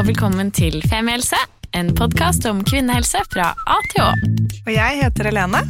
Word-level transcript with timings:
og 0.00 0.06
velkommen 0.08 0.48
til 0.56 0.78
Femihelse, 0.88 1.36
en 1.76 1.90
podkast 1.92 2.46
om 2.48 2.62
kvinnehelse 2.64 3.20
fra 3.28 3.50
A 3.68 3.74
til 3.90 4.00
Å. 4.00 4.06
Og 4.62 4.70
jeg 4.72 4.96
heter 5.02 5.28
Helene, 5.28 5.60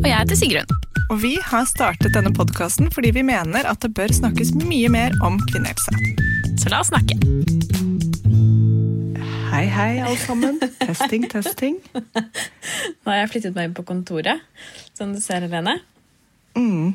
Og 0.00 0.08
jeg 0.08 0.16
heter 0.16 0.38
Sigrun. 0.40 0.72
og 1.10 1.20
vi 1.22 1.36
har 1.38 1.68
startet 1.70 2.16
denne 2.16 2.32
podkasten 2.34 2.90
fordi 2.90 3.12
vi 3.14 3.22
mener 3.22 3.62
at 3.62 3.78
det 3.84 3.92
bør 3.94 4.10
snakkes 4.10 4.56
mye 4.58 4.90
mer 4.90 5.14
om 5.22 5.38
kvinnehelse. 5.52 5.94
Så 6.58 6.72
la 6.72 6.80
oss 6.82 6.90
snakke. 6.90 7.14
Hei, 9.52 9.66
hei, 9.70 10.00
alle 10.02 10.18
sammen. 10.18 10.58
testing, 10.80 11.30
testing. 11.30 11.78
Nå 11.94 13.12
har 13.12 13.22
jeg 13.22 13.36
flyttet 13.36 13.54
meg 13.54 13.70
inn 13.70 13.76
på 13.78 13.86
kontoret, 13.86 14.42
som 14.98 15.14
du 15.14 15.22
ser, 15.22 15.46
Helene. 15.46 15.78
Mm, 16.56 16.94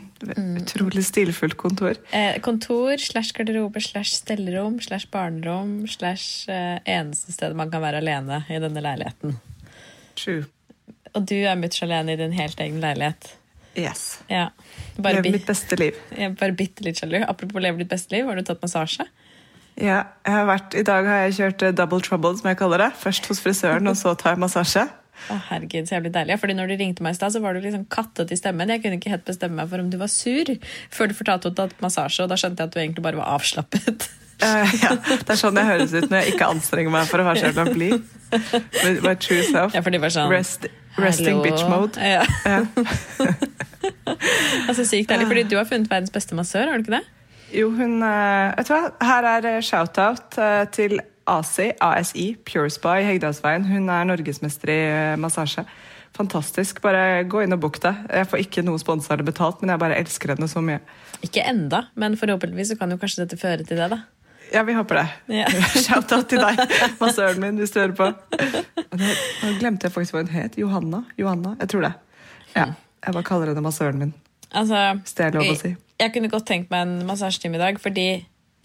utrolig 0.57 1.03
stilfullt 1.05 1.57
kontor. 1.59 1.99
Eh, 2.17 2.39
kontor 2.41 2.97
slash 2.97 3.35
garderobe 3.37 3.81
slash 3.83 4.15
stellerom 4.17 4.79
slash 4.81 5.09
barnerom 5.13 5.83
slash 5.87 6.49
eh, 6.49 6.79
eneste 6.89 7.35
sted 7.35 7.53
man 7.57 7.69
kan 7.71 7.83
være 7.83 8.01
alene 8.01 8.41
i 8.49 8.57
denne 8.61 8.81
leiligheten. 8.81 9.37
True. 10.17 10.47
Og 11.13 11.27
du 11.29 11.35
er 11.35 11.59
mutters 11.59 11.83
alene 11.85 12.15
i 12.15 12.19
din 12.19 12.33
helt 12.33 12.59
egen 12.63 12.81
leilighet. 12.81 13.35
Yes. 13.77 14.19
Ja. 14.27 14.49
Lever 14.97 15.29
mitt 15.31 15.45
beste 15.47 15.77
liv. 15.79 15.95
jeg 16.17 16.35
bare 16.39 16.55
bitte 16.57 16.83
litt 16.83 16.99
sjalu. 16.99 17.21
Apropos 17.23 17.63
leve 17.63 17.83
ditt 17.83 17.91
beste 17.91 18.15
liv, 18.15 18.25
har 18.27 18.35
du 18.35 18.43
tatt 18.47 18.63
massasje? 18.63 19.05
Ja, 19.79 20.01
jeg 20.25 20.33
har 20.35 20.47
vært, 20.49 20.75
I 20.75 20.83
dag 20.83 21.07
har 21.07 21.21
jeg 21.25 21.37
kjørt 21.37 21.63
eh, 21.67 21.75
double 21.75 22.01
trouble, 22.03 22.33
som 22.39 22.49
jeg 22.51 22.59
kaller 22.59 22.83
det. 22.87 22.89
Først 22.99 23.29
hos 23.31 23.39
frisøren, 23.43 23.87
og 23.87 23.95
så 23.99 24.13
tar 24.19 24.35
jeg 24.35 24.43
massasje. 24.43 24.89
Å, 25.29 25.37
herregud, 25.51 25.85
så 25.87 25.97
jævlig 25.97 26.13
deilig. 26.15 26.37
Fordi 26.41 26.55
når 26.57 26.71
du 26.71 26.77
ringte 26.79 27.05
meg 27.05 27.13
i 27.13 27.19
stad, 27.19 27.35
så 27.35 27.41
var 27.43 27.53
du 27.53 27.61
liksom 27.63 27.85
kattet 27.93 28.33
i 28.33 28.39
stemmen. 28.39 28.71
Jeg 28.73 28.83
kunne 28.83 28.97
ikke 28.97 29.13
helt 29.13 29.27
bestemme 29.27 29.59
meg 29.59 29.69
for 29.69 29.83
om 29.83 29.91
du 29.91 29.99
var 30.01 30.09
sur 30.11 30.49
før 30.91 31.11
du 31.11 31.17
fortalte 31.17 31.51
at 31.51 31.57
du 31.57 31.61
hadde 31.65 31.83
massasje, 31.83 32.25
og 32.25 32.31
da 32.31 32.39
skjønte 32.39 32.63
jeg 32.63 32.71
at 32.71 32.75
du 32.75 32.81
egentlig 32.81 33.05
bare 33.05 33.21
var 33.21 33.35
avslappet. 33.37 34.09
Uh, 34.41 34.65
ja, 34.81 34.95
det 35.05 35.29
er 35.29 35.37
sånn 35.37 35.57
jeg 35.59 35.67
høres 35.67 35.91
ut 35.93 36.07
når 36.09 36.23
jeg 36.23 36.33
ikke 36.33 36.47
anstrenger 36.49 36.93
meg 36.95 37.09
for 37.09 37.21
å 37.21 37.27
være 37.27 37.43
så 37.43 37.51
jævla 37.51 37.65
blid. 37.75 38.07
My 39.05 39.13
true 39.21 39.43
self. 39.45 39.75
Ja, 39.75 39.83
for 39.85 39.93
de 39.93 39.99
var 40.01 40.13
sånn 40.15 40.31
Rest, 40.33 40.65
resting 40.97 41.43
bitch 41.45 41.61
mode. 41.69 42.01
Ja. 42.01 42.25
Ja. 42.45 42.63
Altså 44.69 44.83
sykt 44.85 45.09
deilig, 45.09 45.25
fordi 45.29 45.43
du 45.49 45.55
har 45.57 45.65
funnet 45.65 45.89
verdens 45.89 46.13
beste 46.13 46.35
massør, 46.37 46.69
har 46.69 46.79
du 46.79 46.85
ikke 46.85 46.99
det? 46.99 47.05
Jo, 47.55 47.71
hun 47.75 48.03
eh, 48.05 48.51
Vet 48.59 48.69
du 48.69 48.73
hva? 48.75 48.91
Her 49.03 49.27
er 49.31 49.47
eh, 49.49 49.63
shout-out 49.65 50.37
til 50.75 50.99
ASI, 51.29 51.71
ASI, 51.83 52.35
Pure 52.47 52.69
Spa 52.73 52.97
i 53.01 53.05
Hegdalsveien. 53.07 53.65
Hun 53.69 53.89
er 53.93 54.07
norgesmester 54.09 54.71
i 54.73 54.79
eh, 54.89 55.17
massasje. 55.21 55.65
Fantastisk. 56.17 56.81
Bare 56.83 57.23
gå 57.29 57.43
inn 57.45 57.55
og 57.55 57.61
book 57.63 57.77
det. 57.83 57.93
Jeg 58.11 58.27
får 58.31 58.41
ikke 58.43 58.63
noe 58.67 58.79
sponsa 58.81 59.13
eller 59.13 59.27
betalt, 59.27 59.61
men 59.61 59.71
jeg 59.73 59.79
bare 59.83 59.99
elsker 60.01 60.33
henne 60.33 60.49
så 60.51 60.63
mye. 60.65 60.81
Ikke 61.23 61.43
enda, 61.47 61.85
men 61.95 62.17
forhåpentligvis 62.19 62.73
så 62.73 62.79
kan 62.79 62.91
jo 62.91 62.97
kanskje 62.99 63.23
dette 63.23 63.39
føre 63.39 63.63
til 63.67 63.79
det, 63.79 63.87
da. 63.93 64.01
Ja, 64.51 64.65
vi 64.67 64.73
håper 64.75 64.99
det. 64.99 65.05
Ja. 65.31 65.45
Shout-out 65.85 66.27
til 66.27 66.41
deg, 66.43 66.59
massøren 66.99 67.39
min, 67.39 67.61
hvis 67.61 67.71
du 67.71 67.79
hører 67.79 67.95
på. 67.95 68.09
Nå 68.91 69.11
nå 69.45 69.51
glemte 69.61 69.87
jeg 69.87 69.93
faktisk 69.95 70.17
hva 70.17 70.25
hun 70.25 70.33
het. 70.33 70.57
Johanna? 70.59 71.05
Johanna? 71.21 71.53
Jeg 71.61 71.71
tror 71.71 71.85
det. 71.87 71.93
Ja, 72.57 72.65
Jeg 73.05 73.15
bare 73.15 73.23
kaller 73.29 73.53
henne 73.53 73.63
massøren 73.63 74.01
min, 74.01 74.11
Altså, 74.51 74.75
hvis 74.99 75.13
det 75.15 75.23
er 75.29 75.37
lov 75.37 75.47
å 75.47 75.55
si. 75.55 75.69
jeg 76.01 76.11
kunne 76.11 76.27
godt 76.33 76.43
tenkt 76.49 76.67
meg 76.73 76.81
en 76.83 77.05
massasjetime 77.07 77.55
i 77.55 77.61
dag, 77.61 77.79
fordi 77.79 78.07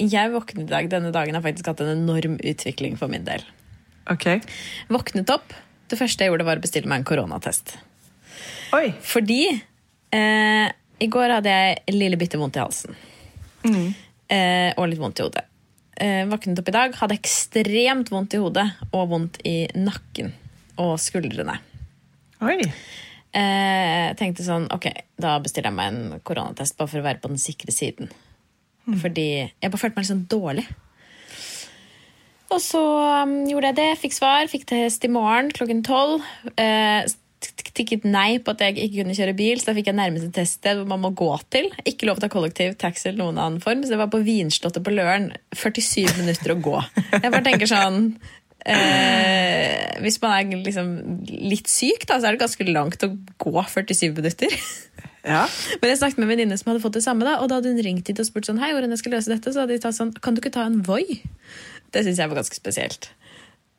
jeg 0.02 0.32
våknet 0.32 0.66
i 0.66 0.72
dag. 0.72 0.88
Denne 0.92 1.12
dagen 1.14 1.36
har 1.38 1.44
faktisk 1.44 1.70
hatt 1.70 1.82
en 1.84 1.92
enorm 1.94 2.38
utvikling 2.40 2.98
for 3.00 3.12
min 3.12 3.26
del. 3.26 3.44
Ok. 4.12 4.28
Våknet 4.92 5.30
opp. 5.34 5.54
Det 5.90 5.98
første 5.98 6.24
jeg 6.24 6.32
gjorde, 6.32 6.46
var 6.46 6.58
å 6.58 6.64
bestille 6.64 6.90
meg 6.90 7.02
en 7.02 7.08
koronatest. 7.08 7.76
Oi. 8.76 8.90
Fordi 9.06 9.42
eh, 9.54 10.66
i 10.98 11.08
går 11.12 11.36
hadde 11.38 11.52
jeg 11.52 11.94
lille 11.94 12.18
bitte 12.20 12.40
vondt 12.40 12.58
i 12.58 12.64
halsen. 12.64 12.96
Eh, 13.66 14.72
og 14.76 14.88
litt 14.90 15.00
vondt 15.02 15.20
i 15.20 15.26
hodet. 15.26 15.46
Eh, 15.96 16.26
våknet 16.28 16.60
opp 16.60 16.68
i 16.68 16.76
dag, 16.76 16.96
hadde 16.98 17.16
ekstremt 17.16 18.12
vondt 18.12 18.36
i 18.36 18.42
hodet 18.42 18.66
og 18.90 19.08
vondt 19.14 19.40
i 19.48 19.58
nakken 19.78 20.34
og 20.82 20.96
skuldrene. 21.00 21.56
Oi. 22.44 22.58
Eh, 23.36 24.10
tenkte 24.16 24.44
sånn, 24.44 24.68
ok, 24.72 24.90
da 25.20 25.36
bestiller 25.44 25.70
jeg 25.70 25.78
meg 25.78 25.92
en 25.92 26.24
koronatest 26.24 26.76
bare 26.76 26.92
for 26.92 27.02
å 27.02 27.06
være 27.06 27.22
på 27.22 27.32
den 27.32 27.40
sikre 27.40 27.72
siden. 27.74 28.12
Fordi 28.86 29.28
jeg 29.42 29.70
bare 29.70 29.80
følte 29.80 29.96
meg 29.96 30.04
litt 30.04 30.12
sånn 30.12 30.26
dårlig. 30.30 30.66
Og 32.54 32.60
så 32.62 32.80
um, 33.26 33.38
gjorde 33.50 33.72
jeg 33.72 33.78
det, 33.80 33.92
fikk 33.98 34.14
svar, 34.14 34.46
fikk 34.50 34.68
test 34.70 35.04
i 35.04 35.10
morgen 35.10 35.50
klokken 35.54 35.82
tolv. 35.86 36.22
Eh, 36.54 37.02
tikket 37.76 38.06
nei 38.08 38.38
på 38.40 38.54
at 38.54 38.62
jeg 38.64 38.76
ikke 38.78 39.02
kunne 39.02 39.16
kjøre 39.18 39.34
bil, 39.36 39.58
så 39.60 39.70
da 39.70 39.76
fikk 39.76 39.90
jeg 39.90 39.98
nærmeste 39.98 40.30
teststed 40.34 40.78
hvor 40.78 40.88
man 40.94 41.02
må 41.02 41.12
gå 41.18 41.28
til. 41.52 41.68
Ikke 41.84 42.08
lov 42.08 42.16
til 42.16 42.24
å 42.24 42.26
ta 42.26 42.32
kollektiv, 42.32 42.76
taxi 42.80 43.10
eller 43.10 43.24
noen 43.24 43.42
annen 43.42 43.62
form, 43.64 43.84
så 43.84 43.94
det 43.94 44.00
var 44.00 44.10
på 44.12 44.22
Vinslottet 44.26 44.84
på 44.86 44.94
Løren. 44.94 45.32
47 45.52 46.16
minutter 46.20 46.54
å 46.54 46.60
gå. 46.62 46.76
Jeg 47.16 47.32
bare 47.32 47.44
tenker 47.44 47.70
sånn 47.70 48.00
eh, 48.62 49.98
Hvis 50.04 50.20
man 50.22 50.36
er 50.38 50.64
liksom 50.64 50.90
litt 51.26 51.70
syk, 51.70 52.06
da, 52.08 52.20
så 52.20 52.30
er 52.30 52.36
det 52.36 52.44
ganske 52.46 52.68
langt 52.70 53.04
å 53.06 53.12
gå 53.42 53.56
47 53.74 54.16
minutter. 54.16 54.56
Ja. 55.26 55.44
Men 55.82 55.90
jeg 55.90 55.98
snakket 56.00 56.20
med 56.20 56.28
en 56.28 56.32
venninne 56.34 56.58
som 56.60 56.70
hadde 56.70 56.82
fått 56.84 56.98
det 56.98 57.04
samme, 57.04 57.26
da, 57.26 57.36
og 57.42 57.50
da 57.50 57.58
hadde 57.58 57.72
hun 57.74 57.82
ringt 57.82 58.08
hit 58.08 58.22
og 58.22 58.28
spurt 58.28 58.46
sånn, 58.46 58.60
hei, 58.62 58.70
hvordan 58.76 58.94
jeg 58.94 59.02
skal 59.02 59.16
løse 59.16 59.32
dette, 59.32 59.52
så 59.52 59.64
hadde 59.64 59.74
de 59.74 59.82
tatt 59.82 59.98
sånn, 59.98 60.14
kan 60.22 60.36
du 60.36 60.42
ikke 60.42 60.54
ta 60.54 60.66
en 60.68 60.82
Voi? 60.86 61.02
Det 61.94 62.04
synes 62.06 62.20
jeg 62.22 62.30
var 62.30 62.38
ganske 62.38 62.58
spesielt. 62.58 63.10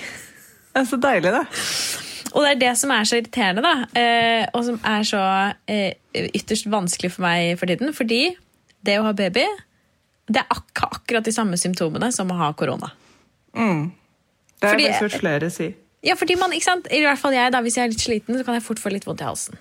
det 0.74 0.82
er 0.82 0.88
så 0.90 0.98
deilig, 1.00 1.30
det. 1.32 1.44
Og 2.34 2.44
det 2.44 2.50
er 2.52 2.60
det 2.60 2.74
som 2.78 2.92
er 2.94 3.08
så 3.08 3.18
irriterende, 3.18 3.62
da, 3.64 3.86
eh, 3.98 4.44
og 4.54 4.64
som 4.66 4.78
er 4.86 5.06
så 5.08 5.22
eh, 5.70 5.94
ytterst 6.14 6.68
vanskelig 6.70 7.12
for 7.16 7.26
meg 7.26 7.56
for 7.58 7.70
tiden. 7.70 7.92
Fordi 7.96 8.22
det 8.86 8.98
å 9.00 9.06
ha 9.08 9.12
baby, 9.16 9.46
det 10.30 10.42
er 10.44 10.50
ak 10.54 10.84
akkurat 10.86 11.26
de 11.26 11.34
samme 11.34 11.58
symptomene 11.60 12.12
som 12.14 12.30
å 12.30 12.38
ha 12.38 12.52
korona. 12.54 12.92
Det 14.60 14.68
har 14.68 14.74
Fordi- 14.76 14.86
jeg 14.86 15.00
hørt 15.00 15.20
flere 15.20 15.50
si. 15.50 15.74
Ja, 16.02 16.14
fordi 16.16 16.36
man, 16.38 16.52
ikke 16.52 16.64
sant? 16.64 16.86
I 16.90 17.02
hvert 17.04 17.18
fall 17.18 17.32
jeg, 17.32 17.52
da, 17.52 17.60
Hvis 17.60 17.76
jeg 17.76 17.84
er 17.84 17.92
litt 17.92 18.00
sliten, 18.00 18.38
så 18.38 18.44
kan 18.44 18.54
jeg 18.54 18.62
fort 18.64 18.78
få 18.78 18.92
litt 18.92 19.04
vondt 19.04 19.20
i 19.20 19.24
halsen. 19.28 19.58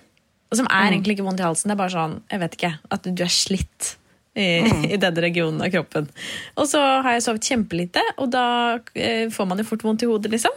Og 0.50 0.56
som 0.56 0.66
er 0.66 0.90
egentlig 0.90 1.18
ikke 1.18 1.26
vondt 1.26 1.40
i 1.40 1.46
halsen, 1.46 1.68
det 1.68 1.76
er 1.76 1.82
bare 1.82 1.94
sånn, 1.94 2.22
jeg 2.30 2.40
vet 2.40 2.56
ikke, 2.56 2.78
at 2.90 3.02
du 3.02 3.22
er 3.22 3.30
slitt 3.30 3.96
i, 4.34 4.46
i 4.94 4.96
den 4.96 5.14
regionen 5.14 5.60
av 5.62 5.70
kroppen. 5.70 6.08
Og 6.56 6.66
så 6.70 6.80
har 7.04 7.12
jeg 7.12 7.22
sovet 7.26 7.46
kjempelite, 7.46 8.02
og 8.18 8.30
da 8.32 8.46
eh, 8.94 9.28
får 9.30 9.46
man 9.46 9.58
jo 9.58 9.68
fort 9.68 9.84
vondt 9.86 10.02
i 10.02 10.10
hodet, 10.10 10.32
liksom. 10.32 10.56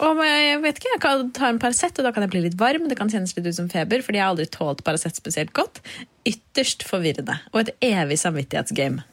Og 0.00 0.20
jeg 0.24 0.60
vet 0.62 0.78
ikke, 0.78 0.92
jeg 0.94 1.02
kan 1.02 1.30
ta 1.36 1.50
en 1.52 1.60
Paracet, 1.60 1.98
og 2.00 2.06
da 2.06 2.12
kan 2.14 2.24
jeg 2.24 2.32
bli 2.32 2.44
litt 2.46 2.58
varm. 2.60 2.86
Det 2.88 2.96
kan 2.96 3.10
kjennes 3.12 3.34
litt 3.36 3.48
ut 3.50 3.56
som 3.58 3.68
feber, 3.68 4.00
fordi 4.04 4.20
jeg 4.20 4.24
har 4.24 4.32
aldri 4.32 4.48
tålt 4.48 4.80
Paracet 4.86 5.18
spesielt 5.18 5.52
godt. 5.56 5.82
Ytterst 6.28 6.86
forvirrende. 6.88 7.36
Og 7.52 7.64
et 7.64 7.74
evig 7.90 8.16
samvittighetsgame. 8.22 9.04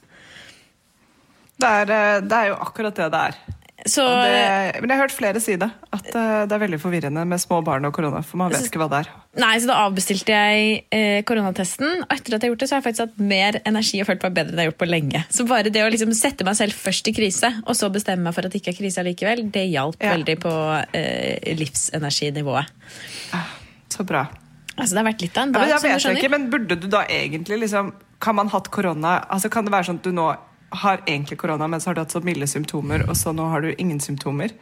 Det 1.57 1.69
er, 1.81 1.91
eh, 1.91 2.21
det 2.21 2.37
er 2.37 2.51
jo 2.51 2.59
akkurat 2.63 2.95
det 2.95 3.09
det 3.11 3.21
er. 3.31 3.37
Så 3.87 4.03
det, 4.03 4.81
men 4.81 4.89
jeg 4.91 4.97
har 4.97 5.03
hørt 5.05 5.15
flere 5.15 5.39
si 5.43 5.55
det. 5.59 5.69
At 5.95 6.07
eh, 6.11 6.45
det 6.47 6.55
er 6.55 6.61
veldig 6.63 6.79
forvirrende 6.81 7.23
med 7.27 7.39
små 7.41 7.61
barn 7.65 7.85
og 7.87 7.93
korona. 7.95 8.19
For 8.25 8.37
man 8.41 8.51
vet 8.51 8.67
ikke 8.67 8.81
hva 8.81 8.87
det 8.91 8.99
er. 9.05 9.09
Nei, 9.39 9.53
så 9.63 9.69
da 9.69 9.77
avbestilte 9.87 10.33
jeg 10.35 10.85
eh, 10.91 11.21
koronatesten. 11.27 12.03
Og 12.05 12.15
etter 12.15 12.35
at 12.35 12.43
jeg 12.43 12.49
har 12.49 12.53
gjort 12.55 12.63
det, 12.65 12.69
så 12.69 12.75
har 12.77 12.81
jeg 12.83 12.87
faktisk 12.89 13.05
hatt 13.07 13.21
mer 13.33 13.59
energi 13.69 14.01
og 14.03 14.09
følt 14.09 14.25
meg 14.27 14.35
bedre 14.39 14.51
enn 14.53 14.59
jeg 14.59 14.65
har 14.65 14.71
gjort 14.73 14.81
på 14.83 14.89
lenge. 14.91 15.23
Så 15.39 15.47
bare 15.49 15.71
det 15.73 15.83
å 15.85 15.91
liksom 15.93 16.11
sette 16.17 16.47
meg 16.47 16.57
selv 16.59 16.75
først 16.77 17.07
i 17.07 17.15
krise, 17.17 17.53
og 17.65 17.77
så 17.79 17.89
bestemme 17.93 18.27
meg 18.27 18.35
for 18.37 18.47
at 18.47 18.51
det 18.55 18.61
ikke 18.61 18.73
er 18.75 18.79
krise 18.81 19.05
likevel, 19.07 19.45
det 19.55 19.67
hjalp 19.71 20.01
Ja. 20.03 20.15
veldig 20.17 20.37
på 20.43 20.53
eh, 20.93 21.55
livsenerginivået. 21.59 22.65
Så 23.89 24.03
bra. 24.03 24.25
Altså, 24.77 24.93
det 24.93 24.99
har 25.01 25.07
vært 25.09 25.23
litt 25.25 25.37
av 25.37 25.47
en 25.47 25.53
Ja, 25.55 25.59
dag, 25.59 25.61
men 25.61 25.69
jeg 25.71 25.79
som 25.79 25.87
du 25.87 25.93
vet 25.93 26.01
skjønner. 26.03 26.19
ikke, 26.21 26.29
men 26.35 26.49
burde 26.53 26.75
du 26.81 26.87
da 26.91 27.05
egentlig 27.09 27.57
liksom 27.63 27.93
Kan 28.21 28.35
man 28.37 28.47
hatt 28.49 28.67
korona 28.73 29.15
altså 29.29 29.49
Kan 29.49 29.65
det 29.65 29.71
være 29.73 29.87
sånn 29.89 29.97
at 30.01 30.05
du 30.05 30.11
nå 30.13 30.27
har 30.69 31.01
egentlig 31.05 31.37
korona, 31.39 31.67
men 31.67 31.81
så 31.81 31.89
har 31.89 31.97
du 31.97 32.03
hatt 32.03 32.13
så 32.15 32.21
milde 32.23 32.47
symptomer, 32.47 33.05
og 33.07 33.17
så 33.17 33.33
nå 33.35 33.47
har 33.51 33.63
du 33.63 33.73
ingen 33.77 33.99
symptomer? 34.03 34.53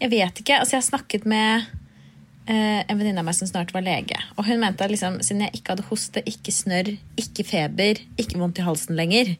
Jeg 0.00 0.10
vet 0.10 0.40
ikke. 0.40 0.58
Altså, 0.58 0.76
jeg 0.76 0.80
har 0.82 0.86
snakket 0.88 1.26
med 1.28 1.66
eh, 2.48 2.80
en 2.80 2.98
venninne 2.98 3.20
av 3.20 3.28
meg 3.28 3.36
som 3.36 3.50
snart 3.50 3.74
var 3.76 3.84
lege. 3.84 4.18
Og 4.38 4.48
hun 4.48 4.62
mente 4.62 4.86
at 4.86 4.92
liksom, 4.92 5.20
siden 5.24 5.44
jeg 5.46 5.60
ikke 5.60 5.74
hadde 5.74 5.88
hoste, 5.90 6.24
ikke 6.28 6.54
snørr, 6.54 6.94
ikke 7.20 7.46
feber, 7.46 8.00
ikke 8.20 8.40
vondt 8.40 8.62
i 8.62 8.66
halsen 8.66 8.96
lenger 8.98 9.34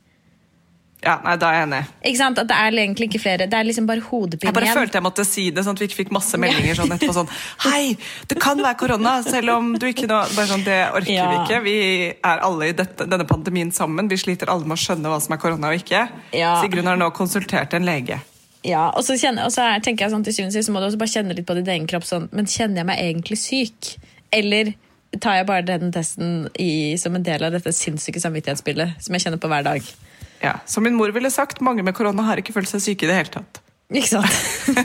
Ja, 1.04 1.18
nei, 1.24 1.34
da 1.36 1.50
er 1.52 1.58
jeg 1.58 1.66
enig. 1.68 1.80
Ikke 2.08 2.16
sant? 2.20 2.38
At 2.40 2.48
det 2.48 2.56
er 2.56 2.76
egentlig 2.80 3.08
ikke 3.10 3.20
flere. 3.20 3.46
Det 3.50 3.58
er 3.58 3.66
liksom 3.68 3.86
bare 3.90 4.00
hodepine 4.06 4.48
Jeg 4.48 4.54
bare 4.56 4.64
igjen. 4.70 4.78
følte 4.78 4.98
jeg 4.98 5.04
måtte 5.04 5.24
si 5.28 5.44
det, 5.52 5.64
sånn 5.66 5.76
at 5.76 5.82
vi 5.82 5.88
ikke 5.90 5.98
fikk 6.00 6.12
masse 6.16 6.38
meldinger 6.40 6.78
sånn 6.80 6.94
etterpå 6.96 7.14
sånn 7.18 7.28
Hei, 7.66 7.96
det 8.30 8.38
kan 8.40 8.62
være 8.64 8.78
korona, 8.80 9.12
selv 9.26 9.52
om 9.58 9.72
du 9.78 9.86
ikke 9.90 10.08
nå 10.08 10.22
Bare 10.34 10.46
sånn, 10.48 10.64
Det 10.64 10.78
orker 10.96 11.12
Ja. 11.12 11.26
vi 11.30 11.40
ikke. 11.44 11.62
Vi 11.64 11.76
er 12.24 12.38
alle 12.48 12.68
i 12.70 12.72
dette, 12.72 13.04
denne 13.06 13.26
pandemien 13.28 13.70
sammen. 13.72 14.08
Vi 14.08 14.16
sliter 14.16 14.48
alle 14.48 14.64
med 14.64 14.78
å 14.78 14.80
skjønne 14.80 15.12
hva 15.12 15.20
som 15.20 15.34
er 15.36 15.42
korona 15.44 15.68
og 15.74 15.80
ikke. 15.82 16.08
Ja. 16.32 16.54
Sigrun 16.62 16.86
har 16.88 16.96
nå 16.96 17.10
konsultert 17.12 17.74
en 17.74 17.84
lege. 17.84 18.20
Ja, 18.64 18.86
og 18.96 19.04
så, 19.04 19.12
kjenner, 19.20 19.44
og 19.44 19.52
så 19.52 19.60
er, 19.74 19.80
tenker 19.84 20.06
jeg 20.06 20.14
sånn 20.14 20.24
til 20.24 20.32
syvende 20.32 20.54
og 20.54 20.56
sist, 20.56 20.70
så 20.70 20.72
må 20.72 20.80
du 20.80 20.86
også 20.88 20.98
bare 21.02 21.12
kjenne 21.12 21.36
litt 21.36 21.44
på 21.44 21.54
din 21.58 21.68
egen 21.68 21.86
kropp. 21.86 22.06
Sånn, 22.08 22.30
men 22.32 22.46
kjenner 22.48 22.80
jeg 22.80 22.86
meg 22.88 22.98
egentlig 23.02 23.36
syk? 23.42 23.90
Eller 24.32 24.72
tar 25.20 25.36
jeg 25.36 25.46
bare 25.46 25.62
den 25.68 25.92
testen 25.92 26.48
i, 26.58 26.96
som 26.96 27.14
en 27.14 27.22
del 27.22 27.44
av 27.44 27.52
dette 27.52 27.70
sinnssyke 27.76 28.18
samvittighetsbildet 28.24 28.96
som 29.04 29.14
jeg 29.14 29.22
kjenner 29.26 29.38
på 29.42 29.50
hver 29.52 29.62
dag? 29.68 29.82
Ja, 30.44 30.58
Som 30.68 30.84
min 30.84 30.96
mor 30.98 31.12
ville 31.14 31.30
sagt, 31.32 31.62
mange 31.64 31.84
med 31.86 31.96
korona 31.96 32.26
har 32.28 32.40
ikke 32.42 32.54
følt 32.54 32.70
seg 32.70 32.82
syke 32.84 33.06
i 33.06 33.10
det 33.10 33.16
hele 33.22 33.32
tatt. 33.38 33.64
Ikke 33.92 34.08
sant? 34.08 34.36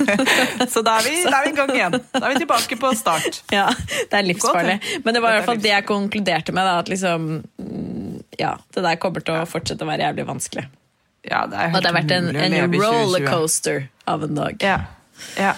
Så 0.73 0.81
da 0.83 0.97
er 0.99 1.05
vi, 1.07 1.13
da 1.23 1.39
er 1.39 1.47
vi 1.47 1.53
i 1.53 1.55
gang 1.57 1.71
igjen. 1.73 1.95
Da 2.11 2.21
er 2.25 2.33
vi 2.33 2.41
tilbake 2.43 2.77
på 2.79 2.91
start. 2.99 3.41
ja, 3.57 3.69
det 4.11 4.19
er 4.19 4.27
livsfarlig. 4.27 4.75
Men 5.05 5.15
det 5.15 5.23
var 5.23 5.31
i 5.31 5.37
er 5.37 5.39
hvert 5.39 5.49
fall 5.53 5.61
det 5.63 5.71
jeg 5.71 5.87
konkluderte 5.87 6.55
med. 6.55 6.67
Da, 6.67 6.75
at 6.83 6.91
liksom, 6.91 7.29
mm, 7.63 8.19
ja, 8.41 8.57
det 8.75 8.83
der 8.85 8.99
kommer 9.01 9.23
til 9.23 9.39
å 9.39 9.47
fortsette 9.49 9.87
å 9.87 9.89
være 9.89 10.09
jævlig 10.09 10.27
vanskelig. 10.29 10.65
Ja, 11.27 11.45
det 11.51 11.59
er 11.59 11.73
Og 11.73 11.83
det 11.83 11.89
har 11.89 11.97
vært 11.97 12.13
en, 12.15 12.29
en 12.31 12.53
leve 12.53 12.67
i 12.67 12.79
2020. 12.79 12.83
rollercoaster 12.85 13.87
av 14.09 14.27
en 14.27 14.37
dag. 14.39 14.59
Ja. 14.63 14.77
ja. 15.39 15.55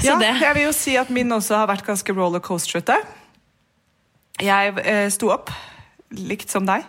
Så 0.00 0.08
ja, 0.10 0.32
jeg 0.40 0.56
vil 0.56 0.66
jo 0.66 0.72
si 0.76 0.96
at 1.00 1.12
min 1.14 1.30
også 1.36 1.60
har 1.60 1.70
vært 1.70 1.86
ganske 1.86 2.16
rollercoasterete. 2.16 2.96
Jeg 4.42 4.74
eh, 4.82 5.06
sto 5.14 5.30
opp, 5.30 5.52
likt 6.10 6.50
som 6.50 6.66
deg. 6.66 6.88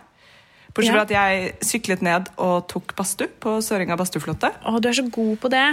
Bortsett 0.76 0.92
fra 0.92 1.02
Ja. 1.02 1.06
at 1.08 1.14
jeg 1.16 1.54
syklet 1.64 2.02
ned 2.04 2.28
og 2.36 2.66
tok 2.68 2.92
badstue 2.98 3.30
på 3.40 3.56
Sørenga 3.64 3.96
badstueflåte. 3.98 4.52
Å, 4.62 4.76
du 4.80 4.88
er 4.90 4.98
så 4.98 5.06
god 5.10 5.38
på 5.40 5.50
det! 5.52 5.64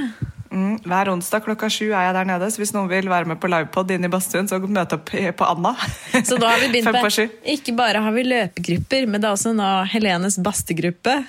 Mm, 0.54 0.76
hver 0.86 1.10
onsdag 1.10 1.42
klokka 1.48 1.66
sju 1.74 1.88
er 1.90 2.04
jeg 2.08 2.14
der 2.14 2.28
nede, 2.30 2.46
så 2.54 2.62
hvis 2.62 2.72
noen 2.76 2.86
vil 2.92 3.08
være 3.10 3.26
med 3.26 3.40
på 3.42 3.50
livepod 3.50 3.90
inn 3.96 4.06
i 4.06 4.12
badstuen, 4.14 4.46
så 4.48 4.60
møt 4.62 4.94
opp 4.94 5.10
på 5.10 5.48
Anna. 5.50 5.72
Så 6.28 6.38
nå 6.38 6.46
har 6.46 6.60
vi 6.62 6.68
begynt 6.76 6.92
på 6.94 7.02
med. 7.02 7.32
Ikke 7.56 7.74
bare 7.76 8.04
har 8.06 8.14
vi 8.14 8.24
løpegrupper, 8.28 9.08
men 9.10 9.20
det 9.24 9.32
er 9.32 9.34
også 9.34 9.56
nå 9.58 9.72
Helenes 9.90 10.38
bastegruppe. 10.46 11.24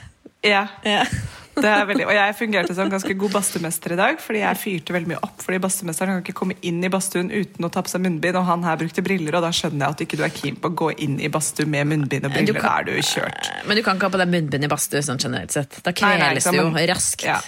Ja, 0.44 0.66
Ja. 0.84 1.06
Det 1.54 1.70
er 1.70 1.84
veldig, 1.86 2.04
og 2.08 2.12
jeg 2.16 2.34
fungerte 2.38 2.74
som 2.74 2.90
ganske 2.90 3.14
god 3.18 3.30
badstemester 3.36 3.92
i 3.94 3.98
dag, 4.00 4.20
fordi 4.20 4.40
jeg 4.42 4.58
fyrte 4.60 4.94
veldig 4.96 5.10
mye 5.12 5.20
opp. 5.22 5.42
Fordi 5.44 5.58
badstemesteren 5.62 6.14
kan 6.16 6.22
ikke 6.24 6.36
komme 6.40 6.56
inn 6.66 6.80
i 6.84 6.90
badstuen 6.92 7.30
uten 7.30 7.64
å 7.66 7.70
ta 7.70 7.82
på 7.86 7.92
seg 7.92 8.02
munnbind, 8.04 8.36
og 8.40 8.44
han 8.48 8.64
her 8.66 8.76
brukte 8.80 9.04
briller, 9.06 9.36
og 9.38 9.42
da 9.46 9.50
skjønner 9.54 9.86
jeg 9.86 9.94
at 9.96 10.04
ikke 10.06 10.16
du 10.18 10.24
er 10.26 10.34
keen 10.34 10.56
på 10.56 10.70
å 10.72 10.74
gå 10.82 10.90
inn 11.06 11.20
i 11.20 11.28
badstue 11.28 11.66
med 11.70 11.86
munnbind 11.92 12.24
og 12.26 12.32
Du 12.32 12.38
briller. 12.38 12.60
kan- 12.60 12.70
Da 12.70 12.78
er 12.80 12.84
du 12.84 13.02
kjørt. 13.02 13.50
Men 13.66 13.76
du 13.76 13.82
kan 13.82 13.96
ikke 13.96 14.08
ha 14.10 14.14
på 14.16 14.18
deg 14.24 14.28
munnbind 14.34 14.64
i 14.64 14.68
badstue 14.68 15.02
sånn 15.02 15.18
generelt 15.22 15.52
sett. 15.52 15.80
Da 15.82 15.92
kveles 15.92 16.44
du 16.50 16.56
jo 16.56 16.70
raskt. 16.70 17.22
Ja. 17.24 17.40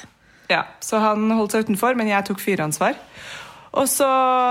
ja, 0.51 0.63
så 0.81 1.01
han 1.01 1.29
holdt 1.31 1.53
seg 1.53 1.65
utenfor, 1.67 1.97
men 1.97 2.07
jeg 2.09 2.25
tok 2.27 2.39
fyreansvar. 2.39 2.95
Og 3.77 3.85
så 3.93 4.07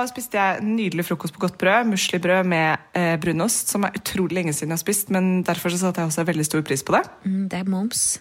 spiste 0.08 0.34
jeg 0.38 0.62
nydelig 0.62 1.06
frokost 1.08 1.34
på 1.34 1.40
godt 1.48 1.58
brød, 1.58 1.88
muslibrød 1.90 2.46
med 2.46 2.78
eh, 2.94 3.16
brunost, 3.18 3.68
som 3.69 3.84
er 3.86 3.92
utrolig 3.98 4.34
lenge 4.38 4.54
siden 4.54 4.69
jeg 4.69 4.78
har 4.78 4.84
spist, 4.84 5.10
men 5.10 5.42
derfor 5.44 5.69
så 5.74 5.80
satte 5.80 6.04
jeg 6.04 6.12
også 6.12 6.25
veldig 6.28 6.46
stor 6.46 6.62
pris 6.62 6.84
på 6.84 6.94
det. 6.94 7.10
Mm, 7.25 7.48
det 7.50 7.60
er 7.60 7.63
moms. 7.63 8.19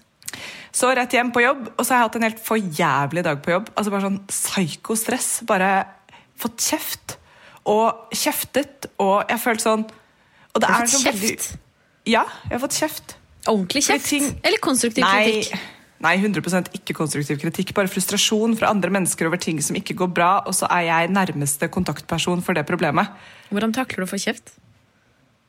Så 0.75 0.91
rett 0.97 1.13
hjem 1.15 1.31
på 1.35 1.43
jobb, 1.45 1.69
og 1.79 1.83
så 1.85 1.95
har 1.95 2.01
jeg 2.03 2.09
hatt 2.09 2.17
en 2.21 2.27
helt 2.29 2.41
for 2.45 2.57
jævlig 2.59 3.23
dag 3.27 3.43
på 3.45 3.53
jobb. 3.55 3.69
Altså 3.77 3.93
bare 3.95 4.07
sånn 4.09 4.23
psykostress. 4.31 5.29
Bare 5.47 5.69
fått 6.41 6.65
kjeft. 6.67 7.17
Og 7.71 8.11
kjeftet, 8.13 8.91
og 9.01 9.23
jeg 9.31 9.41
følte 9.41 9.65
sånn 9.65 9.85
og 10.55 10.63
det 10.63 10.71
er 10.71 10.85
fått 10.85 10.93
så 10.93 11.01
veldig-? 11.03 11.55
Ja, 12.07 12.25
jeg 12.47 12.55
har 12.55 12.63
fått 12.63 12.77
kjeft. 12.79 13.15
Ordentlig 13.51 13.83
kjeft? 13.89 14.07
ting- 14.09 14.41
Eller 14.45 14.59
konstruktiv 14.63 15.03
Nei, 15.03 15.25
kritikk? 15.25 15.59
nei, 16.01 16.17
100 16.17 16.69
ikke 16.75 16.95
konstruktiv 16.95 17.41
kritikk. 17.41 17.75
Bare 17.75 17.89
frustrasjon 17.89 18.57
fra 18.57 18.69
andre 18.71 18.91
mennesker 18.91 19.27
over 19.27 19.37
ting 19.37 19.61
som 19.61 19.75
ikke 19.77 19.97
går 19.97 20.13
bra, 20.15 20.43
og 20.47 20.55
så 20.55 20.69
er 20.71 20.87
jeg 20.87 21.11
nærmeste 21.11 21.69
kontaktperson 21.69 22.43
for 22.43 22.55
det 22.55 22.67
problemet. 22.67 23.09
Hvordan 23.51 23.73
takler 23.75 23.97
du 23.97 24.03
å 24.05 24.09
få 24.09 24.21
kjeft? 24.23 24.53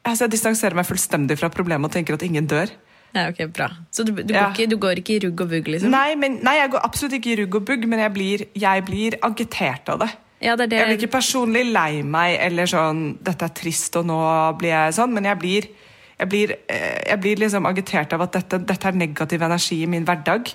Altså, 0.05 0.25
jeg 0.25 0.31
distanserer 0.31 0.75
meg 0.75 0.85
fullstendig 0.85 1.37
fra 1.37 1.49
problemet 1.49 1.85
og 1.85 1.91
tenker 1.91 2.13
at 2.13 2.23
ingen 2.23 2.47
dør. 2.47 2.69
Nei, 3.15 3.29
ok, 3.31 3.45
bra. 3.55 3.69
Så 3.95 4.03
du, 4.03 4.11
du, 4.11 4.33
Ja. 4.33 4.49
går, 4.49 4.53
ikke, 4.53 4.69
du 4.69 4.77
går 4.81 4.99
ikke 4.99 5.15
i 5.15 5.19
rugg 5.23 5.41
og 5.45 5.49
vugg, 5.53 5.69
liksom? 5.71 5.93
Nei, 5.93 6.15
men, 6.19 6.39
nei, 6.43 6.57
jeg 6.59 6.71
går 6.73 6.83
absolutt 6.83 7.15
ikke 7.15 7.31
i 7.31 7.39
rugg 7.41 7.55
og 7.55 7.65
bugg, 7.69 7.87
men 7.87 8.01
jeg 8.03 8.13
blir, 8.13 8.45
jeg 8.59 8.85
blir 8.85 9.17
agitert 9.23 9.89
av 9.93 10.03
det. 10.03 10.09
Ja, 10.43 10.55
det 10.59 10.69
det. 10.69 10.81
Jeg 10.81 10.89
blir 10.89 10.99
ikke 10.99 11.15
personlig 11.15 11.63
lei 11.71 12.03
meg 12.03 12.35
eller 12.43 12.67
sånn 12.67 13.17
'dette 13.23 13.47
er 13.47 13.55
trist, 13.55 13.95
og 13.95 14.05
nå 14.05 14.19
blir 14.59 14.69
jeg 14.73 14.93
sånn', 14.99 15.13
men 15.13 15.23
jeg 15.23 15.39
blir, 15.39 15.67
jeg 16.19 16.29
blir, 16.29 16.55
eh, 16.67 17.01
jeg 17.09 17.19
blir 17.21 17.35
liksom 17.37 17.65
agitert 17.65 18.13
av 18.13 18.21
at 18.21 18.31
dette, 18.33 18.59
dette 18.65 18.87
er 18.87 18.91
negativ 18.91 19.41
energi 19.41 19.81
i 19.83 19.87
min 19.87 20.05
hverdag. 20.05 20.53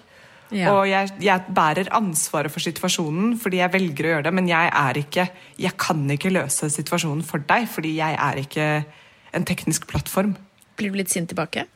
Ja. 0.52 0.74
Og 0.74 0.88
jeg, 0.88 1.10
jeg 1.22 1.40
bærer 1.54 1.88
ansvaret 1.94 2.50
for 2.50 2.58
situasjonen 2.58 3.38
fordi 3.38 3.60
jeg 3.62 3.70
velger 3.72 4.04
å 4.04 4.10
gjøre 4.14 4.24
det, 4.24 4.32
men 4.34 4.48
jeg 4.48 4.70
er 4.74 4.98
ikke 4.98 5.28
Jeg 5.56 5.76
kan 5.78 6.10
ikke 6.10 6.32
løse 6.34 6.66
situasjonen 6.68 7.22
for 7.22 7.38
deg, 7.38 7.68
fordi 7.68 7.96
jeg 7.96 8.16
er 8.18 8.34
ikke 8.42 8.84
en 9.32 9.44
teknisk 9.44 9.86
plattform. 9.86 10.36
Blir 10.76 10.90
du 10.90 10.96
litt 10.96 11.10
sint 11.10 11.28
tilbake? 11.28 11.66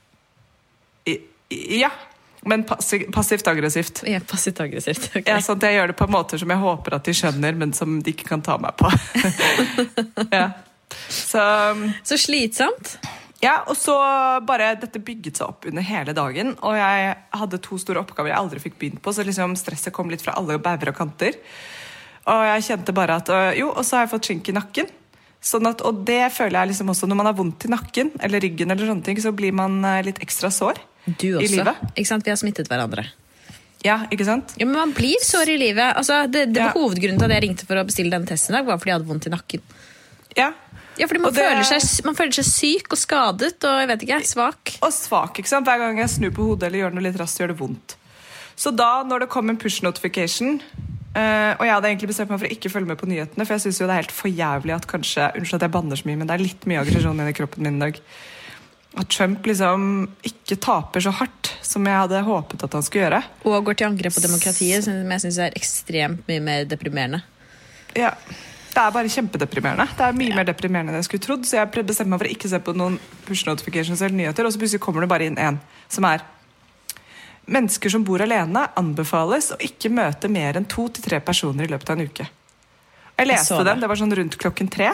Ja, 1.79 1.91
men 2.45 2.65
passi- 2.69 3.07
passivt 3.13 3.47
aggressivt. 3.49 4.03
Ja, 4.09 4.21
Passivt 4.27 4.61
aggressivt. 4.61 5.11
Okay. 5.17 5.29
Ja, 5.33 5.41
sånn 5.45 5.61
at 5.61 5.67
jeg 5.69 5.79
gjør 5.79 5.93
det 5.93 5.97
på 6.01 6.09
måter 6.13 6.41
som 6.41 6.51
jeg 6.53 6.61
håper 6.63 6.97
at 6.99 7.05
de 7.09 7.15
skjønner, 7.17 7.57
men 7.61 7.73
som 7.77 7.99
de 8.05 8.13
ikke 8.15 8.27
kan 8.33 8.43
ta 8.45 8.57
meg 8.61 8.75
på. 8.81 8.91
ja. 10.39 10.49
Så 11.09 11.43
Så 12.07 12.19
slitsomt. 12.21 12.97
Ja, 13.45 13.59
og 13.69 13.77
så 13.77 13.93
bare 14.49 14.71
dette 14.81 15.01
bygget 15.05 15.37
seg 15.41 15.51
opp 15.51 15.67
under 15.69 15.85
hele 15.85 16.15
dagen. 16.17 16.55
Og 16.65 16.77
jeg 16.79 17.15
hadde 17.37 17.59
to 17.65 17.77
store 17.81 18.01
oppgaver 18.01 18.33
jeg 18.33 18.39
aldri 18.41 18.63
fikk 18.63 18.79
begynt 18.81 19.03
på, 19.05 19.13
så 19.13 19.25
liksom 19.27 19.53
stresset 19.61 19.93
kom 19.93 20.09
litt 20.13 20.25
fra 20.25 20.37
alle 20.41 20.57
bauger 20.65 20.95
og 20.95 20.97
kanter. 20.97 21.37
Og 22.33 22.45
jeg 22.49 22.65
kjente 22.71 22.95
bare 22.97 23.19
at 23.21 23.29
øh, 23.29 23.51
Jo, 23.59 23.67
og 23.77 23.85
så 23.85 23.99
har 23.99 24.07
jeg 24.07 24.15
fått 24.15 24.31
skink 24.31 24.49
i 24.49 24.55
nakken. 24.57 24.89
Sånn 25.45 25.69
at, 25.69 25.83
og 25.85 25.99
det 26.09 26.23
føler 26.33 26.57
jeg 26.63 26.71
liksom 26.73 26.89
også 26.95 27.09
når 27.11 27.19
man 27.21 27.29
har 27.29 27.37
vondt 27.37 27.67
i 27.69 27.73
nakken 27.75 28.15
eller 28.25 28.41
ryggen, 28.41 28.71
eller 28.73 28.89
sånne 28.89 29.05
ting, 29.05 29.21
så 29.21 29.33
blir 29.37 29.53
man 29.53 29.77
øh, 29.85 29.99
litt 30.07 30.23
ekstra 30.25 30.49
sår. 30.49 30.81
Du 31.07 31.27
I 31.29 31.35
også. 31.37 31.53
livet. 31.57 31.85
Ikke 31.95 32.09
sant? 32.09 32.25
Vi 32.25 32.33
har 32.33 32.41
smittet 32.41 32.71
hverandre. 32.71 33.07
Ja, 33.85 33.99
ikke 34.09 34.25
sant? 34.25 34.55
Ja, 34.57 34.65
men 34.65 34.77
man 34.79 34.93
blir 34.97 35.21
sår 35.21 35.51
i 35.53 35.59
livet. 35.61 35.93
Altså, 35.99 36.23
det, 36.31 36.47
det 36.55 36.63
Ja. 36.63 36.71
Hovedgrunnen 36.73 37.19
til 37.21 37.29
at 37.29 37.35
jeg 37.37 37.43
ringte 37.45 37.67
for 37.69 37.77
å 37.77 37.85
bestille 37.85 38.11
denne 38.15 38.27
testen, 38.27 38.55
i 38.55 38.59
dag 38.59 38.67
var 38.71 38.79
fordi 38.81 38.93
jeg 38.95 38.99
hadde 38.99 39.11
vondt 39.11 39.27
i 39.29 39.35
nakken. 39.35 39.61
Ja. 40.39 40.53
Ja, 40.97 41.07
fordi 41.11 41.21
man, 41.21 41.35
det- 41.35 41.43
føler 41.43 41.67
seg, 41.69 42.05
man 42.07 42.15
føler 42.15 42.33
seg 42.33 42.47
syk 42.49 42.93
og 42.95 42.99
skadet 42.99 43.65
og 43.67 43.77
jeg 43.83 43.89
vet 43.91 44.03
ikke, 44.07 44.21
svak. 44.25 44.79
Og 44.81 44.93
svak. 44.95 45.39
ikke 45.43 45.51
sant? 45.51 45.67
Hver 45.67 45.79
gang 45.83 45.99
jeg 45.99 46.09
snur 46.09 46.31
på 46.33 46.47
hodet 46.49 46.69
eller 46.71 46.85
gjør 46.87 46.95
noe 46.95 47.03
litt 47.03 47.19
raskt, 47.21 47.41
gjør 47.43 47.53
det 47.53 47.59
vondt. 47.59 47.97
Så 48.57 48.71
da, 48.75 49.03
når 49.03 49.27
det 49.27 49.29
kom 49.29 49.51
en 49.51 49.57
push 49.61 49.83
notification 49.83 50.61
Uh, 51.15 51.55
Og 51.61 51.63
jeg 51.63 51.71
hadde 51.71 51.87
egentlig 51.93 52.09
bestemt 52.11 52.31
meg 52.33 52.41
for 52.43 52.49
å 52.49 52.51
ikke 52.51 52.71
følge 52.73 52.91
med 52.91 52.99
på 52.99 53.07
nyhetene, 53.07 53.45
for 53.47 53.55
jeg 53.55 53.63
syns 53.63 53.77
det 53.79 53.87
er 53.87 54.01
helt 54.01 54.11
for 54.11 54.27
jævlig 54.35 54.73
at 54.75 54.87
kanskje 54.91 55.29
Unnskyld 55.39 55.61
at 55.61 55.67
jeg 55.69 55.71
banner 55.77 55.95
så 56.01 56.09
mye, 56.09 56.19
men 56.19 56.27
det 56.27 56.35
er 56.35 56.43
litt 56.43 56.65
mye 56.67 56.81
aggresjon 56.83 57.21
inni 57.23 57.35
kroppen 57.39 57.63
min 57.63 57.77
i 57.79 57.85
dag. 57.85 58.01
At 58.95 59.09
Trump 59.11 59.47
liksom 59.47 59.87
ikke 60.23 60.57
taper 60.63 61.03
så 61.03 61.11
hardt 61.19 61.51
som 61.67 61.87
jeg 61.89 61.99
hadde 61.99 62.21
håpet 62.27 62.63
at 62.63 62.75
han 62.77 62.85
skulle 62.87 63.09
gjøre. 63.09 63.23
Og 63.51 63.65
går 63.67 63.79
til 63.81 63.89
angrep 63.89 64.15
på 64.15 64.23
demokratiet, 64.23 64.85
som 64.87 65.15
jeg 65.17 65.23
syns 65.25 65.39
er 65.43 65.57
ekstremt 65.59 66.29
mye 66.31 66.43
mer 66.45 66.67
deprimerende. 66.71 67.25
Ja, 67.99 68.13
Det 68.75 68.83
er 68.83 68.91
bare 68.91 69.11
kjempedeprimerende. 69.11 69.85
Det 69.95 70.03
er 70.03 70.17
mye 70.19 70.35
mer 70.35 70.47
deprimerende 70.49 70.91
enn 70.91 70.99
jeg 70.99 71.07
skulle 71.07 71.23
trodd. 71.23 71.45
Så 71.47 71.61
jeg 71.61 71.71
bestemte 71.71 72.11
meg 72.11 72.19
for 72.19 72.27
å 72.27 72.33
ikke 72.35 72.49
se 72.51 72.59
på 72.59 72.73
noen 72.75 72.97
push 73.27 73.47
notifications 73.47 74.03
eller 74.03 74.17
nyheter, 74.19 74.47
og 74.47 74.51
så 74.55 74.59
plutselig 74.59 74.83
kommer 74.83 75.05
det 75.05 75.11
bare 75.13 75.29
inn 75.31 75.39
en 75.39 75.61
som 75.89 76.07
er 76.11 76.25
Mennesker 77.45 77.93
som 77.93 78.05
bor 78.09 78.23
alene, 78.25 78.63
anbefales 78.81 79.51
å 79.53 79.59
ikke 79.61 79.91
møte 79.93 80.31
mer 80.33 80.57
enn 80.57 80.65
to 80.65 80.87
til 80.89 81.05
tre 81.05 81.19
personer 81.21 81.67
i 81.67 81.69
løpet 81.69 81.91
av 81.93 81.99
en 81.99 82.09
uke. 82.09 82.25
Jeg 83.19 83.29
leste 83.29 83.59
det. 83.59 83.67
den, 83.69 83.83
det 83.85 83.91
var 83.91 84.01
sånn 84.01 84.15
rundt 84.17 84.39
klokken 84.41 84.71
tre, 84.73 84.89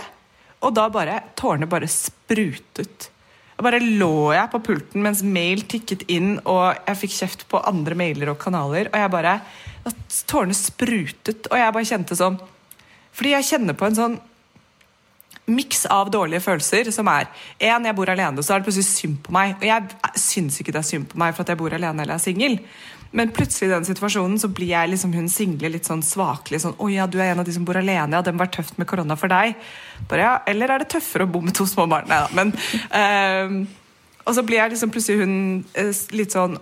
og 0.61 0.75
da 0.75 0.89
bare 0.91 1.21
Tårene 1.39 1.69
bare 1.71 1.87
sprutet. 1.89 3.07
Og 3.61 3.67
bare 3.67 3.83
lå 3.85 4.31
jeg 4.33 4.49
på 4.55 4.63
pulten 4.65 5.03
mens 5.05 5.21
mail 5.21 5.67
tikket 5.69 6.07
inn, 6.09 6.39
og 6.49 6.81
jeg 6.89 6.97
fikk 7.03 7.13
kjeft 7.19 7.43
på 7.51 7.61
andre 7.69 7.99
mailer 7.99 8.33
og 8.33 8.39
kanaler, 8.41 8.89
og 8.89 8.97
jeg 8.97 9.13
bare 9.13 9.41
Tårene 10.29 10.53
sprutet, 10.57 11.47
og 11.49 11.57
jeg 11.57 11.73
bare 11.73 11.89
kjente 11.89 12.17
sånn 12.19 12.35
Fordi 13.17 13.31
jeg 13.33 13.47
kjenner 13.49 13.77
på 13.77 13.87
en 13.89 13.97
sånn 13.97 14.17
miks 15.51 15.87
av 15.91 16.11
dårlige 16.13 16.45
følelser, 16.45 16.91
som 16.95 17.09
er 17.11 17.27
en, 17.59 17.87
jeg 17.89 17.97
bor 17.99 18.13
alene, 18.13 18.43
så 18.45 18.55
er 18.55 18.61
det 18.61 18.69
plutselig 18.69 18.87
synd 18.87 19.17
på 19.25 19.33
meg. 19.35 19.57
Og 19.59 19.67
jeg 19.67 20.21
syns 20.23 20.61
ikke 20.61 20.75
det 20.77 20.83
er 20.83 20.87
synd 20.87 21.09
på 21.11 21.19
meg 21.19 21.35
for 21.35 21.43
at 21.43 21.51
jeg 21.51 21.59
bor 21.59 21.75
alene 21.75 22.05
eller 22.05 22.15
er 22.15 22.23
singel. 22.23 22.55
Men 23.11 23.33
plutselig 23.35 23.67
i 23.67 23.73
den 23.73 23.87
situasjonen 23.89 24.39
så 24.39 24.49
blir 24.55 24.71
jeg 24.71 24.93
liksom 24.93 25.13
hun 25.17 25.27
single 25.31 25.73
litt 25.75 25.89
sånn 25.89 26.03
svakelig. 26.07 26.61
Sånn 26.63 26.77
'Å 26.79 26.91
ja, 26.93 27.07
du 27.11 27.19
er 27.19 27.33
en 27.33 27.41
av 27.43 27.47
de 27.47 27.53
som 27.53 27.65
bor 27.67 27.77
alene. 27.77 28.15
Ja, 28.15 28.23
det 28.23 28.33
må 28.35 28.45
være 28.45 28.63
tøft 28.63 28.79
med 28.79 28.87
korona 28.87 29.17
for 29.19 29.29
deg.' 29.29 29.57
Bare, 30.09 30.21
ja, 30.21 30.39
Eller 30.47 30.71
er 30.71 30.79
det 30.79 30.89
tøffere 30.95 31.27
å 31.27 31.33
bo 31.33 31.41
med 31.41 31.55
to 31.55 31.67
små 31.67 31.89
barn? 31.91 32.07
Nei 32.07 32.21
da. 32.23 32.29
Men 32.33 32.55
um, 33.51 33.69
Og 34.27 34.35
så 34.35 34.43
blir 34.47 34.59
jeg 34.59 34.71
liksom 34.71 34.91
plutselig 34.91 35.21
hun 35.25 35.65
eh, 35.75 35.93
litt 36.13 36.33
sånn 36.33 36.59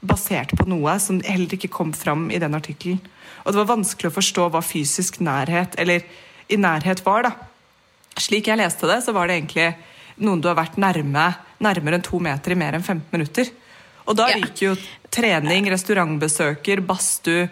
basert 0.00 0.54
på 0.56 0.66
noe 0.70 0.94
som 1.02 1.20
heller 1.26 1.56
ikke 1.56 1.70
kom 1.72 1.92
fram 1.96 2.28
i 2.30 2.40
den 2.42 2.56
artikkelen. 2.58 3.00
Og 3.44 3.52
det 3.52 3.60
var 3.62 3.70
vanskelig 3.72 4.10
å 4.10 4.16
forstå 4.18 4.48
hva 4.52 4.62
fysisk 4.64 5.20
nærhet, 5.24 5.76
eller 5.80 6.04
i 6.48 6.58
nærhet, 6.60 7.04
var. 7.06 7.28
da. 7.28 7.32
Slik 8.18 8.50
jeg 8.50 8.60
leste 8.60 8.88
det, 8.90 9.00
så 9.04 9.14
var 9.14 9.28
det 9.28 9.38
egentlig 9.38 9.70
noen 10.22 10.42
du 10.42 10.48
har 10.50 10.58
vært 10.58 10.78
nærme, 10.80 11.30
nærmere 11.62 11.98
enn 11.98 12.06
to 12.06 12.20
meter 12.22 12.54
i 12.54 12.58
mer 12.58 12.76
enn 12.76 12.84
15 12.84 13.14
minutter. 13.14 13.50
Og 14.08 14.16
da 14.18 14.28
ryker 14.32 14.62
jo 14.70 14.76
trening, 15.12 15.68
restaurantbesøker, 15.72 16.84
badstue 16.86 17.48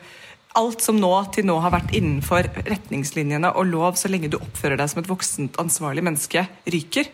Alt 0.56 0.80
som 0.80 0.96
nå 0.96 1.10
til 1.34 1.44
nå 1.44 1.58
har 1.60 1.74
vært 1.74 1.90
innenfor 1.98 2.46
retningslinjene 2.64 3.50
og 3.60 3.66
lov 3.68 3.98
så 4.00 4.08
lenge 4.08 4.30
du 4.32 4.38
oppfører 4.38 4.78
deg 4.80 4.88
som 4.88 5.02
et 5.02 5.10
voksent, 5.10 5.58
ansvarlig 5.60 6.04
menneske, 6.06 6.46
ryker. 6.72 7.10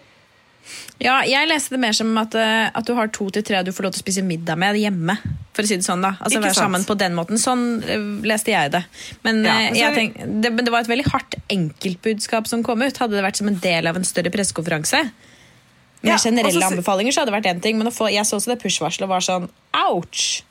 Ja, 1.03 1.21
jeg 1.27 1.49
leste 1.51 1.75
det 1.75 1.81
mer 1.83 1.95
som 1.97 2.11
at, 2.21 2.35
eh, 2.39 2.71
at 2.73 2.87
du 2.87 2.93
har 2.95 3.09
to 3.13 3.27
til 3.35 3.43
tre 3.43 3.63
du 3.67 3.73
får 3.75 3.89
lov 3.89 3.95
til 3.97 4.03
å 4.03 4.05
spise 4.05 4.23
middag 4.25 4.59
med 4.61 4.77
hjemme. 4.79 5.17
For 5.53 5.65
å 5.65 5.69
si 5.69 5.77
det 5.77 5.85
sånn 5.85 6.01
da 6.05 6.15
Altså 6.23 6.41
Være 6.41 6.55
sammen 6.57 6.85
på 6.89 6.95
den 6.97 7.17
måten. 7.19 7.41
Sånn 7.41 7.83
eh, 7.83 8.05
leste 8.29 8.55
jeg 8.55 8.71
det. 8.73 8.85
Men, 9.25 9.43
Ja, 9.45 9.57
eh, 9.67 9.75
jeg 9.81 9.95
tenk, 9.99 10.21
det, 10.43 10.53
det 10.63 10.71
var 10.73 10.81
et 10.87 10.93
veldig 10.93 11.09
hardt 11.11 11.35
enkeltbudskap 11.53 12.47
som 12.49 12.63
kom 12.63 12.81
ut. 12.83 12.97
Hadde 13.03 13.19
det 13.19 13.25
vært 13.27 13.37
som 13.43 13.49
en 13.51 13.59
del 13.59 13.91
av 13.91 13.99
en 13.99 14.07
større 14.07 14.31
pressekonferanse 14.31 15.03
med 16.03 16.11
Ja, 16.13 16.17
generelle 16.19 16.61
så- 16.63 16.71
anbefalinger, 16.71 17.13
så 17.13 17.23
hadde 17.23 17.33
det 17.33 17.39
vært 17.43 17.51
én 17.57 17.63
ting. 17.63 17.79
Men 17.79 17.91
få, 17.95 18.11
jeg 18.13 18.25
så 18.25 18.39
også 18.39 18.55
det 18.55 18.63
push-varselet 18.63 19.09
var 19.09 19.21
sånn 19.21 19.51
ouch! 19.75 20.43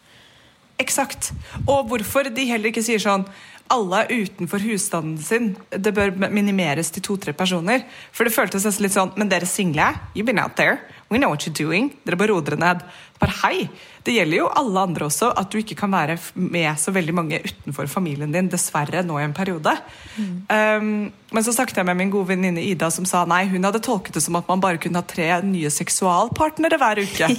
Eksakt. 0.82 1.32
Og 1.68 1.88
hvorfor 1.90 2.34
de 2.34 2.46
heller 2.50 2.72
ikke 2.72 2.84
sier 2.84 3.00
sånn 3.00 3.26
alle 3.72 4.02
er 4.04 4.26
utenfor 4.26 4.64
husstanden 4.66 5.18
sin. 5.22 5.52
Det 5.72 5.94
bør 5.96 6.12
minimeres 6.30 6.92
til 6.92 7.04
to-tre 7.06 7.34
personer. 7.34 7.86
For 8.12 8.28
det 8.28 8.36
føltes 8.36 8.66
nesten 8.68 8.86
litt 8.86 8.96
sånn 8.96 9.14
Men 9.18 9.32
dere 9.32 9.48
single, 9.50 9.94
you've 10.16 10.28
been 10.28 10.42
out 10.42 10.58
there. 10.60 10.80
We 11.10 11.18
know 11.18 11.30
what 11.30 11.48
you're 11.48 11.56
doing. 11.56 11.92
Dere 12.06 12.20
bare 12.20 12.34
roer 12.34 12.46
dere 12.48 12.60
ned. 12.60 12.84
Bare 13.22 13.38
hei! 13.44 13.70
Det 14.04 14.16
gjelder 14.16 14.38
jo 14.40 14.48
alle 14.58 14.82
andre 14.88 15.06
også, 15.06 15.30
at 15.38 15.52
du 15.54 15.60
ikke 15.60 15.76
kan 15.78 15.92
være 15.94 16.16
med 16.34 16.80
så 16.82 16.90
veldig 16.94 17.14
mange 17.14 17.38
utenfor 17.46 17.90
familien 17.92 18.32
din, 18.34 18.48
dessverre, 18.50 19.04
nå 19.06 19.20
i 19.22 19.26
en 19.28 19.36
periode. 19.38 19.76
Um, 20.18 21.12
men 21.32 21.46
så 21.46 21.54
snakket 21.54 21.78
jeg 21.78 21.88
med 21.88 22.00
min 22.00 22.10
gode 22.14 22.32
venninne 22.32 22.64
Ida, 22.66 22.90
som 22.92 23.06
sa 23.06 23.22
nei, 23.30 23.44
hun 23.52 23.64
hadde 23.68 23.84
tolket 23.86 24.18
det 24.18 24.24
som 24.26 24.36
at 24.40 24.50
man 24.50 24.64
bare 24.64 24.82
kunne 24.82 25.00
ha 25.00 25.06
tre 25.08 25.28
nye 25.46 25.70
seksualpartnere 25.72 26.80
hver 26.82 27.04
uke. 27.06 27.30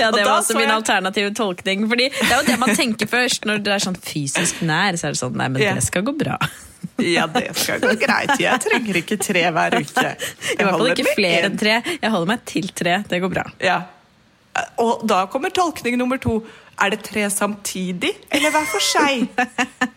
Ja, 0.00 0.10
Det 0.12 0.24
var 0.26 0.36
også 0.38 0.58
min 0.58 0.68
jeg- 0.68 0.76
alternative 0.76 1.32
tolkning. 1.34 1.88
Fordi 1.88 2.10
Det 2.10 2.30
er 2.30 2.36
jo 2.42 2.46
det 2.50 2.58
man 2.60 2.76
tenker 2.76 3.08
først 3.10 3.48
når 3.48 3.64
det 3.64 3.72
er 3.74 3.82
sånn 3.86 3.96
fysisk 3.96 4.60
nær. 4.62 4.98
Så 5.00 5.08
er 5.08 5.16
det 5.16 5.22
sånn, 5.22 5.36
nei, 5.40 5.48
men 5.48 5.62
yeah. 5.62 5.74
det 5.78 5.86
skal 5.88 6.04
gå 6.06 6.14
bra. 6.18 6.36
Ja, 7.00 7.24
det 7.26 7.48
skal 7.58 7.80
gå 7.82 7.94
greit. 7.98 8.36
Jeg 8.38 8.60
trenger 8.62 9.00
ikke 9.00 9.16
tre 9.18 9.48
hver 9.56 9.80
uke. 9.80 10.06
I 10.14 10.60
hvert 10.60 10.76
fall 10.76 10.90
ikke 10.92 11.14
flere 11.16 11.48
enn 11.48 11.58
tre. 11.58 11.78
Jeg 11.96 12.12
holder 12.12 12.30
meg 12.34 12.44
til 12.48 12.68
tre. 12.76 13.00
Det 13.08 13.20
går 13.24 13.32
bra. 13.32 13.48
Ja. 13.64 13.80
Og 14.82 15.02
da 15.08 15.24
kommer 15.30 15.50
tolkning 15.54 15.96
nummer 15.98 16.20
to. 16.22 16.38
Er 16.82 16.94
det 16.94 17.02
tre 17.06 17.26
samtidig, 17.30 18.12
eller 18.34 18.50
hver 18.54 18.64
for 18.70 18.82
seg? 18.82 19.28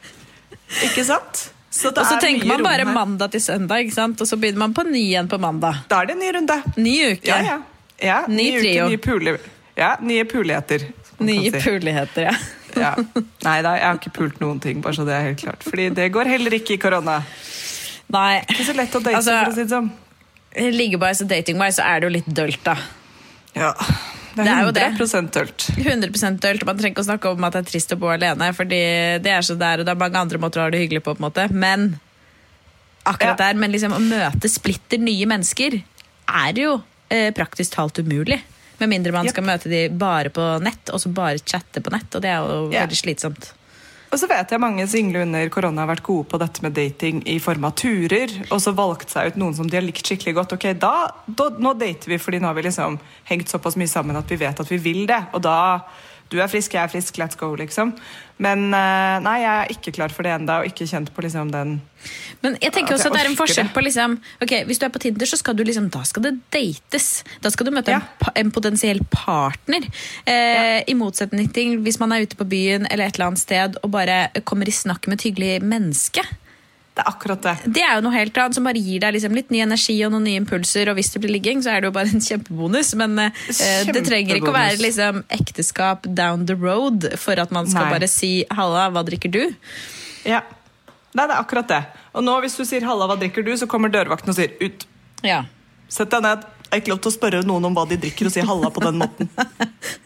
ikke 0.88 1.06
sant? 1.08 1.48
Så 1.78 1.92
det 1.94 2.02
Og 2.02 2.10
så 2.10 2.18
er 2.18 2.24
tenker 2.24 2.50
man 2.50 2.64
bare 2.66 2.86
mandag 2.90 3.34
til 3.34 3.42
søndag, 3.44 3.86
ikke 3.86 3.96
sant? 3.96 4.22
og 4.22 4.30
så 4.30 4.38
begynner 4.40 4.64
man 4.66 4.74
på 4.78 4.86
ny 4.88 5.02
igjen 5.12 5.30
på 5.30 5.38
mandag. 5.42 5.84
Da 5.90 6.02
er 6.02 6.10
det 6.10 6.16
en 6.18 6.24
ny 6.24 6.30
runde. 6.38 6.58
Ny 6.78 6.96
uke. 7.14 7.28
Ja, 7.30 7.38
ja. 7.46 7.58
ja 8.02 8.20
Ny 8.28 8.38
ny 8.38 8.48
uke, 8.58 8.88
nye 8.92 9.02
pule... 9.02 9.36
Ja, 9.78 9.92
nye 10.02 10.26
puligheter. 10.26 10.88
Nye 11.22 11.52
si. 11.52 11.62
puligheter, 11.62 12.32
ja. 12.32 12.38
Ja. 12.78 12.92
Nei 13.42 13.56
da, 13.66 13.72
jeg 13.74 13.88
har 13.88 13.96
ikke 13.98 14.12
pult 14.14 14.36
noen 14.38 14.60
ting, 14.62 14.84
bare 14.86 14.94
så 14.94 15.02
det 15.08 15.16
er 15.16 15.24
helt 15.32 15.40
klart. 15.42 15.64
Fordi 15.66 15.88
det 15.98 16.12
går 16.14 16.30
heller 16.30 16.54
ikke 16.60 16.76
i 16.76 16.82
korona. 16.82 17.16
Nei. 18.14 18.44
Ikke 18.44 18.66
så 18.68 18.76
lett 18.78 18.94
å 18.94 19.02
date, 19.02 19.16
Altså- 19.18 19.38
for 19.40 19.50
å 19.50 19.56
si 19.56 19.64
det 19.64 19.72
sånn. 19.74 19.88
Liggebars 20.78 21.24
og 21.26 21.32
datingwise 21.32 21.80
så 21.80 21.88
er 21.88 22.00
det 22.00 22.08
jo 22.08 22.14
litt 22.14 22.30
dølt, 22.38 22.62
da. 22.66 22.76
Ja. 23.58 23.72
Det 24.38 24.46
Det 24.46 24.54
er 24.54 24.60
er 24.62 24.68
jo 24.68 24.72
det. 24.76 24.88
100 25.02 25.32
dølt. 25.34 25.68
100 25.82 26.40
dølt. 26.44 26.66
Man 26.68 26.78
trenger 26.78 26.94
ikke 26.96 27.04
å 27.06 27.10
snakke 27.10 27.32
om 27.34 27.44
at 27.48 27.54
det 27.58 27.62
er 27.66 27.70
trist 27.72 27.94
å 27.96 27.98
bo 28.00 28.12
alene, 28.14 28.52
Fordi 28.56 28.82
det 29.24 29.32
er 29.34 29.42
så 29.46 29.58
der, 29.58 29.82
og 29.82 29.86
det 29.88 29.94
er 29.96 30.00
mange 30.04 30.20
andre 30.22 30.38
måter 30.42 30.62
å 30.62 30.68
ha 30.68 30.70
det 30.74 30.82
hyggelig 30.84 31.04
på. 31.04 31.16
på 31.16 31.24
en 31.24 31.28
måte 31.32 31.48
Men 31.52 32.00
akkurat 33.06 33.40
Ja. 33.40 33.48
der, 33.48 33.54
men 33.60 33.72
liksom 33.72 33.94
å 33.96 34.00
møte 34.04 34.50
splitter 34.52 35.00
nye 35.00 35.26
mennesker 35.26 35.82
er 36.28 36.54
jo 36.54 36.82
eh, 37.10 37.32
praktisk 37.32 37.72
talt 37.72 37.98
umulig. 38.04 38.42
Med 38.80 38.90
mindre 38.90 39.12
man 39.14 39.26
Yep. 39.26 39.32
skal 39.34 39.44
møte 39.48 39.70
de 39.72 39.90
bare 39.90 40.30
på 40.30 40.62
nett, 40.62 40.90
og 40.94 41.00
så 41.00 41.10
bare 41.14 41.40
chatte 41.40 41.82
på 41.82 41.90
nett. 41.90 42.14
Og 42.14 42.22
det 42.22 42.30
er 42.30 42.38
jo 42.44 42.70
yeah. 42.72 42.86
veldig 42.86 42.98
slitsomt. 43.00 43.54
Og 44.08 44.20
så 44.22 44.28
vet 44.30 44.52
jeg 44.52 44.62
mange 44.64 44.86
single 44.88 45.26
under 45.26 45.50
korona 45.52 45.84
har 45.84 45.92
vært 45.92 46.06
gode 46.08 46.30
på 46.32 46.40
dette 46.40 46.64
med 46.64 46.76
dating 46.78 47.20
i 47.28 47.38
form 47.44 47.66
av 47.68 47.76
turer, 47.80 48.32
og 48.48 48.62
så 48.64 48.72
valgt 48.76 49.12
seg 49.12 49.34
ut 49.34 49.40
noen 49.42 49.56
som 49.58 49.68
de 49.68 49.76
har 49.76 49.84
likt 49.84 50.08
skikkelig 50.08 50.36
godt. 50.38 50.56
Ok, 50.56 50.70
da, 50.80 51.10
da, 51.28 51.50
Nå 51.60 51.74
dater 51.76 52.14
vi 52.14 52.20
fordi 52.22 52.40
nå 52.40 52.48
har 52.48 52.56
vi 52.56 52.68
liksom 52.70 52.96
hengt 53.28 53.52
såpass 53.52 53.76
mye 53.80 53.92
sammen 53.92 54.20
at 54.20 54.32
vi 54.32 54.40
vet 54.40 54.64
at 54.64 54.72
vi 54.72 54.80
vil 54.80 55.04
det. 55.10 55.20
Og 55.36 55.44
da 55.44 55.58
Du 56.30 56.38
er 56.42 56.50
frisk, 56.52 56.74
jeg 56.76 56.84
er 56.84 56.92
frisk, 56.92 57.18
let's 57.22 57.38
go, 57.40 57.54
liksom. 57.56 57.94
Men 58.44 58.68
eh, 58.76 59.18
nei, 59.26 59.36
jeg 59.42 59.52
er 59.64 59.72
ikke 59.74 59.94
klar 59.96 60.14
for 60.14 60.28
det 60.28 60.34
ennå, 60.36 60.60
og 60.62 60.68
ikke 60.70 60.86
kjent 60.90 61.10
på 61.16 61.24
liksom 61.26 61.50
den 61.54 61.78
Men 62.44 62.58
jeg 62.62 62.74
tenker 62.76 62.94
At 62.94 63.00
også 63.00 63.08
jeg 63.08 63.14
at 63.14 63.18
det 63.18 63.22
er 63.24 63.30
en 63.32 63.38
forskjell 63.40 63.70
på 63.74 63.82
liksom, 63.82 64.18
ok, 64.46 64.54
Hvis 64.70 64.82
du 64.82 64.86
er 64.86 64.92
på 64.94 65.02
Tinder, 65.02 65.26
så 65.30 65.40
skal 65.40 65.58
du 65.58 65.64
liksom, 65.66 65.88
da 65.94 66.04
skal 66.06 66.28
det 66.28 66.34
dates. 66.54 67.08
Da 67.42 67.50
skal 67.54 67.66
du 67.70 67.74
møte 67.74 67.96
Ja. 67.96 68.02
en, 68.28 68.34
en 68.44 68.52
potensiell 68.54 69.02
partner. 69.14 69.88
Eh, 70.26 70.84
I 70.88 70.98
motsetning 71.00 71.50
til 71.54 71.80
hvis 71.82 72.00
man 72.00 72.14
er 72.14 72.28
ute 72.28 72.38
på 72.38 72.46
byen 72.48 72.86
eller 72.92 73.08
et 73.08 73.18
eller 73.18 73.32
annet 73.32 73.42
sted 73.42 73.80
og 73.82 73.90
bare 73.96 74.28
kommer 74.46 74.70
i 74.70 74.76
snakk 74.76 75.08
med 75.08 75.18
et 75.20 75.30
hyggelig 75.32 75.64
menneske. 75.66 76.22
Det 76.98 77.04
er 77.04 77.12
akkurat 77.12 77.44
det. 77.46 77.52
Det 77.76 77.82
er 77.86 78.00
jo 78.00 78.02
noe 78.08 78.16
helt 78.16 78.38
annet 78.42 78.58
som 78.58 78.66
bare 78.66 78.80
gir 78.82 79.04
deg 79.04 79.14
liksom 79.14 79.36
litt 79.38 79.52
ny 79.54 79.60
energi 79.62 79.94
og 80.08 80.16
noen 80.16 80.24
nye 80.26 80.40
impulser. 80.42 80.90
Og 80.90 80.98
hvis 80.98 81.12
det 81.14 81.20
blir 81.22 81.36
ligging, 81.36 81.60
så 81.62 81.76
er 81.76 81.84
det 81.84 81.92
jo 81.92 81.94
bare 81.94 82.10
en 82.10 82.24
kjempebonus. 82.26 82.96
Men 82.98 83.14
eh, 83.22 83.44
det 83.94 84.02
trenger 84.08 84.40
ikke 84.40 84.50
å 84.50 84.56
være 84.56 84.80
liksom, 84.82 85.20
ekteskap 85.38 86.10
down 86.18 86.48
the 86.50 86.58
road 86.58 87.06
for 87.22 87.38
at 87.38 87.54
man 87.54 87.70
skal 87.70 87.86
Nei. 87.86 87.94
bare 88.00 88.10
si 88.10 88.32
'halla, 88.50 88.88
hva 88.96 89.06
drikker 89.06 89.30
du'? 89.30 89.54
Ja. 90.26 90.42
Nei, 91.14 91.28
det 91.28 91.38
er 91.38 91.38
akkurat 91.38 91.70
det. 91.70 91.84
Og 92.18 92.26
nå 92.26 92.40
hvis 92.42 92.58
du 92.58 92.66
sier 92.66 92.82
'halla, 92.82 93.06
hva 93.06 93.20
drikker 93.22 93.46
du', 93.46 93.54
så 93.62 93.70
kommer 93.70 93.94
dørvakten 93.94 94.34
og 94.34 94.42
sier 94.42 94.58
'ut'. 94.58 94.90
Ja. 95.22 95.44
Sett 95.86 96.10
deg 96.10 96.26
ned. 96.26 96.50
Jeg 96.66 96.72
har 96.74 96.82
ikke 96.82 96.96
lov 96.96 97.02
til 97.06 97.14
å 97.14 97.18
spørre 97.20 97.46
noen 97.46 97.70
om 97.70 97.78
hva 97.78 97.86
de 97.86 98.02
drikker, 98.02 98.26
og 98.26 98.34
si 98.34 98.42
halla 98.42 98.74
på 98.74 98.82
den 98.90 98.98
måten. 99.06 99.30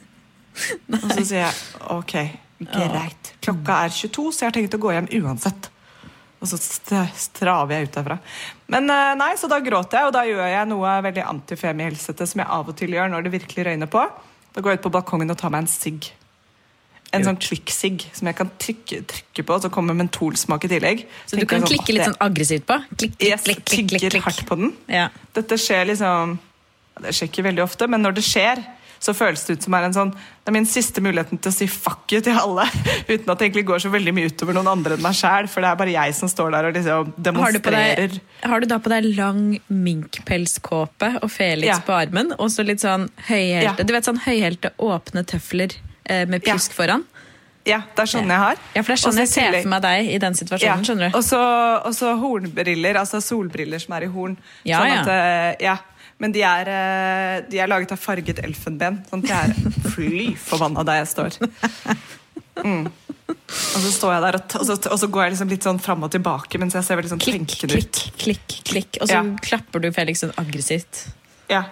og 0.92 1.08
så 1.08 1.24
sier 1.24 1.48
jeg 1.48 1.56
ok, 1.88 2.18
greit. 2.68 3.36
Klokka 3.40 3.86
er 3.88 3.96
22, 3.96 4.28
så 4.36 4.44
jeg 4.44 4.52
har 4.52 4.60
tenkt 4.60 4.76
å 4.76 4.84
gå 4.84 4.92
hjem 4.92 5.14
uansett. 5.24 5.71
Og 6.42 6.50
så 6.50 6.58
straver 6.58 7.76
jeg 7.76 7.88
ut 7.88 7.98
derfra. 8.00 8.18
Men 8.74 8.90
eh, 8.90 9.12
nei, 9.20 9.34
så 9.38 9.50
da 9.52 9.60
gråter 9.62 10.00
jeg, 10.00 10.10
og 10.10 10.16
da 10.16 10.24
gjør 10.26 10.48
jeg 10.50 10.70
noe 10.72 10.96
veldig 11.06 11.28
antifemihelsete 11.30 12.26
som 12.30 12.42
jeg 12.42 12.50
av 12.58 12.72
og 12.72 12.78
til 12.80 12.96
gjør 12.98 13.12
når 13.14 13.28
det 13.28 13.36
virkelig 13.36 13.68
røyner 13.68 13.92
på. 13.92 14.08
Da 14.52 14.64
går 14.64 14.74
jeg 14.74 14.82
ut 14.82 14.88
på 14.88 14.94
balkongen 14.98 15.32
og 15.32 15.38
tar 15.40 15.54
meg 15.54 15.66
en 15.66 15.72
sigg. 15.72 16.10
En 17.12 17.26
sånn 17.28 17.38
klikk-sigg 17.44 18.06
som 18.16 18.30
jeg 18.30 18.38
kan 18.40 18.50
trykke, 18.62 19.02
trykke 19.12 19.44
på, 19.44 19.56
og 19.58 19.66
så 19.66 19.72
kommer 19.74 19.96
mentolsmak 20.00 20.64
i 20.66 20.72
tillegg. 20.72 21.04
Så 21.28 21.38
du 21.38 21.44
kan 21.44 21.60
sånn, 21.60 21.74
klikke 21.74 21.96
litt 21.98 22.08
sånn 22.08 22.22
aggressivt 22.24 22.66
på? 22.70 22.78
Klikk, 22.96 23.18
klikk, 23.20 23.42
klikk, 23.44 23.90
klikk, 23.92 24.06
klikk. 24.08 24.24
hardt 24.26 24.46
på 24.48 24.58
den. 24.62 24.72
Ja. 24.92 25.10
Dette 25.36 25.60
skjer 25.60 25.92
liksom 25.92 26.40
Det 27.02 27.14
skjer 27.16 27.30
ikke 27.32 27.44
veldig 27.48 27.64
ofte, 27.64 27.88
men 27.90 28.04
når 28.04 28.18
det 28.18 28.24
skjer, 28.28 28.60
så 29.02 29.16
føles 29.18 29.42
det 29.48 29.56
ut 29.58 29.64
som 29.66 29.74
er 29.74 29.88
en 29.88 29.96
sånn 29.96 30.12
Det 30.14 30.50
er 30.52 30.54
min 30.54 30.66
siste 30.70 31.02
muligheten 31.02 31.40
til 31.42 31.50
å 31.50 31.54
si 31.56 31.66
fuck 31.70 32.12
you 32.14 32.22
til 32.22 32.38
alle, 32.38 32.68
uten 33.12 33.30
at 33.30 33.40
det 33.40 33.48
egentlig 33.48 33.66
går 33.70 33.82
så 33.84 33.90
veldig 33.94 34.14
mye 34.14 34.30
utover 34.30 34.54
noen 34.58 34.70
andre 34.72 34.96
enn 34.98 35.02
meg 35.06 35.18
sjæl, 35.18 35.50
for 35.50 35.62
det 35.66 35.70
er 35.72 35.80
bare 35.82 35.94
jeg 35.96 36.16
som 36.18 36.30
står 36.32 36.54
der 36.56 36.70
og 36.70 36.78
liksom 36.78 36.92
Har 36.92 37.06
du, 37.10 37.22
demonstrerer. 37.30 38.16
deg, 38.16 38.20
har 38.54 38.62
du 38.64 38.70
da 38.70 38.78
på 38.82 38.94
deg 38.94 39.10
lang 39.18 39.44
minkpelskåpe 39.70 41.12
og 41.22 41.30
Felix 41.32 41.68
Ja. 41.68 41.80
på 41.86 41.94
armen, 41.98 42.34
og 42.38 42.50
så 42.54 42.66
litt 42.66 42.82
sånn 42.84 43.10
høyhælte 43.30 43.80
Ja. 43.82 43.84
Du 43.84 43.94
vet 43.94 44.06
sånn 44.06 44.22
høyhælte, 44.26 44.72
åpne 44.80 45.26
tøfler 45.26 45.76
eh, 46.06 46.26
med 46.26 46.46
Ja. 46.46 46.58
foran? 46.58 47.04
Ja, 47.66 47.84
det 47.96 48.02
er 48.02 48.10
sånn 48.10 48.26
jeg 48.28 48.38
har. 48.42 48.56
Ja, 48.74 48.82
for 48.82 48.90
det 48.90 48.98
er 48.98 49.02
sånn 49.04 49.14
også 49.14 49.20
jeg 49.22 49.28
ser 49.30 49.62
for 49.62 49.70
meg 49.70 49.82
deg 49.84 50.08
i 50.10 50.18
den 50.18 50.34
Ja, 50.34 50.40
situasjonen, 50.40 50.84
skjønner 50.88 51.12
du. 51.12 51.18
Og 51.18 51.24
så, 51.24 52.18
hornbriller, 52.18 52.98
altså 52.98 53.22
solbriller 53.22 53.80
som 53.80 53.94
er 53.94 54.02
i 54.08 54.08
horn. 54.08 54.38
Ja, 54.66 54.80
sånn 54.80 54.88
ja. 54.90 55.02
at, 55.02 55.08
eh, 55.08 55.66
ja. 55.68 55.78
Men 56.22 56.34
de 56.36 56.44
er, 56.46 56.70
eh, 56.70 57.36
de 57.50 57.58
er 57.64 57.70
laget 57.72 57.92
av 57.96 57.98
farget 58.02 58.38
elfenben. 58.46 59.00
Sånn 59.10 59.24
at 59.26 59.32
jeg 59.34 59.56
er 59.56 59.92
fly 59.96 60.26
forbanna 60.38 60.84
der 60.86 61.02
jeg 61.02 61.10
står. 61.16 61.38
Mm. 62.62 62.86
Og 63.32 63.80
så 63.82 63.92
står 63.96 64.12
jeg 64.14 64.22
der, 64.26 64.36
og, 64.38 64.66
så, 64.68 64.76
og 64.92 64.98
så 65.02 65.08
går 65.10 65.24
jeg 65.26 65.34
liksom 65.34 65.50
litt 65.54 65.66
sånn 65.66 65.80
fram 65.82 66.04
og 66.06 66.12
tilbake 66.14 66.60
mens 66.62 66.76
jeg 66.78 66.84
ser 66.86 67.00
veldig 67.00 67.12
sånn 67.14 67.22
Klikk, 67.24 67.46
tenkende 67.48 67.80
ut. 67.80 68.00
klikk, 68.22 68.44
klikk, 68.52 68.58
klikk. 68.70 69.00
Og 69.02 69.08
så 69.10 69.18
Ja. 69.18 69.24
klapper 69.48 69.82
du 69.82 69.90
Felix 69.96 70.22
sånn 70.22 70.34
aggressivt. 70.38 71.08
Ja. 71.50 71.64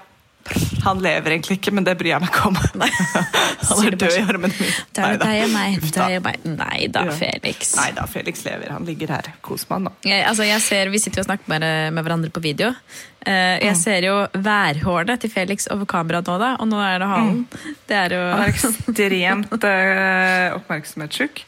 Han 0.84 1.02
lever 1.04 1.36
egentlig 1.36 1.60
ikke, 1.60 1.72
men 1.76 1.86
det 1.86 1.94
bryr 2.00 2.14
jeg 2.14 2.24
meg 2.24 2.32
ikke 2.32 2.48
om. 2.50 2.56
Han 3.70 3.82
er 3.86 3.96
død 4.00 4.08
i 4.08 4.16
sånn. 4.16 4.30
armene 4.32 4.56
mine. 4.56 4.86
Er 4.98 5.52
meg. 5.52 5.76
Uff 5.84 5.92
da. 5.94 6.08
Meg. 6.26 6.46
Nei 6.48 6.88
da, 6.94 7.04
Felix. 7.14 7.76
Nei 7.78 7.90
da, 7.98 8.06
Felix 8.10 8.42
lever. 8.48 8.72
Han 8.74 8.88
ligger 8.88 9.14
her. 9.14 9.30
Kos 9.46 9.68
med 9.70 9.90
han. 9.90 10.00
Jeg, 10.08 10.24
altså 10.26 10.48
jeg 10.48 10.64
ser, 10.66 10.90
Vi 10.94 11.02
sitter 11.04 11.22
jo 11.22 11.26
og 11.28 11.30
snakker 11.30 11.52
med, 11.52 11.68
med 11.94 12.08
hverandre 12.08 12.32
på 12.34 12.44
video. 12.44 12.72
Mm. 13.20 13.60
jeg 13.66 13.76
ser 13.76 14.06
jo 14.08 14.14
værhårene 14.32 15.18
til 15.20 15.30
Felix 15.30 15.68
over 15.74 15.86
kameraet 15.92 16.30
nå, 16.32 16.38
da, 16.40 16.54
og 16.64 16.70
nå 16.72 16.80
er 16.82 17.02
det 17.04 17.10
halen. 17.12 17.42
Det 17.90 17.98
er 18.00 18.16
jo 18.16 18.22
Mm. 18.30 18.32
Han 18.32 18.44
er 18.46 18.54
ekstremt 18.54 19.66
uh, 19.68 20.56
oppmerksomhetssjuk. 20.56 21.44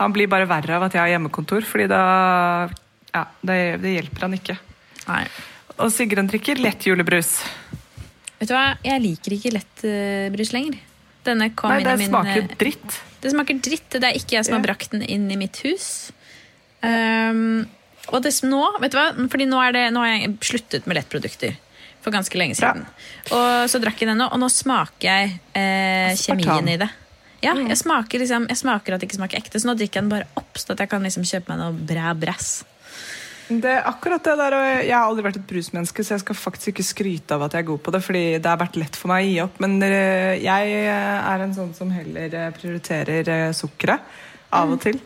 Han 0.00 0.14
blir 0.16 0.30
bare 0.32 0.48
verre 0.50 0.78
av 0.78 0.86
at 0.88 0.96
jeg 0.96 1.04
har 1.04 1.12
hjemmekontor, 1.14 1.66
fordi 1.68 1.86
da 1.92 2.02
Ja, 3.12 3.26
det, 3.44 3.58
det 3.84 3.92
hjelper 3.98 4.24
han 4.24 4.38
ikke. 4.40 4.56
Nei. 5.04 5.26
Og 5.76 5.92
Sigrun 5.92 6.30
drikker 6.30 6.60
lett 6.62 6.86
julebrus. 6.88 7.36
Vet 8.42 8.50
du 8.50 8.56
hva, 8.56 8.72
jeg 8.82 8.98
liker 9.04 9.36
ikke 9.36 9.52
lettbrus 9.54 10.50
lenger. 10.50 10.80
Denne 11.22 11.52
kom 11.54 11.70
Nei, 11.70 11.78
inn 11.78 11.86
i 11.86 11.90
det 11.92 11.98
min 12.00 12.10
smaker 12.10 12.40
eh, 12.42 12.54
dritt. 12.58 12.96
Det 13.22 13.30
smaker 13.30 13.60
dritt. 13.62 13.92
Det 13.94 14.08
er 14.08 14.18
ikke 14.18 14.34
jeg 14.34 14.48
som 14.48 14.56
har 14.56 14.64
brakt 14.64 14.90
den 14.90 15.04
inn 15.06 15.28
i 15.30 15.36
mitt 15.38 15.60
hus. 15.62 16.10
Um, 16.82 17.68
og 18.10 18.24
det, 18.24 18.32
som 18.34 18.50
nå, 18.50 18.64
vet 18.82 18.90
du 18.90 18.98
hva? 18.98 19.12
Fordi 19.30 19.46
nå, 19.46 19.60
det, 19.76 19.84
nå 19.94 20.02
har 20.02 20.10
jeg 20.16 20.32
sluttet 20.42 20.88
med 20.90 20.98
lettprodukter. 20.98 21.54
For 22.02 22.10
ganske 22.10 22.34
lenge 22.34 22.58
siden. 22.58 22.82
Og 23.30 23.70
så 23.70 23.78
drakk 23.78 24.02
jeg 24.02 24.10
den 24.10 24.18
nå, 24.18 24.26
og 24.26 24.42
nå 24.42 24.48
smaker 24.50 25.06
jeg 25.06 25.36
eh, 25.54 26.10
kjemien 26.18 26.72
i 26.72 26.80
det. 26.82 26.90
Ja, 27.42 27.54
jeg 27.54 27.78
smaker, 27.78 28.22
liksom, 28.22 28.48
jeg 28.50 28.58
smaker 28.58 28.94
at 28.94 29.02
det 29.02 29.06
ikke 29.06 29.18
smaker 29.20 29.38
ekte, 29.38 29.62
så 29.62 29.70
nå 29.70 29.76
drikker 29.78 29.98
jeg 30.00 30.06
den 30.06 30.10
bare 30.10 30.26
opp, 30.38 30.58
så 30.58 30.74
at 30.74 30.82
jeg 30.82 30.90
kan 30.90 31.06
liksom 31.06 31.26
kjøpe 31.26 31.50
meg 31.50 31.62
noe 31.62 31.86
bra 31.86 32.10
brass. 32.18 32.50
Det 33.48 33.68
er 33.68 33.86
akkurat 33.88 34.22
det 34.24 34.34
der, 34.38 34.54
og 34.56 34.66
Jeg 34.86 34.94
har 34.94 35.08
aldri 35.08 35.24
vært 35.26 35.38
et 35.40 35.48
brusmenneske, 35.48 36.04
så 36.04 36.14
jeg 36.14 36.22
skal 36.22 36.38
faktisk 36.38 36.72
ikke 36.72 36.86
skryte 36.86 37.36
av 37.36 37.46
at 37.46 37.56
jeg 37.56 37.64
er 37.64 37.70
god 37.72 37.82
på 37.84 37.94
det, 37.94 38.02
fordi 38.04 38.22
det 38.38 38.48
har 38.48 38.60
vært 38.60 38.78
lett 38.80 38.98
for 38.98 39.12
meg 39.12 39.24
å 39.24 39.28
gi 39.28 39.40
opp. 39.44 39.58
Men 39.64 39.76
eh, 39.86 40.38
jeg 40.42 40.76
eh, 40.78 41.32
er 41.32 41.44
en 41.44 41.56
sånn 41.56 41.72
som 41.76 41.90
heller 41.94 42.36
eh, 42.38 42.52
prioriterer 42.56 43.52
sukkeret 43.56 44.14
av 44.52 44.72
og 44.72 44.80
til 44.84 45.00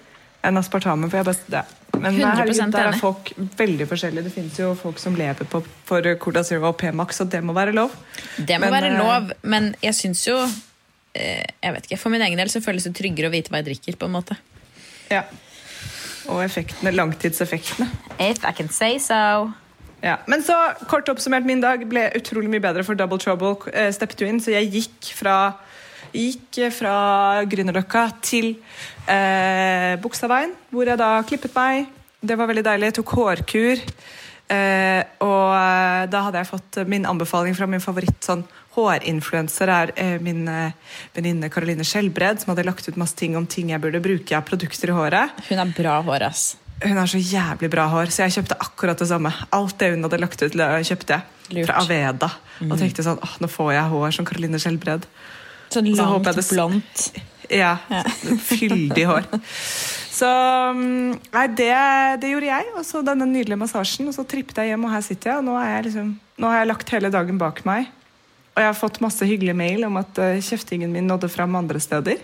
enn 0.47 0.61
aspartamen. 0.61 1.11
For 1.11 1.19
jeg 1.19 1.27
bare, 1.27 1.51
det. 1.57 1.65
Men 1.97 2.19
100% 2.19 2.27
herregud, 2.29 2.75
der 2.77 2.91
er 2.91 3.01
folk 3.01 3.33
veldig 3.59 3.89
forskjellige. 3.91 4.27
Det 4.29 4.35
finnes 4.35 4.61
jo 4.61 4.75
folk 4.79 5.01
som 5.03 5.17
lever 5.19 5.49
på, 5.51 5.63
for 5.89 6.07
Cola 6.23 6.45
Zero 6.47 6.69
og 6.71 6.77
P-Max, 6.83 7.23
og 7.25 7.33
det 7.33 7.41
må 7.43 7.57
være 7.57 7.75
lov. 7.75 7.97
Det 8.37 8.61
må 8.61 8.69
Men, 8.69 8.77
være 8.77 8.93
lov, 8.99 9.33
men 9.43 9.73
jeg 9.83 9.97
syns 9.97 10.27
jo 10.29 10.39
Jeg 11.17 11.73
vet 11.73 11.87
ikke, 11.87 11.97
For 11.97 12.13
min 12.13 12.21
egen 12.21 12.37
del 12.37 12.51
så 12.53 12.61
føles 12.61 12.85
det 12.85 12.93
tryggere 12.99 13.31
å 13.31 13.33
vite 13.33 13.49
hva 13.49 13.63
jeg 13.63 13.71
drikker. 13.71 13.97
på 13.97 14.05
en 14.11 14.13
måte 14.19 14.37
Ja. 15.09 15.23
Og 16.29 16.43
effektene, 16.45 16.93
langtidseffektene. 16.95 17.89
If 18.19 18.45
I 18.45 18.53
can 18.57 18.69
say 18.73 18.99
so. 18.99 19.51
Ja. 20.03 20.17
Men 20.27 20.43
så, 20.45 20.57
kort 20.91 21.09
oppsummert, 21.09 21.47
min 21.49 21.63
dag 21.63 21.83
ble 21.89 22.09
utrolig 22.19 22.51
mye 22.53 22.63
bedre 22.63 22.85
for 22.87 22.99
Double 22.99 23.19
Trouble. 23.23 23.57
Uh, 23.73 23.89
steppet 23.95 24.21
jo 24.21 24.29
inn, 24.29 24.41
Så 24.43 24.53
jeg 24.55 24.71
gikk 24.75 25.13
fra, 25.19 25.37
gikk 26.13 26.61
fra 26.75 26.97
Grünerløkka 27.49 28.09
til 28.23 28.55
uh, 29.09 29.97
Bogstadveien, 30.03 30.55
hvor 30.71 30.89
jeg 30.89 31.01
da 31.01 31.11
klippet 31.27 31.57
meg. 31.57 31.91
Det 32.27 32.39
var 32.39 32.51
veldig 32.51 32.65
deilig. 32.67 32.91
Jeg 32.91 32.99
tok 33.01 33.17
hårkur. 33.19 33.83
Eh, 34.49 35.03
og 35.27 35.49
eh, 35.57 36.05
da 36.13 36.21
hadde 36.29 36.39
jeg 36.43 36.49
fått 36.53 36.79
min 36.87 37.07
anbefaling 37.09 37.57
fra 37.59 37.67
min 37.71 37.83
favoritt 37.83 38.23
sånn 38.23 38.45
hårinfluenser 38.77 39.71
er 39.73 39.93
eh, 39.99 40.17
min 40.23 40.45
eh, 40.53 40.77
venninne 41.17 41.49
Caroline 41.51 41.87
Skjelbred, 41.87 42.43
som 42.43 42.53
hadde 42.53 42.67
lagt 42.69 42.87
ut 42.89 42.99
masse 43.01 43.17
ting 43.19 43.35
om 43.39 43.47
ting 43.51 43.73
jeg 43.73 43.83
burde 43.83 44.03
bruke 44.05 44.37
av 44.39 44.45
produkter 44.47 44.93
i 44.93 44.97
håret. 44.97 45.43
Hun 45.49 45.63
har 45.63 45.73
bra 45.77 45.97
hår, 46.07 46.27
ass. 46.29 46.45
Hun 46.85 46.99
har 47.01 47.09
så 47.09 47.19
jævlig 47.19 47.71
bra 47.73 47.87
hår, 47.89 48.13
så 48.13 48.27
jeg 48.27 48.37
kjøpte 48.37 48.59
akkurat 48.61 49.01
det 49.01 49.09
samme. 49.09 49.33
Alt 49.57 49.79
det 49.81 49.95
hun 49.95 50.05
hadde 50.05 50.21
lagt 50.21 50.43
ut, 50.45 50.53
kjøpte 50.55 51.17
jeg. 51.17 51.65
Fra 51.65 51.81
Aveda. 51.81 52.29
Og 52.67 52.77
tenkte 52.81 53.05
sånn, 53.07 53.19
åh, 53.23 53.37
nå 53.41 53.49
får 53.51 53.73
jeg 53.79 53.93
hår 53.95 54.15
som 54.19 54.29
Caroline 54.29 54.61
Skjelbred. 54.61 55.07
Sånn 55.73 55.89
langt, 55.97 56.29
så 56.37 56.55
blondt. 56.55 57.07
Ja, 57.51 57.79
Ja. 57.91 58.03
fyldig 58.43 59.07
hår. 59.09 59.27
Så 60.17 60.29
mm, 60.77 61.19
nei, 61.35 61.47
det, 61.59 61.73
det 62.23 62.31
gjorde 62.33 62.49
jeg. 62.49 62.69
Og 62.79 62.85
så 62.89 63.03
denne 63.05 63.27
nydelige 63.29 63.59
massasjen. 63.61 64.09
Og 64.09 64.15
så 64.17 64.25
trippet 64.29 64.63
jeg 64.63 64.73
hjem, 64.73 64.87
og 64.89 64.95
her 64.95 65.05
sitter 65.05 65.33
jeg. 65.35 65.43
Og 65.43 65.49
nå, 65.51 65.57
jeg 65.61 65.87
liksom, 65.91 66.13
nå 66.41 66.53
har 66.53 66.63
jeg 66.63 66.71
lagt 66.73 66.93
hele 66.95 67.11
dagen 67.13 67.41
bak 67.43 67.61
meg. 67.69 67.91
Og 68.57 68.63
jeg 68.65 68.71
har 68.71 68.79
fått 68.79 69.03
masse 69.05 69.27
hyggelige 69.29 69.57
mail 69.59 69.85
om 69.85 69.99
at 70.01 70.17
eh, 70.25 70.39
kjeftingen 70.47 70.95
min 70.95 71.05
nådde 71.11 71.29
fram 71.29 71.59
andre 71.59 71.83
steder. 71.85 72.23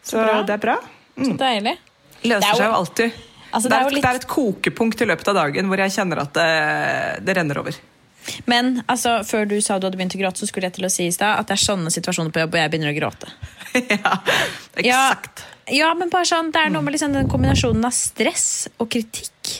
Så, 0.00 0.16
så 0.16 0.24
det 0.48 0.54
er 0.56 0.62
bra. 0.62 0.78
Så 1.18 1.34
deilig. 1.36 1.74
Det 2.22 2.30
Løser 2.32 2.46
er 2.46 2.54
jo- 2.54 2.60
seg 2.62 2.70
jo 2.70 2.78
alltid. 2.78 3.18
Altså, 3.48 3.68
det, 3.68 3.72
det 3.72 3.76
er 3.78 3.84
jo 3.84 3.92
litt- 3.96 4.04
det 4.04 4.08
er 4.14 4.18
et 4.22 4.26
kokepunkt 4.28 5.00
i 5.04 5.06
løpet 5.08 5.28
av 5.32 5.36
dagen 5.42 5.68
hvor 5.70 5.80
jeg 5.84 5.92
kjenner 5.94 6.20
at 6.24 6.32
det, 6.36 6.48
det 7.28 7.36
renner 7.38 7.60
over. 7.60 7.76
Men 8.48 8.82
altså, 8.92 9.18
før 9.24 9.46
du 9.48 9.54
sa 9.64 9.78
du 9.80 9.86
hadde 9.88 9.96
begynt 10.00 10.16
å 10.16 10.20
gråte, 10.20 10.40
så 10.42 10.48
skulle 10.50 10.68
jeg 10.68 10.76
til 10.76 10.88
å 10.88 10.90
si 10.92 11.06
i 11.08 11.12
stad 11.14 11.38
at 11.40 11.48
det 11.48 11.56
er 11.56 11.62
sånne 11.62 11.92
situasjoner 11.92 12.32
på 12.34 12.42
jobb 12.42 12.52
hvor 12.56 12.60
jeg 12.60 12.72
begynner 12.74 12.92
å 12.92 12.96
gråte. 12.98 13.30
ja, 13.94 14.12
eksakt. 14.80 15.44
Ja, 15.44 15.57
ja, 15.74 15.92
men 15.94 16.10
bare 16.12 16.26
sånn, 16.28 16.50
det 16.54 16.60
er 16.66 16.70
noe 16.74 16.82
med 16.86 16.94
liksom 16.96 17.12
den 17.16 17.28
kombinasjonen 17.30 17.84
av 17.88 17.92
stress 17.96 18.68
og 18.78 18.88
kritikk 18.92 19.52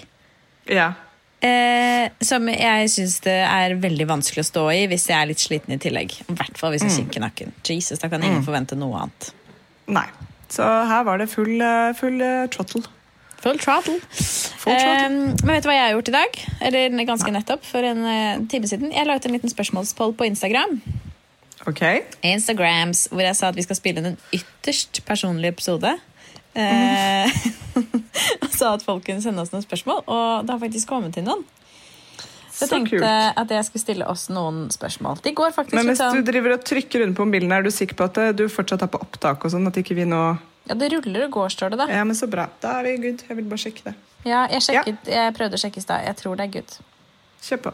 Ja. 0.68 0.92
eh, 1.40 2.10
som 2.20 2.48
jeg 2.48 2.88
syns 2.92 3.20
det 3.24 3.36
er 3.46 3.74
veldig 3.80 4.06
vanskelig 4.10 4.42
å 4.44 4.48
stå 4.50 4.64
i 4.74 4.86
hvis 4.90 5.08
jeg 5.08 5.16
er 5.20 5.26
litt 5.30 5.38
sliten 5.42 5.74
i 5.74 5.78
tillegg. 5.78 6.12
I 6.28 6.36
hvert 6.38 6.58
fall 6.58 6.72
hvis 6.74 6.84
jeg 6.86 6.96
kinker 7.04 7.20
nakken. 7.24 7.52
Jesus, 7.64 7.98
Da 8.02 8.08
kan 8.08 8.22
ingen 8.22 8.44
forvente 8.46 8.76
noe 8.76 9.04
annet. 9.04 9.32
Nei. 9.88 10.06
Så 10.48 10.62
her 10.64 11.04
var 11.04 11.18
det 11.18 11.28
full, 11.28 11.60
eh, 11.60 11.92
full 11.94 12.20
eh, 12.24 12.46
trottle. 12.48 12.82
Full 13.38 13.58
throttle. 13.62 14.00
Full 14.00 14.72
throttle. 14.74 15.04
Eh, 15.04 15.08
men 15.44 15.54
vet 15.54 15.62
du 15.62 15.68
hva 15.68 15.74
jeg 15.76 15.84
har 15.86 15.92
gjort 15.94 16.08
i 16.08 16.16
dag? 16.16 16.38
Eller 16.60 16.88
ganske 17.06 17.30
nettopp, 17.32 17.62
for 17.64 17.84
en 17.86 18.48
time 18.48 18.66
siden. 18.66 18.90
Jeg 18.92 19.06
la 19.06 19.14
ut 19.14 19.26
en 19.28 19.32
liten 19.36 19.52
spørsmålspoll 19.52 20.16
på 20.18 20.26
Instagram. 20.26 20.80
Ok. 21.66 21.82
Instagrams, 22.22 23.08
hvor 23.10 23.24
jeg 23.24 23.36
sa 23.36 23.50
at 23.50 23.58
vi 23.58 23.64
skal 23.66 23.78
spille 23.78 24.02
inn 24.02 24.12
en 24.12 24.20
ytterst 24.36 25.02
personlig 25.08 25.50
episode. 25.50 25.94
Eh, 26.58 27.38
og 28.42 28.50
sa 28.54 28.74
at 28.74 28.84
folk 28.86 29.04
kunne 29.06 29.22
sende 29.24 29.42
oss 29.42 29.52
noen 29.54 29.64
spørsmål, 29.66 30.04
og 30.06 30.46
det 30.46 30.54
har 30.54 30.60
faktisk 30.62 30.90
kommet 30.90 31.18
inn 31.18 31.28
noen. 31.28 31.44
Så 32.58 32.66
jeg 32.66 32.72
tenkte 32.72 32.98
kult. 32.98 33.38
at 33.38 33.52
jeg 33.54 33.66
skulle 33.68 33.84
stille 33.84 34.06
oss 34.10 34.26
noen 34.34 34.64
spørsmål. 34.74 35.20
De 35.22 35.30
går 35.36 35.52
faktisk 35.54 35.76
Men 35.78 35.86
mens 35.86 36.00
mens 36.00 36.16
du 36.16 36.18
sånn 36.18 36.26
driver 36.26 36.56
og 36.56 36.64
trykker 36.66 37.04
rundt 37.04 37.14
på 37.18 37.26
mobilen, 37.28 37.54
er 37.54 37.62
du 37.62 37.70
sikker 37.70 37.98
på 37.98 38.08
at 38.08 38.18
eh, 38.18 38.32
du 38.34 38.48
fortsatt 38.50 38.82
er 38.82 38.90
på 38.90 38.98
opptak 39.04 39.46
og 39.46 39.54
sånn? 39.54 39.68
At 39.70 39.78
ikke 39.78 39.94
vi 39.98 40.08
nå 40.08 40.22
Ja, 40.68 40.74
det 40.74 40.90
ruller 40.96 41.28
og 41.28 41.36
går, 41.36 41.54
står 41.54 41.74
det 41.74 41.78
da. 41.84 41.86
Ja, 42.00 42.02
men 42.08 42.18
så 42.18 42.26
bra. 42.30 42.48
Da 42.62 42.80
er 42.80 42.88
vi 42.88 42.96
good. 43.06 43.22
Jeg 43.28 43.38
vil 43.38 43.46
bare 43.48 43.62
sjekke 43.62 43.86
det. 43.86 43.94
Ja, 44.26 44.42
jeg, 44.50 44.64
sjekket, 44.66 45.06
jeg 45.06 45.34
prøvde 45.38 45.56
å 45.56 45.62
sjekke 45.62 45.78
i 45.78 45.86
stad. 45.86 46.02
Jeg 46.08 46.18
tror 46.18 46.40
det 46.40 46.48
er 46.48 46.52
good. 46.58 46.74
Kjør 47.46 47.62
på. 47.68 47.72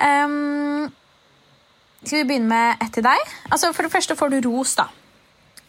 Ehm, 0.00 0.88
skal 2.04 2.22
vi 2.22 2.24
begynne 2.32 2.50
med 2.50 2.82
ett 2.82 2.92
til 2.94 3.04
deg? 3.06 3.30
Altså, 3.50 3.72
For 3.72 3.86
det 3.86 3.92
første 3.92 4.16
får 4.18 4.34
du 4.34 4.40
ros, 4.48 4.74
da. 4.78 4.88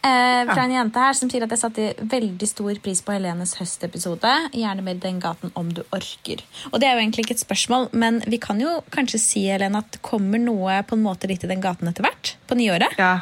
Eh, 0.03 0.41
fra 0.49 0.65
en 0.65 0.73
jente 0.73 0.99
her 0.99 1.15
som 1.15 1.29
sier 1.31 1.45
at 1.45 1.53
jeg 1.53 1.61
satte 1.61 1.83
veldig 2.11 2.47
stor 2.49 2.79
pris 2.83 2.99
på 3.05 3.13
Helenes 3.15 3.53
høstepisode. 3.55 4.31
Gjerne 4.51 4.83
mer 4.83 4.97
Den 4.99 5.21
gaten 5.23 5.53
om 5.55 5.69
du 5.71 5.79
orker. 5.95 6.41
Og 6.73 6.81
det 6.81 6.89
er 6.89 6.97
jo 6.97 7.03
egentlig 7.05 7.23
ikke 7.23 7.37
et 7.37 7.45
spørsmål, 7.45 7.87
men 7.93 8.19
vi 8.27 8.39
kan 8.43 8.59
jo 8.59 8.81
kanskje 8.91 9.21
si 9.23 9.45
Helene, 9.47 9.79
at 9.79 9.95
det 9.95 10.01
kommer 10.03 10.41
noe 10.43 10.81
på 10.83 10.97
en 10.97 11.05
måte 11.05 11.29
litt 11.31 11.45
i 11.47 11.51
den 11.53 11.63
gaten 11.63 11.87
etter 11.87 12.03
hvert? 12.03 12.33
På 12.49 12.59
nyåret? 12.59 12.99
Ja. 12.99 13.13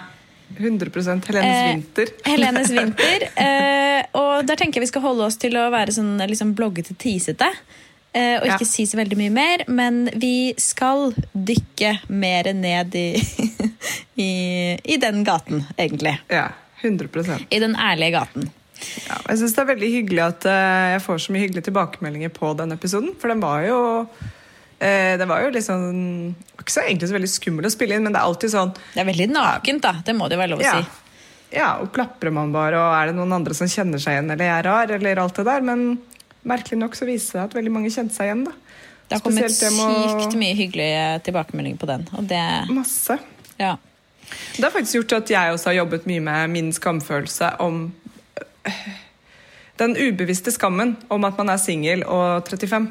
100% 0.57 1.29
Helenes 1.29 1.61
Eh, 1.61 1.69
vinter. 1.69 2.09
Helenes 2.31 2.73
vinter. 2.73 3.27
Eh, 3.39 4.01
og 4.17 4.47
der 4.49 4.57
tenker 4.59 4.81
jeg 4.81 4.87
vi 4.87 4.91
skal 4.91 5.05
holde 5.05 5.29
oss 5.29 5.37
til 5.39 5.55
å 5.61 5.69
være 5.71 5.93
sånn 5.95 6.17
liksom 6.17 6.55
bloggete, 6.57 6.97
teasete. 6.99 7.47
Eh, 8.13 8.41
og 8.41 8.47
Ja. 8.47 8.57
ikke 8.57 8.67
si 8.67 8.83
så 8.89 8.97
veldig 8.99 9.17
mye 9.19 9.31
mer, 9.31 9.63
men 9.71 10.09
vi 10.19 10.53
skal 10.59 11.13
dykke 11.31 11.93
mer 12.09 12.49
ned 12.53 12.95
i, 12.99 13.05
i, 14.19 14.31
i 14.83 14.97
den 14.99 15.23
gaten, 15.27 15.63
egentlig. 15.77 16.17
Ja. 16.27 16.49
100% 16.81 17.45
I 17.53 17.59
den 17.61 17.75
ærlige 17.77 18.15
gaten. 18.17 18.49
Ja, 19.05 19.19
jeg 19.29 19.37
synes 19.37 19.53
det 19.53 19.61
er 19.61 19.67
veldig 19.69 19.89
hyggelig 19.93 20.21
at 20.25 20.45
eh, 20.49 20.85
jeg 20.95 21.01
får 21.05 21.19
så 21.21 21.33
mye 21.35 21.43
hyggelige 21.45 21.67
tilbakemeldinger 21.69 22.31
på 22.33 22.55
den 22.57 22.73
episoden. 22.73 23.11
For 23.21 23.29
den 23.29 23.43
var 23.43 23.67
jo 23.67 23.81
Eh, 24.81 25.17
det 25.17 25.27
var 25.29 25.43
jo 25.45 25.51
liksom 25.53 25.81
ikke 26.57 26.73
så, 26.73 26.81
egentlig 26.87 27.05
så 27.11 27.13
veldig 27.13 27.29
skummelt 27.29 27.69
å 27.69 27.73
spille 27.73 27.97
inn, 27.97 28.01
men 28.07 28.15
det 28.15 28.17
er 28.17 28.25
alltid 28.25 28.49
sånn 28.49 28.71
Det 28.73 29.03
er 29.03 29.05
veldig 29.11 29.27
nakent, 29.29 29.83
da. 29.83 29.91
Det 30.01 30.15
må 30.17 30.25
det 30.25 30.39
jo 30.39 30.41
være 30.41 30.51
lov 30.55 30.63
å 30.63 30.65
ja. 30.65 30.71
si. 30.79 31.11
ja, 31.53 31.67
og 31.83 31.91
klaprer 31.93 32.33
man 32.33 32.49
bare, 32.55 32.79
og 32.81 32.95
er 32.97 33.11
det 33.11 33.17
noen 33.19 33.35
andre 33.37 33.53
som 33.53 33.69
kjenner 33.69 34.01
seg 34.01 34.17
igjen, 34.17 34.31
eller 34.33 34.47
jeg 34.47 34.55
er 34.55 34.65
rar, 34.65 34.93
eller 34.97 35.21
alt 35.21 35.37
det 35.37 35.45
der. 35.45 35.67
Men 35.67 35.83
merkelig 36.47 36.79
nok 36.79 36.97
så 36.97 37.07
viser 37.07 37.39
det 37.39 37.45
at 37.49 37.55
veldig 37.57 37.73
mange 37.73 37.91
kjente 37.93 38.15
seg 38.15 38.29
igjen, 38.29 38.45
da. 38.47 38.55
Det 39.11 39.17
har 39.17 39.23
kommet 39.25 39.51
sykt 39.51 40.37
mye 40.39 40.55
hyggelige 40.55 41.19
tilbakemeldinger 41.25 41.79
på 41.81 41.89
den. 41.89 42.05
Og 42.15 42.27
det 42.29 42.43
Masse. 42.71 43.17
Ja. 43.59 43.75
Det 44.55 44.63
har 44.63 44.71
faktisk 44.71 45.01
gjort 45.01 45.17
at 45.17 45.33
jeg 45.33 45.51
også 45.51 45.69
har 45.69 45.81
jobbet 45.81 46.07
mye 46.07 46.23
med 46.23 46.53
min 46.53 46.71
skamfølelse 46.73 47.57
om 47.59 47.89
Den 49.81 49.95
ubevisste 49.97 50.51
skammen 50.53 50.95
om 51.09 51.23
at 51.25 51.37
man 51.39 51.49
er 51.49 51.57
singel 51.57 52.03
og 52.05 52.47
35. 52.47 52.87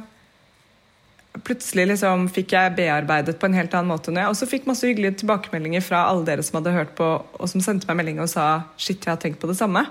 Plutselig 1.47 1.87
liksom 1.93 2.25
fikk 2.35 2.53
jeg 2.57 2.75
bearbeidet 2.75 3.37
på 3.39 3.47
en 3.47 3.55
helt 3.55 3.75
annen 3.79 3.93
måte. 3.93 4.11
Når 4.11 4.25
jeg 4.25 4.35
også 4.35 4.49
fikk 4.51 4.67
masse 4.67 4.89
hyggelige 4.89 5.21
tilbakemeldinger 5.23 5.85
fra 5.87 6.03
alle 6.11 6.27
dere 6.27 6.43
som 6.43 6.59
hadde 6.59 6.75
hørt 6.75 6.91
på, 6.99 7.07
og 7.23 7.49
som 7.53 7.63
sendte 7.63 7.87
meg 7.87 8.01
melding 8.01 8.19
og 8.21 8.29
sa 8.33 8.65
shit, 8.77 8.99
jeg 8.99 9.13
har 9.13 9.21
tenkt 9.23 9.39
på 9.41 9.49
det 9.49 9.57
samme. 9.61 9.85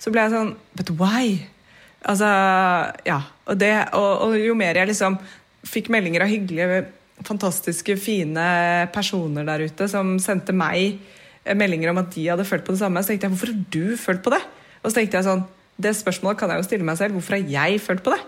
Så 0.00 0.10
ble 0.10 0.24
jeg 0.24 0.32
sånn 0.32 0.54
But 0.80 0.94
why? 0.96 1.44
Altså, 2.08 2.28
ja. 3.04 3.20
Og, 3.46 3.58
det, 3.60 3.74
og, 3.96 4.10
og 4.26 4.38
jo 4.40 4.56
mer 4.56 4.78
jeg 4.78 4.90
liksom 4.90 5.18
fikk 5.66 5.90
meldinger 5.92 6.24
av 6.24 6.32
hyggelige, 6.32 6.84
fantastiske, 7.26 7.96
fine 8.00 8.44
personer 8.94 9.44
der 9.44 9.66
ute 9.68 9.88
som 9.92 10.14
sendte 10.22 10.54
meg 10.56 10.96
eh, 11.44 11.56
meldinger 11.58 11.92
om 11.92 12.00
at 12.00 12.12
de 12.14 12.28
hadde 12.30 12.46
følt 12.48 12.64
på 12.64 12.72
det 12.72 12.80
samme, 12.80 13.02
så 13.02 13.12
tenkte 13.12 13.28
jeg 13.28 13.34
hvorfor 13.34 13.52
har 13.52 13.64
du 13.76 13.96
følt 14.00 14.22
på 14.24 14.32
det? 14.32 14.40
Og 14.80 14.88
så 14.88 14.96
tenkte 14.96 15.18
jeg 15.18 15.28
sånn 15.28 15.42
Det 15.80 15.92
spørsmålet 15.96 16.40
kan 16.40 16.52
jeg 16.52 16.60
jo 16.60 16.64
stille 16.66 16.84
meg 16.84 16.96
selv. 16.96 17.16
Hvorfor 17.16 17.36
har 17.36 17.52
jeg 17.52 17.80
følt 17.84 18.02
på 18.04 18.14
det? 18.14 18.20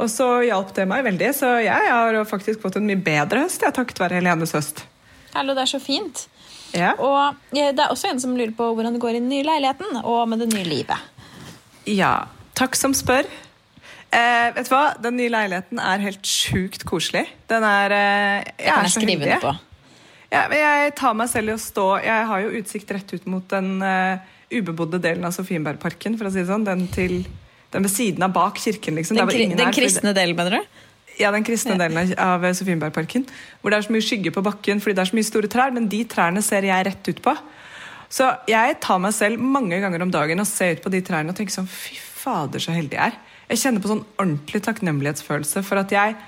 Og 0.00 0.08
så 0.08 0.26
hjalp 0.46 0.72
det 0.76 0.86
meg 0.88 1.04
veldig, 1.04 1.30
så 1.36 1.54
jeg 1.60 1.92
har 1.92 2.16
faktisk 2.28 2.62
fått 2.62 2.78
en 2.80 2.88
mye 2.88 3.00
bedre 3.04 3.44
høst, 3.44 3.60
jeg, 3.60 3.76
takket 3.76 4.00
være 4.00 4.16
Helenes 4.16 4.54
høst. 4.56 4.86
Hallo, 5.34 5.52
det 5.56 5.66
er 5.66 5.72
så 5.74 5.80
fint. 5.82 6.24
Ja. 6.72 6.94
Og 6.96 7.56
eh, 7.56 7.72
det 7.76 7.84
er 7.84 7.92
også 7.92 8.08
en 8.08 8.20
som 8.22 8.32
lurer 8.36 8.54
på 8.56 8.72
hvordan 8.72 8.96
det 8.96 9.02
går 9.02 9.18
i 9.18 9.20
den 9.20 9.28
nye 9.32 9.44
leiligheten 9.44 10.00
og 10.00 10.22
med 10.30 10.40
det 10.44 10.52
nye 10.54 10.68
livet. 10.68 11.08
ja. 11.84 12.14
Takk 12.60 12.76
som 12.76 12.92
spør. 12.96 13.24
Eh, 14.10 14.48
vet 14.56 14.66
du 14.68 14.72
hva? 14.74 14.82
Den 15.00 15.16
nye 15.16 15.30
leiligheten 15.32 15.80
er 15.80 16.02
helt 16.02 16.26
sjukt 16.26 16.82
koselig. 16.88 17.24
Den 17.48 17.64
er 17.64 17.94
eh, 17.94 18.48
Jeg 18.66 18.74
er 18.74 18.90
så 18.90 19.02
heldig. 19.04 19.36
på. 19.42 19.52
Ja, 20.30 20.44
men 20.50 20.60
jeg 20.60 20.92
tar 20.98 21.14
meg 21.18 21.26
selv 21.30 21.50
i 21.50 21.54
å 21.56 21.58
stå 21.58 21.84
Jeg 22.04 22.26
har 22.28 22.42
jo 22.44 22.50
utsikt 22.60 22.92
rett 22.94 23.14
ut 23.16 23.24
mot 23.26 23.46
den 23.50 23.80
uh, 23.82 24.20
ubebodde 24.54 25.00
delen 25.02 25.26
av 25.26 25.32
Sofienbergparken, 25.34 26.14
for 26.18 26.28
å 26.28 26.30
si 26.30 26.38
det 26.42 26.50
sånn. 26.50 26.66
Den, 26.68 26.84
til, 26.94 27.24
den 27.74 27.86
ved 27.86 27.90
siden 27.90 28.26
av 28.26 28.34
bak 28.36 28.60
kirken, 28.62 28.98
liksom. 29.00 29.18
Den, 29.18 29.56
den 29.58 29.74
kristne 29.74 30.12
delen, 30.14 30.36
mener 30.38 30.60
du? 30.60 30.76
Ja, 31.18 31.32
den 31.34 31.46
kristne 31.46 31.74
Ja. 31.74 31.80
delen 31.82 32.12
av- 32.14 32.44
av 32.44 32.54
Sofienbergparken. 32.54 33.26
Hvor 33.60 33.74
det 33.74 33.80
er 33.80 33.88
så 33.88 33.94
mye 33.96 34.06
skygge 34.06 34.34
på 34.36 34.44
bakken 34.46 34.78
fordi 34.82 34.94
det 34.98 35.02
er 35.06 35.10
så 35.10 35.18
mye 35.18 35.30
store 35.32 35.50
trær, 35.50 35.74
men 35.74 35.88
de 35.90 36.04
trærne 36.04 36.42
ser 36.46 36.62
jeg 36.68 36.86
rett 36.86 37.10
ut 37.10 37.22
på. 37.24 37.34
Så 38.10 38.26
jeg 38.50 38.78
tar 38.82 38.98
meg 39.02 39.14
selv 39.14 39.38
mange 39.38 39.78
ganger 39.82 40.02
om 40.02 40.10
dagen 40.10 40.42
og 40.42 40.46
ser 40.50 40.76
ut 40.78 40.82
på 40.82 40.90
de 40.90 41.02
trærne 41.06 41.30
og 41.30 41.36
tenker 41.38 41.54
sånn 41.54 41.68
Fy 41.70 41.98
fader, 42.20 42.62
så 42.62 42.74
heldig 42.76 42.98
jeg 42.98 43.12
er. 43.12 43.18
Jeg 43.50 43.62
kjenner 43.64 43.82
på 43.82 43.90
sånn 43.90 44.04
ordentlig 44.20 44.60
takknemlighetsfølelse 44.66 45.64
for 45.66 45.80
at 45.82 45.94
jeg 45.94 46.18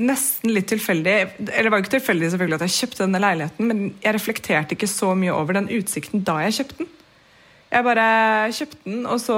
nesten 0.00 0.50
litt 0.50 0.66
tilfeldig 0.72 1.12
Eller 1.14 1.68
det 1.68 1.70
var 1.70 1.82
ikke 1.82 1.92
tilfeldig 1.98 2.32
selvfølgelig 2.32 2.58
at 2.58 2.66
jeg 2.66 2.76
kjøpte 2.80 3.04
denne 3.04 3.22
leiligheten, 3.22 3.70
men 3.70 3.82
jeg 4.02 4.16
reflekterte 4.16 4.76
ikke 4.76 4.90
så 4.90 5.12
mye 5.18 5.34
over 5.34 5.58
den 5.58 5.70
utsikten 5.76 6.24
da 6.26 6.40
jeg 6.46 6.58
kjøpte 6.58 6.82
den. 6.82 6.92
Jeg 7.74 7.86
bare 7.86 8.06
kjøpte 8.54 8.80
den, 8.86 9.04
og 9.10 9.20
så 9.22 9.36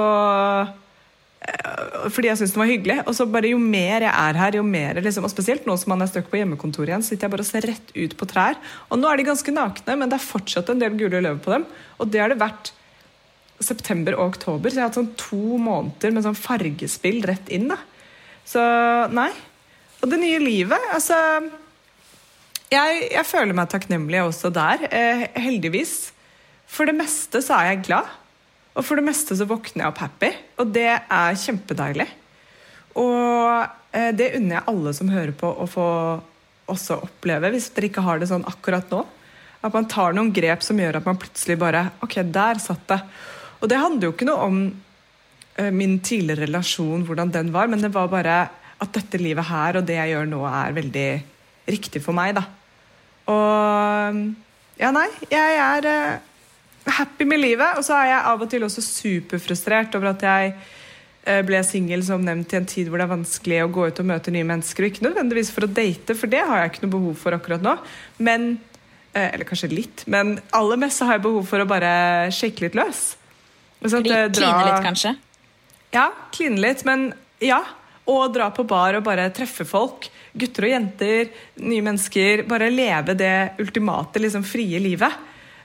eh, 1.41 2.09
fordi 2.13 2.29
jeg 2.29 2.39
syntes 2.39 2.55
den 2.55 2.63
var 2.63 2.71
hyggelig. 2.71 2.97
Og 3.05 3.17
så 3.17 3.27
bare 3.29 3.51
jo 3.51 3.59
mer 3.61 4.05
jeg 4.05 4.13
er 4.13 4.41
her, 4.41 4.57
jo 4.59 4.65
mer 4.65 5.01
liksom, 5.01 5.25
Og 5.27 5.33
spesielt 5.33 5.65
nå 5.69 5.77
som 5.77 5.93
man 5.93 6.05
er 6.05 6.11
stuck 6.11 6.29
på 6.31 6.41
hjemmekontoret 6.41 6.93
igjen, 6.93 7.05
sitter 7.05 7.27
jeg 7.27 7.35
bare 7.35 7.45
og 7.45 7.51
ser 7.51 7.69
rett 7.69 7.93
ut 7.97 8.17
på 8.17 8.29
trær. 8.29 8.59
Og 8.89 9.01
nå 9.01 9.09
er 9.09 9.19
de 9.21 9.29
ganske 9.29 9.53
nakne, 9.53 9.97
men 9.97 10.09
det 10.09 10.19
er 10.19 10.29
fortsatt 10.29 10.73
en 10.73 10.81
del 10.81 10.97
gule 10.99 11.21
løv 11.25 11.41
på 11.45 11.53
dem. 11.55 11.69
Og 11.97 12.13
det 12.13 12.23
har 12.23 12.33
det 12.33 12.41
vært 12.41 12.73
september 13.63 14.17
og 14.17 14.33
oktober, 14.33 14.69
så 14.69 14.77
jeg 14.77 14.83
har 14.83 14.91
hatt 14.91 14.99
sånn 14.99 15.15
to 15.19 15.57
måneder 15.61 16.13
med 16.13 16.25
sånn 16.25 16.37
fargespill 16.37 17.23
rett 17.25 17.49
inn. 17.53 17.69
da. 17.71 17.79
Så 18.47 18.61
nei. 19.13 19.31
Og 20.01 20.11
det 20.11 20.19
nye 20.21 20.41
livet, 20.41 20.91
altså 20.93 21.15
Jeg, 22.67 23.07
jeg 23.13 23.23
føler 23.23 23.55
meg 23.55 23.69
takknemlig 23.71 24.19
også 24.25 24.49
der, 24.51 24.81
eh, 24.91 25.21
heldigvis. 25.39 26.11
For 26.67 26.85
det 26.85 26.97
meste 26.99 27.39
så 27.39 27.55
er 27.55 27.69
jeg 27.69 27.85
glad. 27.87 28.09
Og 28.75 28.83
for 28.83 28.99
det 28.99 29.07
meste 29.07 29.37
så 29.39 29.47
våkner 29.47 29.85
jeg 29.85 29.87
opp 29.93 30.01
happy, 30.03 30.33
og 30.59 30.73
det 30.75 30.89
er 30.91 31.39
kjempedeilig. 31.39 32.09
Og 32.99 33.63
eh, 33.95 34.11
det 34.11 34.33
unner 34.35 34.57
jeg 34.57 34.67
alle 34.73 34.93
som 34.99 35.13
hører 35.13 35.31
på, 35.31 35.47
å 35.47 35.69
få 35.71 35.87
også 36.67 36.99
oppleve, 37.07 37.53
hvis 37.53 37.69
dere 37.71 37.87
ikke 37.87 38.03
har 38.03 38.19
det 38.19 38.27
sånn 38.33 38.45
akkurat 38.51 38.91
nå. 38.91 39.05
At 39.65 39.73
man 39.73 39.87
tar 39.89 40.13
noen 40.13 40.33
grep 40.35 40.61
som 40.65 40.77
gjør 40.79 40.99
at 40.99 41.07
man 41.07 41.17
plutselig 41.17 41.57
bare 41.59 41.87
Ok, 42.05 42.19
der 42.21 42.59
satt 42.61 42.83
det. 42.91 42.99
Og 43.61 43.71
det 43.71 43.79
handler 43.81 44.09
jo 44.09 44.13
ikke 44.13 44.27
noe 44.29 44.45
om 44.45 44.59
eh, 45.57 45.71
min 45.73 45.97
tidligere 46.05 46.45
relasjon, 46.45 47.05
hvordan 47.07 47.33
den 47.33 47.51
var, 47.55 47.69
men 47.71 47.81
det 47.81 47.93
var 47.95 48.09
bare 48.11 48.37
at 48.77 48.93
dette 48.93 49.19
livet 49.21 49.47
her 49.49 49.79
og 49.79 49.87
det 49.87 49.97
jeg 49.97 50.13
gjør 50.13 50.27
nå, 50.29 50.41
er 50.45 50.75
veldig 50.77 51.09
riktig 51.67 52.01
for 52.03 52.17
meg, 52.17 52.37
da. 52.37 52.45
Og 53.33 54.25
Ja, 54.77 54.91
nei, 54.93 55.07
jeg 55.31 55.53
er 55.57 55.85
eh, 55.89 56.19
happy 56.99 57.25
med 57.25 57.41
livet, 57.41 57.79
og 57.79 57.85
så 57.85 57.95
er 57.97 58.11
jeg 58.11 58.25
av 58.29 58.43
og 58.45 58.51
til 58.51 58.65
også 58.67 58.83
superfrustrert 58.85 59.95
over 59.97 60.11
at 60.11 60.25
jeg 60.27 60.51
eh, 61.25 61.41
ble 61.47 61.63
singel 61.65 62.03
som 62.05 62.21
nevnt 62.21 62.53
i 62.53 62.59
en 62.59 62.69
tid 62.69 62.91
hvor 62.91 63.01
det 63.01 63.07
er 63.07 63.15
vanskelig 63.15 63.63
å 63.63 63.71
gå 63.73 63.87
ut 63.89 64.01
og 64.03 64.09
møte 64.11 64.33
nye 64.35 64.45
mennesker. 64.45 64.85
Og 64.85 64.93
ikke 64.93 65.07
nødvendigvis 65.07 65.49
for 65.55 65.65
å 65.65 65.71
date, 65.79 66.13
for 66.13 66.29
det 66.29 66.45
har 66.45 66.61
jeg 66.61 66.75
ikke 66.75 66.85
noe 66.85 66.93
behov 66.93 67.17
for 67.23 67.39
akkurat 67.39 67.65
nå. 67.65 67.73
Men, 68.21 68.51
Eller 69.17 69.47
kanskje 69.49 69.71
litt, 69.73 70.03
men 70.05 70.35
aller 70.53 70.77
mest 70.77 71.01
har 71.01 71.15
jeg 71.15 71.23
behov 71.23 71.47
for 71.49 71.63
å 71.63 71.65
bare 71.65 72.29
shake 72.29 72.61
litt 72.61 72.77
løs. 72.77 73.15
At, 73.83 73.93
eh, 73.93 74.29
Kline 74.33 74.65
litt, 74.65 74.83
kanskje? 74.85 75.15
ja, 75.93 76.11
kline 76.33 76.61
litt, 76.61 76.85
men 76.85 77.11
ja. 77.43 77.63
Og 78.07 78.31
dra 78.31 78.47
på 78.55 78.63
bar 78.63 78.95
og 78.95 79.03
bare 79.03 79.27
treffe 79.35 79.65
folk. 79.67 80.07
Gutter 80.37 80.63
og 80.63 80.71
jenter, 80.71 81.31
nye 81.59 81.83
mennesker. 81.83 82.45
Bare 82.47 82.69
leve 82.71 83.17
det 83.19 83.59
ultimate, 83.59 84.21
liksom 84.23 84.45
frie 84.47 84.79
livet. 84.79 85.11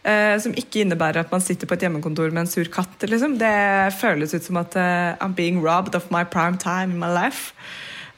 Eh, 0.02 0.34
som 0.42 0.54
ikke 0.58 0.80
innebærer 0.82 1.22
at 1.22 1.30
man 1.30 1.42
sitter 1.44 1.68
på 1.70 1.76
et 1.76 1.84
hjemmekontor 1.86 2.32
med 2.34 2.42
en 2.42 2.50
sur 2.50 2.66
katt. 2.74 3.04
Liksom. 3.06 3.36
Det 3.38 3.94
føles 3.94 4.34
ut 4.34 4.42
som 4.42 4.58
at 4.58 4.74
eh, 4.74 5.14
I'm 5.22 5.36
being 5.38 5.62
robbed 5.62 5.94
of 5.94 6.10
my 6.10 6.24
prime 6.24 6.58
time 6.58 6.90
in 6.90 6.98
my 6.98 7.12
life. 7.14 7.54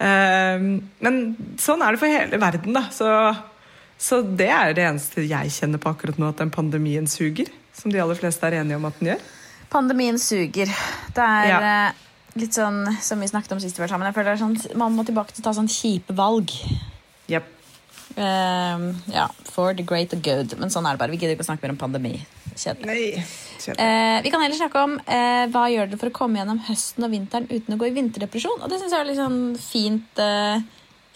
Eh, 0.00 0.64
men 1.04 1.20
sånn 1.60 1.84
er 1.84 1.92
det 1.92 2.00
for 2.00 2.16
hele 2.16 2.40
verden, 2.40 2.72
da. 2.80 2.86
Så, 2.88 3.10
så 4.00 4.22
det 4.24 4.48
er 4.48 4.72
det 4.72 4.88
eneste 4.88 5.28
jeg 5.28 5.52
kjenner 5.52 5.82
på 5.82 5.92
akkurat 5.92 6.16
nå, 6.16 6.32
at 6.32 6.40
den 6.40 6.54
pandemien 6.54 7.04
suger. 7.10 7.52
Som 7.76 7.92
de 7.92 8.00
aller 8.00 8.16
fleste 8.16 8.48
er 8.48 8.62
enige 8.62 8.80
om 8.80 8.88
at 8.88 8.96
den 9.02 9.12
gjør. 9.12 9.28
Pandemien 9.70 10.18
suger. 10.18 10.66
Det 11.14 11.24
er 11.24 11.48
Ja. 11.48 11.60
eh, 11.88 11.92
litt 12.36 12.52
sånn 12.52 13.00
som 13.00 13.20
vi 13.20 13.26
snakket 13.26 13.52
om 13.52 13.60
sist 13.60 13.76
vi 13.78 13.82
var 13.84 13.88
sammen. 13.88 14.06
Jeg 14.06 14.14
føler 14.14 14.34
det 14.34 14.40
er 14.40 14.44
sånn, 14.46 14.76
Man 14.76 14.96
må 14.96 15.04
tilbake 15.06 15.32
til 15.32 15.42
å 15.42 15.44
ta 15.44 15.52
sånn 15.52 15.68
kjipe 15.68 16.14
valg. 16.14 16.50
Yep. 17.28 17.44
Eh, 18.16 18.94
ja, 19.12 19.28
for 19.50 19.74
the 19.74 19.82
great 19.82 20.12
and 20.12 20.22
good. 20.22 20.58
Men 20.58 20.68
sånn 20.70 20.86
er 20.86 20.92
det 20.94 20.98
bare. 20.98 21.10
Vi 21.10 21.16
gidder 21.18 21.36
ikke 21.36 21.46
å 21.46 21.50
snakke 21.56 21.62
mer 21.62 21.70
om 21.70 21.76
pandemi. 21.76 22.20
Kjedelig. 22.54 22.86
Nei. 22.86 23.24
Kjedelig. 23.58 23.80
Eh, 23.80 24.22
vi 24.22 24.30
kan 24.30 24.40
heller 24.40 24.56
snakke 24.56 24.82
om 24.84 24.92
uh, 25.00 25.46
hva 25.50 25.64
gjør 25.72 25.88
dere 25.90 25.98
for 25.98 26.10
å 26.10 26.12
komme 26.12 26.38
gjennom 26.38 26.60
høsten 26.68 27.02
og 27.04 27.10
vinteren 27.10 27.48
uten 27.50 27.74
å 27.74 27.78
gå 27.80 27.88
i 27.88 27.94
vinterdepresjon. 27.96 28.62
Og 28.62 28.70
det 28.70 28.78
syns 28.80 28.92
jeg 28.92 29.00
er 29.00 29.08
litt 29.08 29.18
sånn 29.18 29.58
fint, 29.58 30.22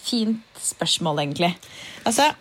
fint 0.03 0.63
spørsmål, 0.63 1.21
egentlig. 1.23 1.55
Altså, 2.09 2.33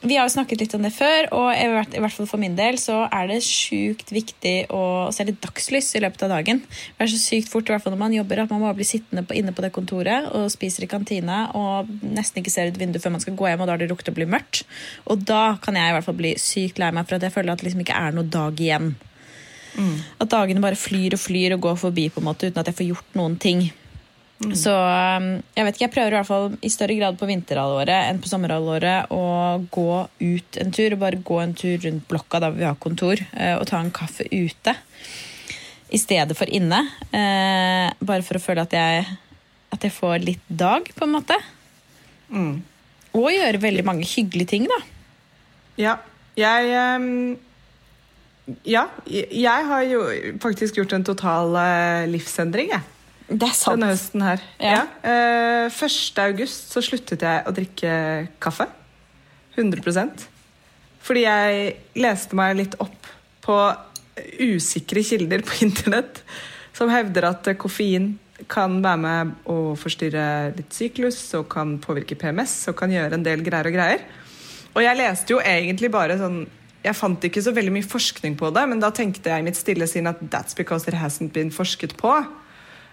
Vi 0.00 0.16
har 0.16 0.24
jo 0.24 0.32
snakket 0.32 0.62
litt 0.62 0.74
om 0.76 0.84
det 0.84 0.94
før, 0.96 1.26
og 1.36 1.48
i 1.52 1.66
hvert, 1.68 1.92
i 1.92 2.00
hvert 2.00 2.14
fall 2.14 2.28
for 2.30 2.40
min 2.40 2.54
del 2.56 2.78
så 2.80 3.02
er 3.12 3.26
det 3.28 3.42
sjukt 3.44 4.08
viktig 4.14 4.54
å 4.72 5.10
se 5.12 5.26
litt 5.28 5.42
dagslys 5.44 5.90
i 5.98 6.00
løpet 6.00 6.24
av 6.24 6.32
dagen. 6.32 6.62
Det 6.64 7.04
er 7.04 7.10
så 7.12 7.20
sykt 7.20 7.50
fort 7.52 7.68
i 7.68 7.74
hvert 7.74 7.84
fall 7.84 7.92
når 7.92 8.00
man 8.00 8.16
jobber 8.16 8.40
at 8.40 8.54
man 8.54 8.64
bare 8.64 8.78
blir 8.78 8.88
sittende 8.88 9.26
på, 9.28 9.36
inne 9.36 9.52
på 9.52 9.60
det 9.60 9.72
kontoret 9.76 10.30
og 10.32 10.48
spiser 10.52 10.86
i 10.86 10.88
kantina 10.88 11.42
og 11.58 11.90
nesten 12.00 12.40
ikke 12.40 12.54
ser 12.54 12.72
ut 12.72 12.80
vinduet 12.80 13.04
før 13.04 13.12
man 13.18 13.24
skal 13.26 13.36
gå 13.36 13.50
hjem, 13.50 13.60
og 13.60 13.68
da 13.68 13.76
har 13.76 13.82
det 13.84 13.90
rukket 13.92 14.12
å 14.14 14.16
bli 14.16 14.28
mørkt. 14.30 14.64
Og 15.12 15.28
da 15.28 15.42
kan 15.60 15.76
jeg 15.76 15.92
i 15.92 15.98
hvert 15.98 16.08
fall 16.08 16.18
bli 16.22 16.32
sykt 16.40 16.80
lei 16.80 16.88
meg 16.96 17.04
for 17.04 17.18
at 17.18 17.28
jeg 17.28 17.36
føler 17.36 17.52
at 17.52 17.60
det 17.60 17.68
liksom 17.68 17.84
ikke 17.84 18.00
er 18.00 18.16
noe 18.16 18.32
dag 18.40 18.64
igjen. 18.64 18.94
At 20.20 20.32
dagene 20.32 20.64
bare 20.64 20.78
flyr 20.78 21.14
og 21.16 21.22
flyr 21.22 21.54
og 21.56 21.62
går 21.68 21.76
forbi 21.84 22.08
på 22.10 22.22
en 22.22 22.28
måte 22.30 22.48
uten 22.48 22.60
at 22.62 22.72
jeg 22.72 22.78
får 22.80 22.90
gjort 22.90 23.20
noen 23.20 23.36
ting. 23.40 23.68
Så 24.40 24.72
um, 24.72 25.26
jeg 25.52 25.66
vet 25.66 25.76
ikke, 25.76 25.84
jeg 25.84 25.92
prøver 25.92 26.14
i 26.14 26.16
hvert 26.16 26.28
fall 26.28 26.46
i 26.64 26.70
større 26.72 26.94
grad 26.96 27.18
på 27.20 27.26
vinterhalvåret 27.28 28.06
enn 28.08 28.20
på 28.24 28.30
sommerhalvåret 28.30 29.10
å 29.12 29.24
gå 29.68 29.88
ut 30.22 30.60
en 30.62 30.70
tur. 30.72 30.94
og 30.96 31.02
Bare 31.02 31.18
gå 31.30 31.40
en 31.42 31.52
tur 31.52 31.76
rundt 31.84 32.06
blokka 32.08 32.40
der 32.40 32.54
vi 32.56 32.64
har 32.64 32.78
kontor, 32.80 33.20
eh, 33.36 33.58
og 33.58 33.66
ta 33.68 33.82
en 33.82 33.92
kaffe 33.92 34.24
ute. 34.32 34.74
I 35.92 36.00
stedet 36.00 36.36
for 36.38 36.48
inne. 36.48 36.78
Eh, 37.12 37.90
bare 38.00 38.24
for 38.24 38.38
å 38.38 38.42
føle 38.42 38.64
at 38.64 38.72
jeg, 38.72 39.04
at 39.76 39.84
jeg 39.84 39.92
får 39.92 40.24
litt 40.24 40.46
dag, 40.48 40.88
på 40.88 41.04
en 41.04 41.12
måte. 41.18 41.36
Mm. 42.32 42.54
Og 43.18 43.28
gjøre 43.34 43.60
veldig 43.60 43.84
mange 43.84 44.08
hyggelige 44.08 44.54
ting, 44.54 44.70
da. 44.70 44.80
Ja, 45.80 45.98
jeg 46.38 46.72
um 46.96 47.38
Ja, 48.66 48.88
jeg 49.06 49.28
jeg 49.30 49.66
har 49.68 49.82
jo 49.86 50.00
faktisk 50.42 50.80
gjort 50.80 50.92
en 50.96 51.04
total 51.04 51.54
eh, 51.60 52.08
livsendring, 52.10 52.72
jeg. 52.72 52.82
Det 53.30 53.46
er 53.46 53.54
sant. 53.54 53.78
denne 53.78 53.92
høsten 53.92 54.24
her. 54.26 54.42
Ja. 54.58 54.74
Ja. 54.74 54.84
Eh, 55.06 55.70
1. 55.70 56.18
august 56.26 56.74
så 56.74 56.82
sluttet 56.82 57.22
jeg 57.22 57.46
å 57.46 57.54
drikke 57.54 57.92
kaffe. 58.42 58.66
100% 59.56 60.26
Fordi 61.02 61.24
jeg 61.24 61.76
leste 61.98 62.36
meg 62.38 62.56
litt 62.58 62.76
opp 62.82 63.08
på 63.44 63.56
usikre 64.40 65.02
kilder 65.06 65.44
på 65.46 65.62
internett 65.66 66.22
som 66.76 66.90
hevder 66.92 67.28
at 67.30 67.48
koffein 67.60 68.14
kan 68.48 68.78
være 68.80 69.00
med 69.02 69.32
å 69.52 69.56
forstyrre 69.76 70.54
litt 70.56 70.72
syklus 70.72 71.18
og 71.36 71.48
kan 71.52 71.76
påvirke 71.82 72.16
PMS 72.16 72.54
og 72.70 72.78
kan 72.78 72.92
gjøre 72.92 73.18
en 73.18 73.26
del 73.26 73.42
greier 73.44 73.68
og 73.68 73.76
greier. 73.76 74.06
Og 74.72 74.82
jeg 74.84 74.98
leste 75.00 75.34
jo 75.34 75.42
egentlig 75.42 75.90
bare 75.92 76.18
sånn 76.20 76.44
Jeg 76.80 76.96
fant 76.96 77.24
ikke 77.26 77.42
så 77.44 77.52
veldig 77.52 77.74
mye 77.74 77.84
forskning 77.84 78.38
på 78.40 78.48
det, 78.56 78.62
men 78.70 78.78
da 78.80 78.88
tenkte 78.88 79.28
jeg 79.28 79.42
i 79.42 79.44
mitt 79.44 79.58
stille 79.58 79.84
sinn 79.84 80.06
at 80.08 80.16
that's 80.32 80.56
because 80.56 80.88
it 80.88 80.94
hasn't 80.96 81.34
been 81.34 81.50
forsket 81.52 81.92
på. 82.00 82.14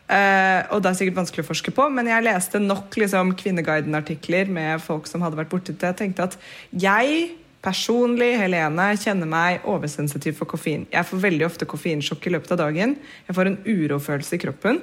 Eh, 0.07 0.61
og 0.71 0.79
det 0.79 0.91
er 0.91 0.99
sikkert 1.01 1.17
vanskelig 1.19 1.43
å 1.43 1.49
forske 1.49 1.73
på, 1.75 1.89
men 1.91 2.07
jeg 2.07 2.23
leste 2.23 2.61
nok 2.63 2.95
liksom, 2.95 3.33
Kvinneguiden-artikler 3.39 4.47
med 4.51 4.79
folk 4.83 5.09
som 5.09 5.25
hadde 5.25 5.39
vært 5.39 5.51
borti 5.51 5.75
det. 5.75 5.91
Jeg 5.91 5.99
tenkte 5.99 6.29
at 6.29 6.37
jeg 6.71 7.33
personlig, 7.67 8.37
Helene, 8.39 8.87
kjenner 9.01 9.27
meg 9.27 9.65
oversensitiv 9.67 10.37
for 10.39 10.49
koffein. 10.49 10.85
Jeg 10.93 11.07
får 11.09 11.23
veldig 11.25 11.47
ofte 11.49 11.67
koffeinsjokk 11.67 12.29
i 12.29 12.33
løpet 12.37 12.53
av 12.55 12.61
dagen. 12.61 12.95
Jeg 13.27 13.35
får 13.35 13.51
en 13.51 13.59
urofølelse 13.65 14.37
i 14.37 14.41
kroppen. 14.45 14.81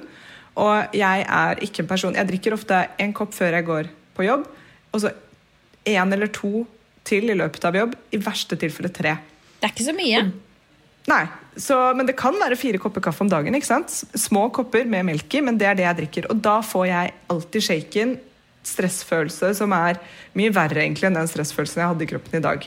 Og 0.61 0.95
jeg 0.95 1.25
er 1.27 1.61
ikke 1.67 1.83
en 1.83 1.89
person 1.91 2.15
Jeg 2.15 2.29
drikker 2.29 2.55
ofte 2.55 2.77
en 3.03 3.15
kopp 3.17 3.33
før 3.35 3.57
jeg 3.57 3.67
går 3.67 3.89
på 4.15 4.27
jobb, 4.29 4.45
og 4.95 5.01
så 5.03 5.11
én 5.91 6.15
eller 6.15 6.31
to 6.31 6.63
til 7.05 7.27
i 7.33 7.35
løpet 7.37 7.65
av 7.67 7.75
jobb. 7.77 7.97
I 8.15 8.21
verste 8.23 8.59
tilfelle 8.61 8.93
tre. 8.95 9.17
Det 9.59 9.67
er 9.67 9.75
ikke 9.75 9.89
så 9.89 9.97
mye. 9.97 10.21
Nei, 11.11 11.25
så, 11.61 11.77
men 11.97 12.09
det 12.09 12.17
kan 12.19 12.37
være 12.41 12.57
fire 12.59 12.81
kopper 12.81 13.03
kaffe 13.05 13.25
om 13.25 13.31
dagen. 13.31 13.55
ikke 13.55 13.69
sant? 13.69 13.93
Små 14.19 14.49
kopper 14.55 14.89
med 14.89 15.05
melk 15.11 15.35
i, 15.37 15.43
men 15.45 15.59
det 15.61 15.69
er 15.69 15.77
det 15.79 15.85
jeg 15.87 15.99
drikker. 16.01 16.31
Og 16.33 16.41
da 16.45 16.61
får 16.65 16.87
jeg 16.89 17.13
alltid 17.35 17.67
shaken, 17.69 18.15
stressfølelse, 18.65 19.53
som 19.59 19.75
er 19.77 20.01
mye 20.39 20.55
verre 20.55 20.81
egentlig 20.81 21.11
enn 21.11 21.19
den 21.19 21.29
stressfølelsen 21.29 21.83
jeg 21.83 21.91
hadde 21.93 22.07
i 22.07 22.11
kroppen 22.15 22.39
i 22.39 22.45
dag. 22.47 22.65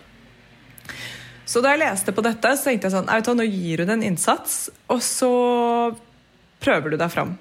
Så 1.48 1.64
da 1.64 1.72
jeg 1.74 1.82
leste 1.82 2.14
på 2.14 2.22
dette, 2.26 2.54
så 2.54 2.70
tenkte 2.70 2.90
jeg 2.90 2.94
sånn, 2.94 3.08
«Nei, 3.08 3.18
vet 3.18 3.26
du 3.26 3.32
hva, 3.32 3.38
nå 3.40 3.48
gir 3.48 3.82
du 3.82 3.88
det 3.88 3.96
en 3.96 4.06
innsats, 4.12 4.56
og 4.94 5.02
så 5.02 5.32
prøver 6.62 6.94
du 6.94 7.00
deg 7.00 7.12
fram. 7.14 7.34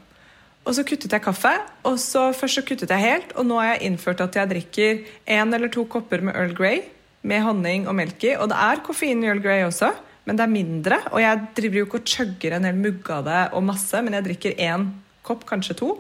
Og 0.66 0.74
så 0.74 0.82
kuttet 0.86 1.12
jeg 1.12 1.22
kaffe, 1.22 1.52
og 1.86 1.98
så 2.02 2.28
først 2.34 2.60
så 2.60 2.64
kuttet 2.66 2.90
jeg 2.94 3.02
helt, 3.02 3.34
og 3.38 3.46
nå 3.46 3.58
har 3.60 3.74
jeg 3.74 3.90
innført 3.90 4.22
at 4.24 4.38
jeg 4.38 4.50
drikker 4.50 5.02
en 5.36 5.54
eller 5.54 5.70
to 5.74 5.84
kopper 5.90 6.24
med 6.26 6.38
Earl 6.38 6.56
Grey 6.56 6.80
med 7.26 7.44
honning 7.44 7.86
og 7.90 7.94
melk 7.98 8.24
i. 8.26 8.32
Og 8.38 8.50
det 8.50 8.58
er 8.64 8.82
koffein 8.86 9.22
i 9.22 9.28
Earl 9.30 9.42
Grey 9.44 9.62
også, 9.66 9.92
men 10.26 10.38
det 10.38 10.44
er 10.44 10.52
mindre. 10.52 11.00
Og 11.14 11.22
jeg 11.22 11.42
driver 11.56 11.80
jo 11.80 11.86
ikke 11.86 12.00
og 12.02 12.12
chugger 12.12 12.56
en 12.56 12.66
hel 12.66 12.78
mugge 12.78 13.14
av 13.14 13.26
det 13.26 13.42
og 13.56 13.66
masse, 13.68 14.02
men 14.02 14.18
jeg 14.18 14.26
drikker 14.26 14.62
én 14.66 14.90
kopp, 15.26 15.46
kanskje 15.48 15.78
to. 15.78 15.92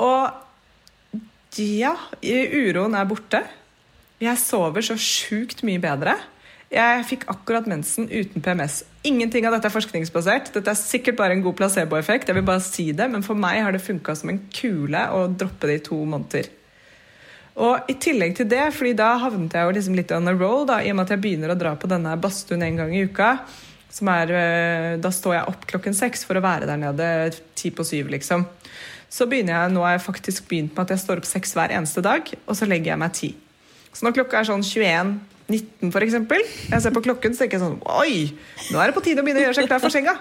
Og 0.00 1.56
ja, 1.60 1.94
uroen 2.22 2.94
er 2.98 3.08
borte. 3.08 3.42
Jeg 4.20 4.38
sover 4.42 4.84
så 4.84 4.98
sjukt 5.00 5.64
mye 5.66 5.80
bedre. 5.82 6.18
Jeg 6.70 7.02
fikk 7.08 7.24
akkurat 7.32 7.66
mensen 7.66 8.06
uten 8.06 8.42
PMS. 8.44 8.84
Ingenting 9.06 9.46
av 9.48 9.56
dette 9.56 9.66
er 9.66 9.74
forskningsbasert. 9.74 10.52
Dette 10.54 10.70
er 10.70 10.78
sikkert 10.78 11.18
bare 11.18 11.34
en 11.34 11.42
god 11.42 11.56
placeboeffekt. 11.58 12.30
Jeg 12.30 12.38
vil 12.38 12.46
bare 12.46 12.62
si 12.62 12.92
det, 12.92 13.10
Men 13.10 13.26
for 13.26 13.34
meg 13.34 13.62
har 13.64 13.72
det 13.72 13.82
funka 13.82 14.14
som 14.14 14.30
en 14.30 14.38
kule 14.54 15.02
å 15.10 15.26
droppe 15.26 15.66
det 15.66 15.80
i 15.80 15.84
to 15.90 15.98
måneder. 16.04 16.46
Og 17.60 17.90
i 17.92 17.96
tillegg 18.00 18.38
til 18.38 18.48
det, 18.48 18.62
fordi 18.72 18.94
da 18.96 19.10
havnet 19.20 19.56
jeg 19.56 19.66
jo 19.66 19.74
liksom 19.76 19.96
litt 19.98 20.12
on 20.16 20.30
a 20.30 20.32
roll, 20.36 20.64
da, 20.68 20.78
i 20.80 20.92
og 20.92 20.96
med 20.96 21.06
at 21.06 21.14
jeg 21.14 21.22
begynner 21.24 21.52
å 21.52 21.58
dra 21.60 21.74
på 21.76 21.90
denne 21.90 22.14
badstuen 22.20 22.64
en 22.64 22.80
gang 22.80 22.94
i 22.96 23.04
uka. 23.04 23.34
Som 23.90 24.08
er, 24.12 24.30
øh, 24.30 24.92
da 25.02 25.10
står 25.12 25.34
jeg 25.34 25.50
opp 25.50 25.66
klokken 25.68 25.96
seks 25.98 26.22
for 26.24 26.38
å 26.38 26.44
være 26.44 26.68
der 26.70 26.78
nede 26.80 27.08
ti 27.58 27.72
på 27.74 27.84
syv, 27.84 28.12
liksom. 28.14 28.46
Så 29.10 29.26
begynner 29.26 29.56
jeg, 29.56 29.74
nå 29.74 29.82
har 29.84 29.96
jeg 29.96 30.06
faktisk 30.06 30.46
begynt 30.48 30.76
med 30.76 30.86
at 30.86 30.94
jeg 30.94 31.02
står 31.02 31.20
opp 31.20 31.28
seks 31.28 31.52
hver 31.58 31.74
eneste 31.74 32.04
dag, 32.06 32.30
og 32.46 32.56
så 32.56 32.68
legger 32.70 32.94
jeg 32.94 33.02
meg 33.02 33.16
ti. 33.18 33.32
Så 33.90 34.06
når 34.06 34.20
klokka 34.20 34.40
er 34.40 34.48
sånn 34.48 34.62
21.19 34.62 35.90
for 35.90 36.06
eksempel, 36.06 36.44
jeg 36.46 36.84
ser 36.84 36.94
på 36.94 37.02
klokken, 37.02 37.34
så 37.34 37.42
tenker 37.42 37.58
jeg 37.58 37.64
sånn 37.66 37.80
Oi, 37.90 38.30
nå 38.70 38.78
er 38.78 38.88
det 38.88 38.96
på 38.96 39.02
tide 39.04 39.24
å 39.24 39.26
begynne 39.26 39.42
å 39.42 39.48
gjøre 39.48 39.58
seg 39.58 39.66
klar 39.66 39.82
for 39.82 39.92
senga. 39.92 40.14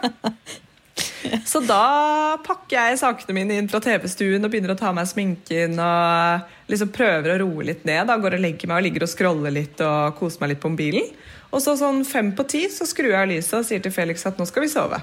Så 1.52 1.62
da 1.66 2.38
pakker 2.46 2.76
jeg 2.78 3.00
sakene 3.02 3.36
mine 3.36 3.58
inn 3.60 3.70
fra 3.72 3.82
TV-stuen 3.84 4.46
og 4.46 4.52
begynner 4.52 4.74
å 4.74 4.80
ta 4.80 4.90
av 4.92 4.98
meg 4.98 5.10
sminken 5.10 5.78
og 5.84 6.72
liksom 6.72 6.92
prøver 6.96 7.34
å 7.34 7.40
roe 7.44 7.68
litt 7.72 7.86
ned. 7.88 8.08
Da 8.10 8.18
går 8.22 8.38
og 8.38 8.44
legger 8.44 8.72
meg 8.72 8.82
og 8.82 8.88
ligger 8.88 9.06
og 9.06 9.12
scroller 9.12 9.56
litt 9.56 9.84
og 9.86 10.18
koser 10.20 10.44
meg 10.44 10.54
litt 10.54 10.64
på 10.64 10.72
mobilen. 10.74 11.10
Og 11.50 11.64
så 11.66 11.74
sånn 11.80 12.04
fem 12.06 12.32
på 12.38 12.46
ti 12.50 12.66
så 12.72 12.86
skrur 12.90 13.12
jeg 13.12 13.22
av 13.22 13.32
lyset 13.32 13.58
og 13.62 13.66
sier 13.68 13.82
til 13.84 13.94
Felix 13.94 14.26
at 14.30 14.38
nå 14.40 14.46
skal 14.50 14.66
vi 14.66 14.72
sove. 14.72 15.00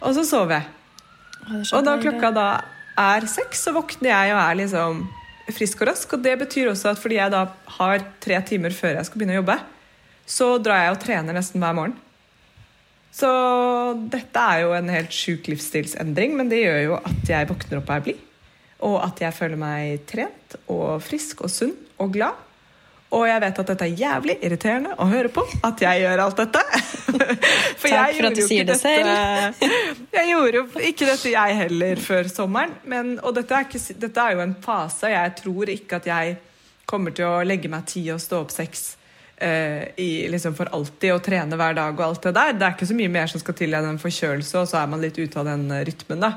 Og 0.00 0.16
så 0.16 0.24
sover 0.28 0.58
jeg. 0.58 0.70
Og 1.76 1.84
da 1.84 1.98
klokka 2.00 2.30
da 2.34 2.48
er 3.00 3.26
seks, 3.28 3.66
så 3.66 3.74
våkner 3.74 4.10
jeg 4.10 4.32
og 4.32 4.40
er 4.40 4.58
liksom 4.62 5.04
frisk 5.52 5.82
og 5.82 5.90
rask. 5.90 6.16
Og 6.16 6.24
det 6.24 6.38
betyr 6.40 6.72
også 6.72 6.94
at 6.94 7.00
fordi 7.00 7.18
jeg 7.20 7.34
da 7.34 7.46
har 7.78 8.06
tre 8.24 8.40
timer 8.48 8.74
før 8.76 8.98
jeg 8.98 9.08
skal 9.08 9.20
begynne 9.20 9.36
å 9.36 9.42
jobbe, 9.42 9.58
så 10.24 10.54
drar 10.62 10.86
jeg 10.86 10.94
og 10.94 11.02
trener 11.04 11.36
nesten 11.36 11.60
hver 11.60 11.76
morgen. 11.76 11.96
Så 13.14 13.30
dette 14.10 14.42
er 14.42 14.64
jo 14.64 14.72
en 14.74 14.90
helt 14.90 15.12
sjuk 15.14 15.46
livsstilsendring, 15.52 16.34
men 16.38 16.50
det 16.50 16.64
gjør 16.64 16.80
jo 16.82 16.96
at 16.98 17.28
jeg 17.30 17.50
våkner 17.50 17.78
opp 17.78 17.92
og 17.92 17.94
er 17.94 18.06
blid. 18.08 18.24
Og 18.84 18.96
at 19.04 19.22
jeg 19.22 19.36
føler 19.36 19.60
meg 19.60 20.02
trent 20.10 20.56
og 20.66 20.98
frisk 21.04 21.44
og 21.46 21.52
sunn 21.52 21.76
og 22.02 22.10
glad. 22.16 22.40
Og 23.14 23.28
jeg 23.28 23.42
vet 23.44 23.60
at 23.62 23.68
dette 23.70 23.86
er 23.86 24.00
jævlig 24.00 24.34
irriterende 24.42 24.96
å 24.98 25.06
høre 25.06 25.30
på, 25.30 25.44
at 25.62 25.82
jeg 25.84 26.02
gjør 26.02 26.22
alt 26.24 26.40
dette. 26.42 26.62
For 27.84 27.92
Takk 27.92 28.16
for 28.16 28.26
at 28.26 28.38
du 28.38 28.42
sier 28.42 28.66
det 28.66 28.78
selv. 28.80 29.62
Jeg 30.16 30.30
gjorde 30.32 30.58
jo 30.58 30.82
ikke 30.88 31.06
dette 31.06 31.30
jeg 31.30 31.56
heller 31.58 32.00
før 32.02 32.30
sommeren. 32.32 32.72
Men, 32.90 33.14
og 33.22 33.36
dette 33.36 33.54
er, 33.54 33.68
ikke, 33.68 33.98
dette 34.02 34.24
er 34.24 34.34
jo 34.34 34.42
en 34.42 34.56
fase. 34.64 35.12
Jeg 35.12 35.34
tror 35.38 35.70
ikke 35.70 36.00
at 36.00 36.08
jeg 36.10 36.36
kommer 36.90 37.14
til 37.14 37.28
å 37.28 37.44
legge 37.46 37.70
meg 37.70 37.86
ti 37.92 38.02
og 38.10 38.22
stå 38.24 38.40
opp 38.42 38.54
seks 38.54 38.94
i, 40.00 40.26
liksom 40.32 40.54
for 40.56 40.70
alltid 40.74 41.14
og 41.14 41.24
trene 41.26 41.58
hver 41.58 41.76
dag 41.76 41.96
og 41.98 42.04
alt 42.06 42.28
det 42.28 42.34
der. 42.36 42.54
Det 42.56 42.66
er 42.66 42.76
ikke 42.76 42.88
så 42.90 42.96
mye 42.98 43.12
mer 43.12 43.30
som 43.30 43.42
skal 43.42 43.56
til 43.58 43.76
enn 43.76 43.90
en 43.90 44.00
forkjølelse, 44.00 44.62
og 44.62 44.70
så 44.70 44.78
er 44.80 44.88
man 44.92 45.02
litt 45.04 45.18
ute 45.18 45.40
av 45.40 45.48
den 45.48 45.66
eh, 45.74 45.84
rytmen, 45.88 46.22
da. 46.24 46.32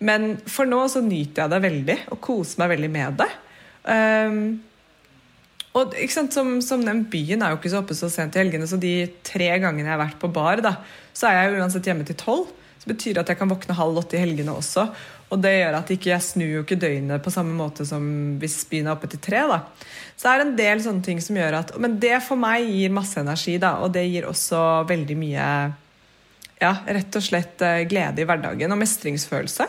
Men 0.00 0.32
for 0.48 0.68
nå 0.68 0.80
så 0.88 1.02
nyter 1.04 1.44
jeg 1.44 1.52
det 1.52 1.62
veldig 1.66 1.96
og 2.14 2.20
koser 2.24 2.62
meg 2.62 2.72
veldig 2.74 2.90
med 2.94 3.20
det. 3.20 3.30
Um, 3.84 4.40
og 5.76 5.94
sant, 6.10 6.34
som, 6.34 6.56
som 6.64 6.82
den 6.82 7.04
Byen 7.12 7.44
er 7.44 7.52
jo 7.52 7.60
ikke 7.60 7.70
så 7.72 7.82
oppe 7.82 7.94
så 7.94 8.08
sent 8.10 8.34
i 8.34 8.42
helgene, 8.42 8.66
så 8.66 8.80
de 8.80 8.94
tre 9.26 9.52
gangene 9.62 9.86
jeg 9.86 9.94
har 9.94 10.02
vært 10.02 10.18
på 10.22 10.32
bar, 10.34 10.62
da, 10.64 10.74
så 11.14 11.28
er 11.28 11.36
jeg 11.36 11.60
uansett 11.60 11.86
hjemme 11.90 12.06
til 12.08 12.18
tolv. 12.18 12.48
Så 12.80 12.88
betyr 12.88 13.12
det 13.12 13.22
at 13.26 13.34
jeg 13.34 13.38
kan 13.42 13.50
våkne 13.50 13.76
halv 13.76 13.98
åtte 14.00 14.16
i 14.16 14.22
helgene 14.22 14.54
også. 14.56 14.86
Og 15.30 15.38
det 15.38 15.52
gjør 15.54 15.76
at 15.78 15.90
ikke 15.94 16.10
jeg 16.10 16.26
snur 16.26 16.48
jo 16.56 16.62
ikke 16.64 16.78
døgnet 16.80 17.22
på 17.22 17.30
samme 17.30 17.54
måte 17.54 17.84
som 17.86 18.02
hvis 18.40 18.56
byen 18.70 18.88
er 18.88 18.96
oppe 18.96 19.10
til 19.12 19.20
tre. 19.22 19.44
da. 19.46 19.60
Så 20.16 20.26
det 20.26 20.32
er 20.32 20.42
en 20.44 20.56
del 20.58 20.82
sånne 20.82 21.06
ting 21.06 21.20
som 21.22 21.38
gjør 21.38 21.60
at 21.60 21.70
Men 21.78 21.94
det 22.02 22.16
for 22.26 22.40
meg 22.40 22.66
gir 22.66 22.90
masse 22.94 23.20
energi, 23.22 23.54
da, 23.62 23.76
og 23.84 23.94
det 23.94 24.08
gir 24.08 24.26
også 24.28 24.82
veldig 24.90 25.16
mye 25.20 25.46
ja, 26.60 26.72
rett 26.84 27.16
og 27.16 27.24
slett 27.24 27.62
eh, 27.64 27.84
glede 27.88 28.20
i 28.20 28.26
hverdagen 28.28 28.74
og 28.74 28.82
mestringsfølelse. 28.82 29.68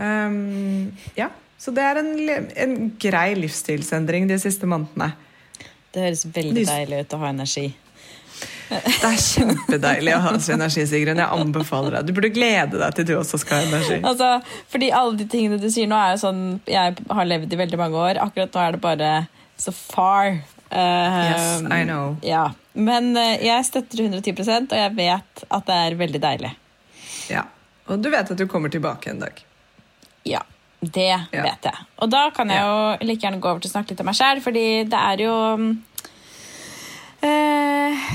Um, 0.00 0.88
ja, 1.14 1.28
Så 1.60 1.70
det 1.70 1.84
er 1.84 2.00
en, 2.00 2.16
en 2.64 2.72
grei 2.98 3.36
livsstilsendring 3.38 4.26
de 4.26 4.40
siste 4.40 4.66
månedene. 4.66 5.12
Det 5.92 6.08
høres 6.08 6.24
veldig 6.32 6.64
deilig 6.66 7.04
ut 7.04 7.14
å 7.14 7.20
ha 7.20 7.30
energi. 7.30 7.68
Det 8.72 9.08
er 9.08 9.18
kjempedeilig 9.20 10.14
å 10.16 10.20
ha 10.24 10.32
så 10.40 10.54
energi, 10.56 10.86
Sigrun. 10.88 11.20
Jeg 11.20 11.40
anbefaler 11.42 11.98
deg. 11.98 12.08
Du 12.08 12.16
burde 12.16 12.32
glede 12.34 12.80
deg 12.80 12.96
til 12.96 13.08
du 13.10 13.12
også 13.18 13.40
skal 13.42 13.60
ha 13.60 13.68
energi. 13.68 13.98
Altså, 14.08 14.30
fordi 14.72 14.88
alle 14.96 15.18
de 15.20 15.26
tingene 15.32 15.60
du 15.62 15.68
sier 15.72 15.90
nå, 15.90 15.98
er 15.98 16.14
jo 16.14 16.22
sånn 16.24 16.42
Jeg 16.70 16.96
har 17.10 17.28
levd 17.28 17.52
i 17.52 17.60
veldig 17.60 17.80
mange 17.80 18.00
år. 18.08 18.20
Akkurat 18.24 18.54
nå 18.56 18.64
er 18.64 18.76
det 18.76 18.82
bare 18.84 19.12
so 19.60 19.74
far. 19.76 20.38
Uh, 20.72 21.18
Yes, 21.28 21.62
I 21.68 21.82
know. 21.84 22.16
Ja. 22.24 22.46
Men 22.72 23.10
eh, 23.20 23.42
jeg 23.44 23.66
støtter 23.68 24.06
110% 24.06 24.72
og 24.72 24.78
jeg 24.78 24.94
vet 24.96 25.44
at 25.52 25.66
det 25.68 25.78
er 25.88 25.98
veldig 26.00 26.20
deilig. 26.22 26.54
Ja. 27.28 27.44
Og 27.90 28.00
du 28.00 28.08
vet 28.12 28.30
at 28.32 28.38
du 28.38 28.46
kommer 28.48 28.72
tilbake 28.72 29.10
en 29.12 29.20
dag. 29.20 29.42
Ja, 30.24 30.40
det 30.80 31.10
vet 31.30 31.66
jeg. 31.68 31.84
Og 32.02 32.10
da 32.10 32.24
kan 32.34 32.50
jeg 32.50 32.62
jo 32.64 33.06
like 33.06 33.22
gjerne 33.26 33.40
gå 33.42 33.50
over 33.50 33.60
til 33.62 33.70
å 33.70 33.74
snakke 33.76 33.92
litt 33.92 34.00
om 34.02 34.08
meg 34.08 34.16
sjæl, 34.18 34.40
fordi 34.42 34.64
det 34.90 35.02
er 35.12 35.24
jo 35.26 35.34
eh, 35.52 35.66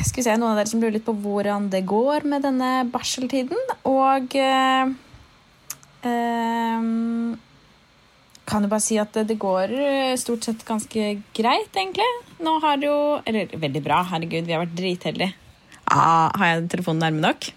Skal 0.06 0.22
vi 0.22 0.26
se, 0.26 0.38
noen 0.38 0.54
av 0.54 0.60
dere 0.60 0.72
som 0.72 0.82
lurer 0.82 0.98
litt 0.98 1.08
på 1.08 1.16
hvordan 1.24 1.70
det 1.74 1.84
går 1.88 2.28
med 2.30 2.46
denne 2.46 2.72
barseltiden. 2.92 3.60
Og 3.90 4.38
eh, 4.40 4.94
eh, 6.08 6.88
kan 8.48 8.64
jo 8.64 8.72
bare 8.72 8.84
si 8.84 8.98
at 9.02 9.20
det, 9.28 9.38
går 9.42 9.74
eh, 9.76 10.16
stort 10.20 10.48
sett 10.48 10.64
ganske 10.68 11.10
greit, 11.36 11.72
egentlig. 11.74 12.08
Nå 12.44 12.58
har 12.64 12.80
jo 12.84 12.96
Eller 13.26 13.52
veldig 13.54 13.84
bra, 13.84 14.02
herregud, 14.14 14.48
vi 14.48 14.56
har 14.56 14.64
vært 14.64 14.78
dritheldige. 14.78 15.34
Ah, 15.88 16.32
har 16.36 16.54
jeg 16.54 16.68
telefonen 16.74 17.06
nærme 17.06 17.24
nok? 17.24 17.52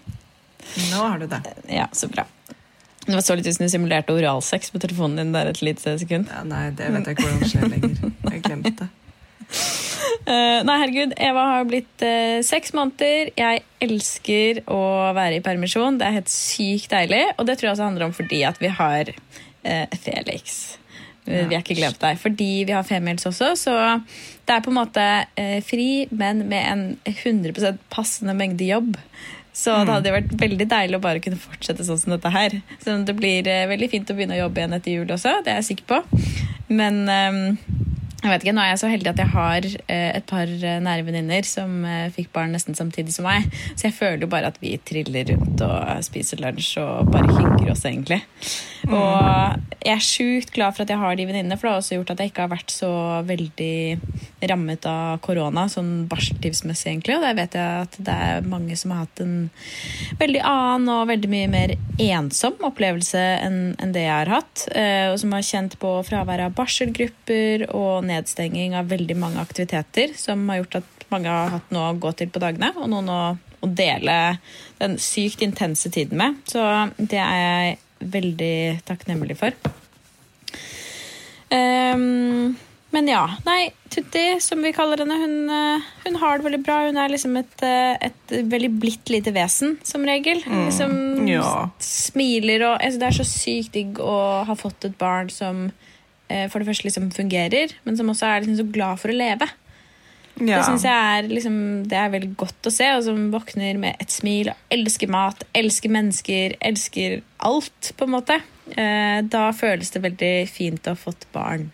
Nå 0.91 1.01
har 1.03 1.19
du 1.19 1.27
det. 1.31 1.41
Ja, 1.71 1.87
så 1.91 2.07
bra. 2.11 2.25
Det 3.05 3.15
var 3.17 3.23
så 3.25 3.35
litt 3.35 3.47
ut 3.49 3.55
som 3.55 3.65
du 3.65 3.71
simulerte 3.73 4.13
oralsex 4.13 4.71
på 4.71 4.79
telefonen 4.79 5.17
din 5.17 5.33
der 5.35 5.49
et 5.49 5.61
lite 5.65 5.97
sekund. 5.99 6.29
Ja, 6.31 6.43
nei, 6.47 6.69
det 6.77 6.91
vet 6.93 7.09
jeg 7.09 7.17
ikke 7.17 7.27
hvordan 7.27 7.49
skjer 7.49 7.71
lenger. 7.71 8.11
Jeg 8.29 8.43
glemte 8.45 8.75
det. 8.83 8.89
Eh, 10.21 10.59
nei, 10.65 10.75
herregud. 10.81 11.15
Eva 11.21 11.45
har 11.55 11.65
blitt 11.69 12.03
uh, 12.05 12.41
seks 12.45 12.75
måneder. 12.77 13.31
Jeg 13.37 13.63
elsker 13.81 14.61
å 14.71 14.81
være 15.17 15.39
i 15.39 15.43
permisjon. 15.45 15.97
Det 15.99 16.07
er 16.07 16.19
helt 16.19 16.31
sykt 16.31 16.91
deilig. 16.93 17.23
Og 17.37 17.47
det 17.49 17.57
tror 17.57 17.69
jeg 17.69 17.75
også 17.75 17.87
handler 17.89 18.07
om 18.07 18.15
fordi 18.15 18.43
at 18.47 18.61
vi 18.61 18.71
har 18.71 19.11
uh, 19.11 19.97
Felix. 20.03 20.61
Vi 21.25 21.37
har 21.37 21.61
ikke 21.61 21.77
glemt 21.77 22.01
deg. 22.01 22.17
Fordi 22.21 22.49
vi 22.67 22.73
har 22.73 22.85
femils 22.87 23.27
også, 23.29 23.53
så 23.59 23.75
det 24.47 24.55
er 24.55 24.63
på 24.65 24.71
en 24.71 24.79
måte 24.79 25.03
fri, 25.63 26.07
men 26.09 26.41
med 26.49 26.65
en 26.65 26.81
100% 27.05 27.77
passende 27.93 28.33
mengde 28.35 28.65
jobb. 28.65 28.97
Så 29.53 29.75
det 29.85 29.93
hadde 29.93 30.15
vært 30.15 30.33
veldig 30.41 30.65
deilig 30.71 30.97
å 30.97 31.03
bare 31.03 31.21
kunne 31.23 31.39
fortsette 31.39 31.85
sånn 31.85 32.01
som 32.01 32.15
dette 32.15 32.31
her. 32.33 32.57
Så 32.81 32.97
det 33.05 33.15
blir 33.15 33.45
veldig 33.45 33.91
fint 33.93 34.09
å 34.09 34.17
begynne 34.17 34.39
å 34.39 34.41
jobbe 34.47 34.63
igjen 34.63 34.75
etter 34.79 34.97
jul 34.97 35.13
også, 35.13 35.37
det 35.45 35.53
er 35.53 35.61
jeg 35.61 35.69
sikker 35.69 35.89
på. 35.93 36.01
Men 36.73 37.01
eh, 37.11 37.39
jeg 38.21 38.29
vet 38.29 38.43
ikke, 38.45 38.53
Nå 38.53 38.61
er 38.61 38.69
jeg 38.69 38.81
så 38.81 38.89
heldig 38.91 39.09
at 39.11 39.21
jeg 39.21 39.33
har 39.33 39.65
eh, 39.65 40.09
et 40.19 40.25
par 40.29 40.49
eh, 40.49 40.79
nære 40.85 41.05
venninner 41.07 41.47
som 41.47 41.81
eh, 41.89 42.11
fikk 42.13 42.29
barn 42.35 42.53
nesten 42.53 42.77
samtidig 42.77 43.15
som 43.15 43.25
meg. 43.25 43.47
Så 43.73 43.87
jeg 43.87 43.97
føler 43.97 44.25
jo 44.25 44.29
bare 44.31 44.51
at 44.51 44.59
vi 44.61 44.75
triller 44.85 45.33
rundt 45.33 45.63
og 45.65 46.05
spiser 46.05 46.41
lunsj 46.43 46.75
og 46.83 47.09
bare 47.13 47.33
hygger 47.33 47.71
oss, 47.73 47.85
egentlig. 47.89 48.21
Og 48.91 49.70
jeg 49.81 49.97
er 49.97 50.03
sjukt 50.05 50.51
glad 50.53 50.75
for 50.75 50.83
at 50.83 50.91
jeg 50.93 51.01
har 51.01 51.15
de 51.17 51.25
venninnene, 51.25 51.57
for 51.57 51.67
det 51.67 51.71
har 51.73 51.81
også 51.81 51.97
gjort 51.97 52.11
at 52.13 52.21
jeg 52.21 52.31
ikke 52.31 52.43
har 52.45 52.51
vært 52.51 52.73
så 52.73 52.91
veldig 53.25 53.75
rammet 54.51 54.85
av 54.89 55.17
korona, 55.25 55.65
sånn 55.73 56.05
barseltivsmessig, 56.11 56.91
egentlig. 56.91 57.17
Og 57.17 57.25
der 57.25 57.37
vet 57.39 57.57
jeg 57.57 57.87
at 57.87 57.97
det 57.97 58.17
er 58.27 58.47
mange 58.51 58.77
som 58.77 58.93
har 58.93 59.07
hatt 59.07 59.23
en 59.23 59.35
veldig 60.21 60.43
annen 60.45 60.93
og 60.93 61.09
veldig 61.09 61.33
mye 61.33 61.49
mer 61.51 61.75
ensom 62.01 62.61
opplevelse 62.69 63.25
enn 63.41 63.93
det 63.95 64.05
jeg 64.05 64.13
har 64.13 64.33
hatt. 64.37 64.67
eh, 64.75 65.09
Og 65.11 65.19
som 65.21 65.33
har 65.33 65.45
kjent 65.49 65.77
på 65.81 65.97
fravær 66.05 66.45
av 66.45 66.55
barselgrupper 66.57 67.67
og 67.73 68.05
nedstenging 68.05 68.77
av 68.77 68.89
veldig 68.93 69.17
mange 69.17 69.41
aktiviteter, 69.41 70.13
som 70.17 70.45
har 70.49 70.61
gjort 70.61 70.81
at 70.83 71.07
mange 71.11 71.29
har 71.29 71.55
hatt 71.57 71.71
noe 71.73 71.91
å 71.91 71.99
gå 71.99 72.13
til 72.15 72.29
på 72.29 72.41
dagene, 72.41 72.71
og 72.77 72.89
noen 72.91 73.09
å, 73.09 73.21
å 73.61 73.67
dele 73.67 74.37
den 74.79 74.97
sykt 75.01 75.41
intense 75.41 75.89
tiden 75.89 76.21
med. 76.21 76.37
Så 76.45 76.61
det 76.97 77.17
er 77.17 77.41
jeg 77.41 77.79
veldig 78.01 78.81
takknemlig 78.87 79.37
for. 79.39 79.55
Um, 81.51 82.57
men 82.91 83.07
ja. 83.07 83.23
Nei, 83.47 83.71
Tutti, 83.91 84.23
som 84.43 84.61
vi 84.63 84.73
kaller 84.75 85.01
henne, 85.03 85.15
hun, 85.19 85.35
eh, 85.51 85.87
hun 86.05 86.17
har 86.19 86.37
det 86.37 86.47
veldig 86.47 86.59
bra. 86.63 86.77
Hun 86.87 86.99
er 86.99 87.11
liksom 87.11 87.37
et, 87.39 87.63
eh, 87.63 87.95
et 88.07 88.33
veldig 88.51 88.71
blidt 88.79 89.11
lite 89.11 89.31
vesen, 89.35 89.77
som 89.83 90.03
regel. 90.07 90.43
Liksom 90.43 91.27
ja. 91.27 91.69
smiler 91.79 92.67
og 92.67 92.75
altså, 92.79 92.99
Det 92.99 93.07
er 93.07 93.17
så 93.19 93.27
sykt 93.27 93.73
digg 93.75 93.99
å 93.99 94.43
ha 94.47 94.55
fått 94.59 94.87
et 94.87 94.97
barn 94.99 95.31
som 95.31 95.71
eh, 96.29 96.47
for 96.51 96.59
det 96.59 96.67
første 96.67 96.87
liksom 96.87 97.11
fungerer, 97.15 97.75
men 97.83 97.99
som 97.99 98.11
også 98.11 98.27
er 98.27 98.43
liksom 98.43 98.59
så 98.59 98.71
glad 98.75 98.99
for 98.99 99.11
å 99.11 99.17
leve. 99.17 99.47
Ja. 100.39 100.57
Det 100.57 100.63
synes 100.65 100.85
jeg 100.87 100.95
er, 101.17 101.27
liksom, 101.29 101.57
det 101.91 101.97
er 101.99 102.13
veldig 102.13 102.31
godt 102.39 102.69
å 102.69 102.71
se, 102.73 102.87
og 102.95 103.03
som 103.05 103.27
våkner 103.33 103.77
med 103.81 103.99
et 104.01 104.13
smil 104.13 104.49
og 104.53 104.73
elsker 104.73 105.11
mat, 105.11 105.43
elsker 105.57 105.91
mennesker, 105.91 106.55
elsker 106.61 107.19
alt, 107.45 107.91
på 107.97 108.07
en 108.07 108.13
måte. 108.15 108.39
Eh, 108.71 109.19
da 109.27 109.49
føles 109.53 109.91
det 109.91 110.01
veldig 110.05 110.33
fint 110.49 110.87
å 110.87 110.95
ha 110.95 110.99
fått 110.99 111.27
barn. 111.35 111.69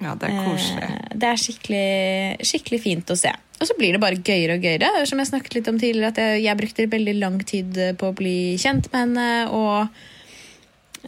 ja, 0.00 0.14
det 0.14 0.28
er 0.28 0.40
koselig. 0.44 0.82
Eh, 0.82 1.16
Det 1.16 1.28
er 1.28 1.36
skikkelig, 1.40 2.46
skikkelig 2.48 2.80
fint 2.82 3.12
å 3.12 3.16
se. 3.16 3.32
Og 3.60 3.64
så 3.68 3.76
blir 3.78 3.92
det 3.94 4.00
bare 4.02 4.18
gøyere 4.20 4.58
og 4.58 4.64
gøyere. 4.66 4.90
Er 5.00 5.06
Som 5.08 5.18
jeg 5.18 5.30
snakket 5.30 5.54
litt 5.54 5.68
om 5.68 5.78
tidligere, 5.80 6.10
at 6.12 6.18
jeg, 6.20 6.42
jeg 6.44 6.56
brukte 6.60 6.90
veldig 6.92 7.14
lang 7.20 7.38
tid 7.44 7.78
på 7.96 8.10
å 8.10 8.16
bli 8.16 8.56
kjent 8.60 8.90
med 8.92 9.00
henne. 9.00 9.48
Og 9.48 9.88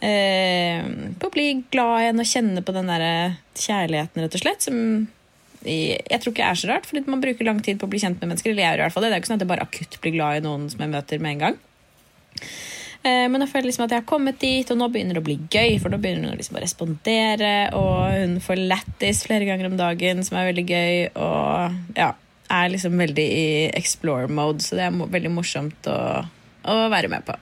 eh, 0.01 0.81
på 1.19 1.29
å 1.29 1.33
bli 1.33 1.63
glad 1.71 2.03
igjen 2.05 2.23
og 2.23 2.29
kjenne 2.31 2.63
på 2.65 2.73
den 2.75 2.89
der 2.89 3.37
kjærligheten, 3.59 4.23
rett 4.23 4.37
og 4.37 4.43
slett. 4.43 4.65
Som 4.65 4.81
jeg 5.65 6.21
tror 6.21 6.31
ikke 6.31 6.43
det 6.43 6.49
er 6.49 6.59
så 6.61 6.69
rart, 6.71 6.85
fordi 6.87 7.03
man 7.11 7.21
bruker 7.23 7.45
lang 7.47 7.59
tid 7.63 7.79
på 7.81 7.87
å 7.87 7.91
bli 7.91 7.99
kjent 7.99 8.19
med 8.21 8.31
mennesker. 8.31 8.53
Eller 8.53 8.63
jeg 8.63 8.71
gjør 8.73 8.81
i 8.81 8.85
hvert 8.87 8.95
fall 8.95 9.03
det. 9.05 9.09
Det 9.09 9.15
er 9.15 9.19
jo 9.19 9.23
ikke 9.25 9.31
sånn 9.31 9.39
at 9.39 9.45
jeg 9.45 9.51
bare 9.53 9.65
akutt 9.67 9.97
blir 10.03 10.15
glad 10.15 10.37
i 10.39 10.43
noen 10.45 10.67
som 10.71 10.83
jeg 10.85 10.93
møter 10.93 11.23
med 11.23 11.31
en 11.35 11.41
gang. 11.45 11.57
Eh, 13.03 13.25
Men 13.31 13.43
jeg 13.43 13.51
føler 13.51 13.67
liksom 13.69 13.85
at 13.85 13.93
jeg 13.95 14.01
har 14.01 14.07
kommet 14.07 14.39
dit, 14.39 14.71
og 14.71 14.79
nå 14.79 14.87
begynner 14.91 15.15
det 15.17 15.23
å 15.23 15.27
bli 15.27 15.37
gøy. 15.51 15.75
For 15.81 15.91
nå 15.91 15.99
begynner 16.03 16.31
hun 16.31 16.39
liksom 16.39 16.59
å 16.59 16.63
respondere, 16.63 17.51
og 17.75 18.15
hun 18.15 18.39
får 18.43 18.63
lættis 18.71 19.23
flere 19.27 19.47
ganger 19.49 19.69
om 19.71 19.77
dagen, 19.79 20.23
som 20.27 20.39
er 20.39 20.49
veldig 20.51 20.65
gøy. 20.67 20.95
Og 21.15 21.99
ja, 21.99 22.13
er 22.49 22.71
liksom 22.73 22.95
veldig 22.99 23.27
i 23.39 23.49
explore-mode, 23.77 24.63
så 24.65 24.79
det 24.79 24.87
er 24.87 24.95
veldig 25.17 25.33
morsomt 25.35 25.91
å, 25.91 25.99
å 26.67 26.77
være 26.91 27.11
med 27.11 27.27
på. 27.27 27.35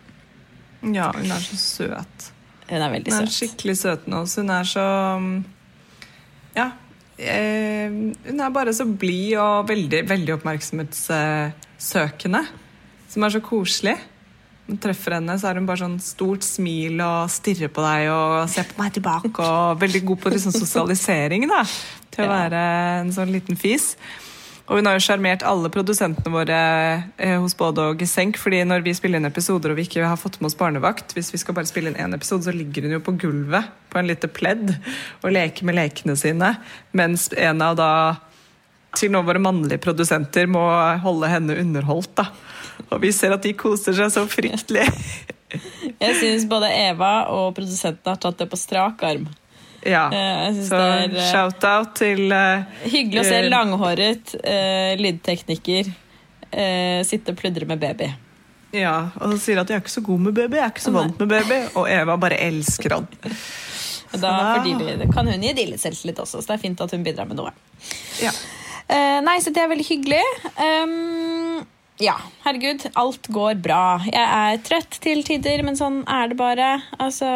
Ja, 0.93 1.11
hun 1.15 1.31
er 1.33 1.41
så 1.41 1.57
søt. 1.57 2.27
Hun 2.67 2.81
er 2.81 2.91
veldig 2.91 3.13
søt. 3.13 3.21
Hun 3.21 3.29
er 3.29 3.37
skikkelig 3.37 3.77
søt 3.79 4.09
nå. 4.11 4.25
Så 4.29 4.43
hun 4.43 4.51
er 4.53 4.67
så 4.67 4.83
um, 5.17 5.31
Ja. 6.57 6.71
Eh, 7.17 7.89
hun 8.27 8.39
er 8.39 8.49
bare 8.53 8.73
så 8.77 8.85
blid 8.85 9.33
og 9.41 9.67
veldig, 9.71 10.09
veldig 10.09 10.33
oppmerksomhetssøkende. 10.37 12.43
Som 13.09 13.23
er 13.23 13.29
så 13.33 13.41
koselig. 13.41 13.97
Når 14.67 14.75
du 14.75 14.81
treffer 14.83 15.13
henne, 15.15 15.31
så 15.39 15.47
er 15.47 15.55
hun 15.57 15.67
bare 15.69 15.79
sånn 15.79 15.99
stort 16.03 16.43
smil 16.43 16.99
og 16.99 17.29
stirrer 17.31 17.69
på 17.71 17.81
deg 17.85 18.09
og 18.11 18.49
ser 18.51 18.65
på 18.67 18.81
meg 18.81 18.91
tilbake. 18.97 19.31
Og 19.39 19.79
veldig 19.79 20.01
god 20.09 20.19
på 20.25 20.31
liksom 20.33 20.51
sosialisering, 20.57 21.47
da. 21.49 21.61
Til 22.11 22.23
å 22.25 22.33
være 22.33 22.61
en 22.99 23.13
sånn 23.15 23.31
liten 23.31 23.55
fis. 23.59 23.85
Og 24.67 24.79
hun 24.79 24.87
har 24.89 24.97
jo 24.97 25.03
sjarmert 25.05 25.45
alle 25.47 25.69
produsentene 25.71 26.31
våre 26.33 26.57
eh, 27.15 27.37
hos 27.39 27.55
både 27.55 27.85
og 27.87 28.01
Gesenk. 28.01 28.37
fordi 28.37 28.65
når 28.67 28.83
vi 28.83 28.93
spiller 28.97 29.21
inn 29.21 29.29
episoder 29.29 29.71
og 29.71 29.79
vi 29.79 29.85
ikke 29.87 30.03
har 30.03 30.19
fått 30.19 30.41
med 30.41 30.49
oss 30.49 30.57
barnevakt, 30.59 31.15
hvis 31.15 31.31
vi 31.31 31.39
skal 31.39 31.55
bare 31.55 31.69
spille 31.69 31.93
inn 31.93 31.99
én 31.99 32.15
episode, 32.15 32.43
så 32.43 32.55
ligger 32.55 32.83
hun 32.83 32.97
jo 32.97 33.03
på 33.05 33.15
gulvet 33.15 33.71
på 33.87 33.99
en 34.01 34.09
lite 34.11 34.27
pledd 34.27 34.75
og 35.23 35.31
leker 35.31 35.67
med 35.67 35.79
lekene 35.79 36.17
sine. 36.19 36.57
Mens 36.91 37.29
en 37.31 37.63
av 37.63 37.79
da 37.79 37.91
til 38.97 39.13
nå 39.13 39.21
våre 39.23 39.39
mannlige 39.39 39.79
produsenter 39.83 40.49
må 40.51 40.65
holde 41.03 41.31
henne 41.31 41.57
underholdt. 41.61 42.15
da. 42.19 42.27
Og 42.91 43.01
vi 43.03 43.13
ser 43.15 43.35
at 43.35 43.47
de 43.47 43.55
koser 43.55 43.95
seg 43.95 44.11
så 44.13 44.27
fryktelig. 44.27 44.87
Jeg 46.03 46.15
syns 46.19 46.47
både 46.49 46.69
Eva 46.75 47.29
og 47.31 47.53
produsenten 47.55 48.11
har 48.11 48.19
tatt 48.19 48.41
det 48.41 48.49
på 48.51 48.59
strak 48.59 49.03
arm. 49.07 49.29
Ja. 49.85 50.07
Eh, 50.11 50.61
Så 50.63 50.79
eh, 50.79 51.17
shout-out 51.31 51.95
til 51.99 52.31
uh, 52.31 52.65
hyggelig 52.87 53.21
å 53.21 53.27
se 53.27 53.41
langhåret 53.49 54.33
uh, 54.41 54.93
lydtekniker 54.99 55.91
uh, 55.91 57.03
sitte 57.07 57.33
og 57.33 57.39
pludre 57.39 57.67
med 57.69 57.81
baby. 57.81 58.09
Ja, 58.75 59.09
og 59.15 59.31
så 59.31 59.37
sier 59.39 59.61
at 59.61 59.69
'jeg 59.69 59.79
er 59.79 59.85
ikke 59.85 59.95
så 59.95 60.03
god 60.03 60.19
med 60.27 60.33
baby', 60.35 60.57
'jeg 60.57 60.65
er 60.65 60.73
ikke 60.75 60.85
så 60.87 60.91
vant 60.91 61.19
med 61.19 61.29
baby'. 61.31 61.61
Og 61.75 61.89
Eva 61.89 62.17
bare 62.17 62.39
elsker 62.49 62.97
han. 62.97 63.07
Da 64.07 64.55
fordi 64.55 64.95
det 64.97 65.09
kan 65.11 65.27
hun 65.27 65.41
gi 65.43 65.51
litt 65.67 65.81
selvtillit 65.83 66.19
også, 66.23 66.39
så 66.39 66.47
det 66.47 66.53
er 66.55 66.61
fint 66.61 66.79
at 66.81 66.91
hun 66.95 67.03
bidrar 67.03 67.27
med 67.27 67.35
noe. 67.35 67.51
Ja. 68.23 68.31
Nei, 69.19 69.35
så 69.43 69.51
det 69.51 69.59
er 69.59 69.67
veldig 69.67 69.83
hyggelig. 69.83 70.21
Ehm, 70.63 71.59
ja, 71.97 72.13
herregud, 72.43 72.83
alt 72.99 73.27
går 73.33 73.57
bra. 73.63 73.97
Jeg 74.05 74.21
er 74.21 74.59
trøtt 74.65 74.99
til 75.01 75.23
tider, 75.25 75.63
men 75.65 75.77
sånn 75.79 76.03
er 76.05 76.29
det 76.29 76.37
bare. 76.37 76.75
Altså, 77.01 77.27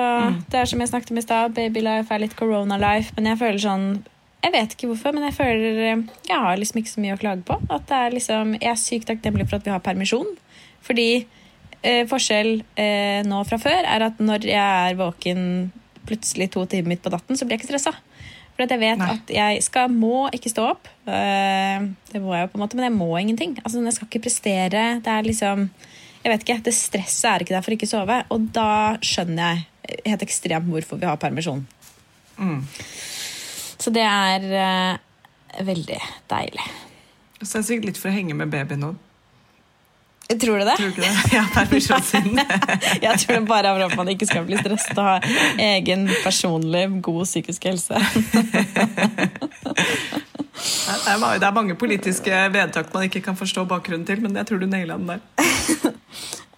Det 0.51 0.59
er 0.59 0.69
som 0.69 0.79
jeg 0.83 0.91
snakket 0.91 1.11
om 1.11 1.17
i 1.17 1.25
stad, 1.25 1.55
babylife 1.57 2.13
er 2.13 2.21
litt 2.21 2.35
corona-life, 2.37 3.15
men 3.17 3.31
jeg 3.31 3.41
føler 3.41 3.63
sånn 3.63 3.87
jeg 4.41 4.53
vet 4.55 4.71
ikke 4.73 4.87
hvorfor, 4.89 5.13
men 5.13 5.27
jeg 5.27 5.35
føler 5.37 5.79
eh, 5.85 5.99
jeg 6.25 6.43
har 6.43 6.55
liksom 6.57 6.79
ikke 6.81 6.89
så 6.89 7.01
mye 7.03 7.13
å 7.13 7.19
klage 7.21 7.43
på. 7.45 7.59
At 7.69 7.85
det 7.89 7.97
er 7.97 8.15
liksom, 8.15 8.55
jeg 8.57 8.71
er 8.71 8.79
sykt 8.81 9.09
takknemlig 9.11 9.45
for 9.49 9.59
at 9.59 9.67
vi 9.67 9.73
har 9.73 9.83
permisjon. 9.85 10.31
Fordi 10.81 11.09
eh, 11.85 12.07
forskjell 12.09 12.49
eh, 12.73 13.21
nå 13.27 13.43
fra 13.45 13.59
før 13.61 13.85
er 13.85 14.07
at 14.07 14.21
når 14.21 14.47
jeg 14.49 14.89
er 14.89 14.97
våken 14.97 15.43
plutselig 16.09 16.49
to 16.55 16.65
timer 16.65 16.95
midt 16.95 17.03
på 17.05 17.13
natten, 17.13 17.37
så 17.37 17.45
blir 17.45 17.59
jeg 17.59 17.63
ikke 17.63 17.73
stressa. 17.75 17.93
For 18.67 18.75
jeg 18.75 18.83
vet 18.83 19.01
Nei. 19.01 19.13
at 19.15 19.31
jeg 19.33 19.63
skal, 19.65 19.93
må 19.93 20.27
ikke 20.35 20.51
stå 20.51 20.67
opp. 20.75 20.89
Eh, 21.09 21.87
det 22.11 22.21
må 22.21 22.35
jeg 22.35 22.45
jo 22.45 22.51
på 22.53 22.59
en 22.59 22.63
måte, 22.63 22.77
men 22.77 22.87
jeg 22.89 22.95
må 22.97 23.09
ingenting. 23.17 23.57
Altså, 23.63 23.81
jeg 23.81 23.97
skal 23.97 24.09
ikke 24.09 24.25
prestere. 24.27 24.85
Det 25.01 25.11
er 25.11 25.27
liksom 25.27 25.69
Jeg 26.21 26.29
vet 26.29 26.43
ikke, 26.45 26.61
Det 26.61 26.73
stresset 26.77 27.29
er 27.31 27.41
ikke 27.41 27.55
der 27.55 27.63
for 27.65 27.73
ikke 27.73 27.89
å 27.89 27.93
sove. 27.95 28.19
Og 28.29 28.49
da 28.53 28.97
skjønner 29.01 29.41
jeg 29.41 30.01
helt 30.05 30.25
ekstremt 30.27 30.69
hvorfor 30.69 31.01
vi 31.01 31.09
har 31.09 31.17
permisjon. 31.17 31.63
Mm. 32.37 32.61
Så 33.81 33.89
det 33.89 34.05
er 34.05 34.45
eh, 34.53 35.63
veldig 35.65 35.97
deilig. 36.29 36.67
Så 37.41 37.55
det 37.55 37.63
er 37.63 37.67
sikkert 37.71 37.89
litt 37.89 38.01
for 38.01 38.11
å 38.11 38.13
henge 38.13 38.37
med 38.37 38.53
babyen 38.53 38.85
nå. 38.85 38.91
Tror 40.31 40.57
du 40.57 40.65
det? 40.65 40.75
Tror 40.77 40.93
du 40.95 41.01
det? 41.01 41.15
Ja, 41.33 41.45
permisjonssiden. 41.53 42.39
Jeg 43.05 43.19
tror 43.19 43.35
det 43.35 43.47
bare 43.47 43.67
er 43.67 43.79
for 43.79 43.87
at 43.89 43.97
man 43.97 44.11
ikke 44.13 44.27
skal 44.29 44.45
bli 44.47 44.59
stresset 44.59 44.97
og 44.97 45.09
ha 45.09 45.17
egen 45.59 46.07
personlig 46.23 46.85
god 47.03 47.25
psykisk 47.25 47.67
helse. 47.67 47.99
Det 51.01 51.43
er, 51.43 51.51
mange 51.51 51.75
politiske 51.75 52.31
vedtak 52.53 52.93
man 52.93 53.03
ikke 53.03 53.21
kan 53.25 53.35
forstå 53.35 53.65
bakgrunnen 53.65 54.05
til, 54.05 54.21
men 54.21 54.35
jeg 54.35 54.47
tror 54.47 54.61
du 54.61 54.67
naila 54.69 54.97
den 54.97 55.09
der. 55.09 55.19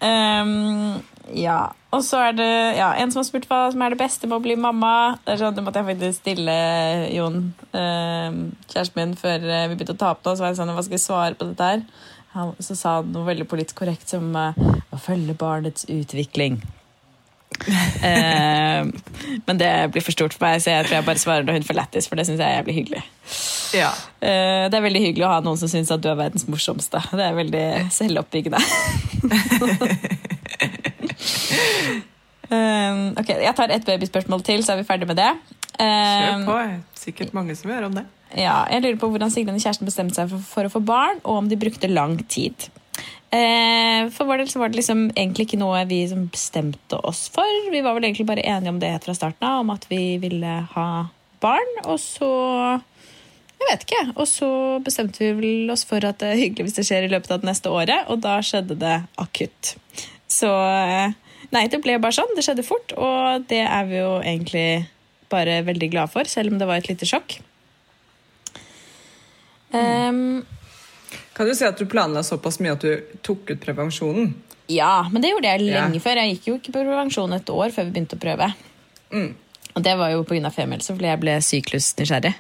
um, 0.04 1.02
ja. 1.32 1.72
Og 1.94 2.02
så 2.04 2.20
er 2.28 2.32
det 2.36 2.54
ja, 2.78 2.90
en 3.00 3.12
som 3.14 3.22
har 3.22 3.28
spurt 3.28 3.46
hva 3.50 3.68
som 3.72 3.82
er 3.86 3.94
det 3.94 4.02
beste 4.02 4.28
med 4.28 4.40
å 4.40 4.44
bli 4.44 4.56
mamma. 4.60 5.20
Det 5.24 5.36
er 5.36 5.44
sånn, 5.44 5.56
det 5.56 5.64
måtte 5.66 5.82
jeg 5.82 5.92
faktisk 5.94 6.24
stille 6.24 6.56
Jon, 7.14 7.38
ehm, 7.78 8.40
kjæresten 8.72 9.00
min, 9.00 9.14
før 9.20 9.46
eh, 9.46 9.68
vi 9.70 9.78
begynte 9.78 9.96
å 9.96 10.02
ta 10.02 10.10
opp 10.16 10.26
nå. 10.26 10.34
Så 10.34 10.44
var 10.44 10.52
jeg 10.52 10.60
sånn, 10.60 10.74
hva 10.74 10.84
skal 10.86 10.98
jeg 10.98 11.06
svare 11.06 11.38
på 11.38 11.48
dette 11.52 11.70
her? 11.70 11.86
Han, 12.34 12.54
så 12.60 12.76
sa 12.76 12.96
han 13.00 13.12
noe 13.14 13.28
veldig 13.28 13.46
politisk 13.52 13.78
korrekt 13.84 14.10
som 14.10 14.32
eh, 14.36 14.58
å 14.94 14.98
følge 15.02 15.36
barnets 15.38 15.86
utvikling. 15.90 16.62
Eh, 18.04 18.82
men 19.46 19.60
det 19.62 19.68
blir 19.94 20.04
for 20.04 20.12
stort 20.12 20.34
for 20.36 20.44
meg, 20.44 20.58
så 20.60 20.74
jeg 20.74 20.88
tror 20.88 20.98
jeg 20.98 21.06
bare 21.08 21.22
svarer 21.22 21.46
når 21.48 21.54
hun 21.60 21.66
får 21.68 21.78
lættis, 21.78 22.08
for 22.10 22.20
det 22.20 22.26
syns 22.28 22.42
jeg 22.42 22.50
er 22.50 22.58
jævlig 22.58 22.74
hyggelig. 22.76 23.04
Ja. 23.78 23.92
Eh, 24.20 24.66
det 24.68 24.76
er 24.80 24.84
veldig 24.84 25.04
hyggelig 25.06 25.24
å 25.28 25.30
ha 25.32 25.38
noen 25.46 25.60
som 25.62 25.70
syns 25.72 25.92
at 25.94 26.02
du 26.04 26.10
er 26.12 26.18
verdens 26.20 26.44
morsomste. 26.50 27.00
Det 27.14 27.24
er 27.24 27.38
veldig 27.38 27.64
selvoppbyggende. 27.94 28.60
Eh, 32.54 32.98
ok, 33.18 33.30
Jeg 33.30 33.56
tar 33.58 33.72
ett 33.74 33.86
babyspørsmål 33.88 34.44
til, 34.46 34.62
så 34.66 34.74
er 34.76 34.82
vi 34.82 34.86
ferdig 34.86 35.08
med 35.10 35.18
det. 35.18 35.30
Kjør 35.80 35.88
Eh, 35.88 36.44
på. 36.46 36.58
Sikkert 37.00 37.32
mange 37.34 37.56
som 37.58 37.72
gjør 37.72 37.88
om 37.88 37.96
det. 37.98 38.04
Ja, 38.38 38.64
jeg 38.72 38.84
lurer 38.84 39.02
på 39.02 39.10
hvordan 39.14 39.34
Sigrun 39.34 39.58
og 39.58 39.64
kjæresten 39.64 39.90
bestemte 39.90 40.18
seg 40.18 40.32
for, 40.32 40.46
for 40.48 40.70
å 40.70 40.74
få 40.74 40.82
barn, 40.86 41.20
og 41.24 41.44
om 41.44 41.52
de 41.52 41.60
brukte 41.60 41.92
lang 41.92 42.18
tid. 42.32 42.70
Eh, 43.34 44.10
for 44.14 44.30
vår 44.30 44.44
del 44.44 44.50
så 44.52 44.60
var 44.62 44.70
det 44.70 44.78
liksom 44.78 45.08
egentlig 45.16 45.48
ikke 45.48 45.62
noe 45.62 45.80
vi 45.90 46.04
som 46.10 46.28
bestemte 46.30 47.00
oss 47.02 47.26
for. 47.34 47.70
Vi 47.74 47.82
var 47.82 47.98
vel 47.98 48.06
egentlig 48.06 48.28
bare 48.30 48.46
enige 48.46 48.74
om 48.74 48.82
det 48.82 48.92
fra 49.06 49.16
starten 49.18 49.48
av, 49.48 49.64
om 49.64 49.72
at 49.74 49.88
vi 49.90 50.20
ville 50.22 50.58
ha 50.76 50.90
barn. 51.44 51.78
Og 51.86 52.00
så 52.02 52.34
Jeg 53.64 53.70
vet 53.70 53.84
ikke. 53.86 54.04
Og 54.20 54.28
så 54.28 54.48
bestemte 54.84 55.22
vi 55.24 55.30
vel 55.38 55.72
oss 55.72 55.86
for 55.88 56.04
at 56.04 56.18
det 56.20 56.34
er 56.34 56.42
hyggelig 56.42 56.66
hvis 56.68 56.78
det 56.82 56.84
skjer 56.84 57.06
i 57.06 57.12
løpet 57.14 57.32
av 57.32 57.40
det 57.40 57.48
neste 57.48 57.72
året, 57.72 58.10
og 58.12 58.20
da 58.26 58.34
skjedde 58.44 58.76
det 58.82 58.98
akutt. 59.22 59.78
Så 60.28 60.50
eh, 60.52 61.16
nei, 61.56 61.64
det 61.72 61.80
ble 61.80 61.96
bare 62.04 62.18
sånn. 62.18 62.36
Det 62.36 62.44
skjedde 62.44 62.68
fort, 62.68 62.92
og 63.00 63.48
det 63.48 63.64
er 63.64 63.88
vi 63.88 64.02
jo 64.02 64.18
egentlig 64.20 64.68
bare 65.32 65.62
veldig 65.66 65.90
glade 65.96 66.12
for, 66.12 66.28
selv 66.28 66.52
om 66.52 66.60
det 66.60 66.68
var 66.68 66.84
et 66.84 66.92
lite 66.92 67.08
sjokk. 67.08 67.40
Um, 69.74 70.46
Kan 71.34 71.48
du 71.50 71.56
si 71.58 71.66
at 71.66 71.78
du 71.78 71.86
planla 71.90 72.22
såpass 72.24 72.60
mye 72.62 72.74
at 72.76 72.82
du 72.86 73.18
tok 73.26 73.50
ut 73.56 73.60
prevensjonen? 73.64 74.34
ja, 74.70 75.08
men 75.12 75.22
det 75.22 75.32
gjorde 75.34 75.50
jeg 75.50 75.62
Ja. 75.68 75.82
lenge 75.88 76.00
før. 76.02 76.16
Jeg 76.22 76.36
gikk 76.38 76.46
jo 76.48 76.54
ikke 76.60 76.72
på 76.74 76.84
prevensjon 76.86 77.34
et 77.36 77.50
år 77.50 77.72
før 77.74 77.86
vi 77.86 77.92
begynte 77.92 78.16
å 78.18 78.22
prøve. 78.22 78.54
Mm. 79.12 79.34
Og 79.76 79.84
det 79.84 79.98
var 79.98 80.10
jo 80.12 80.24
pga. 80.24 80.50
femmelse, 80.54 80.94
fordi 80.96 81.10
jeg 81.10 81.20
ble 81.20 81.38
syklusnysgjerrig. 81.42 82.34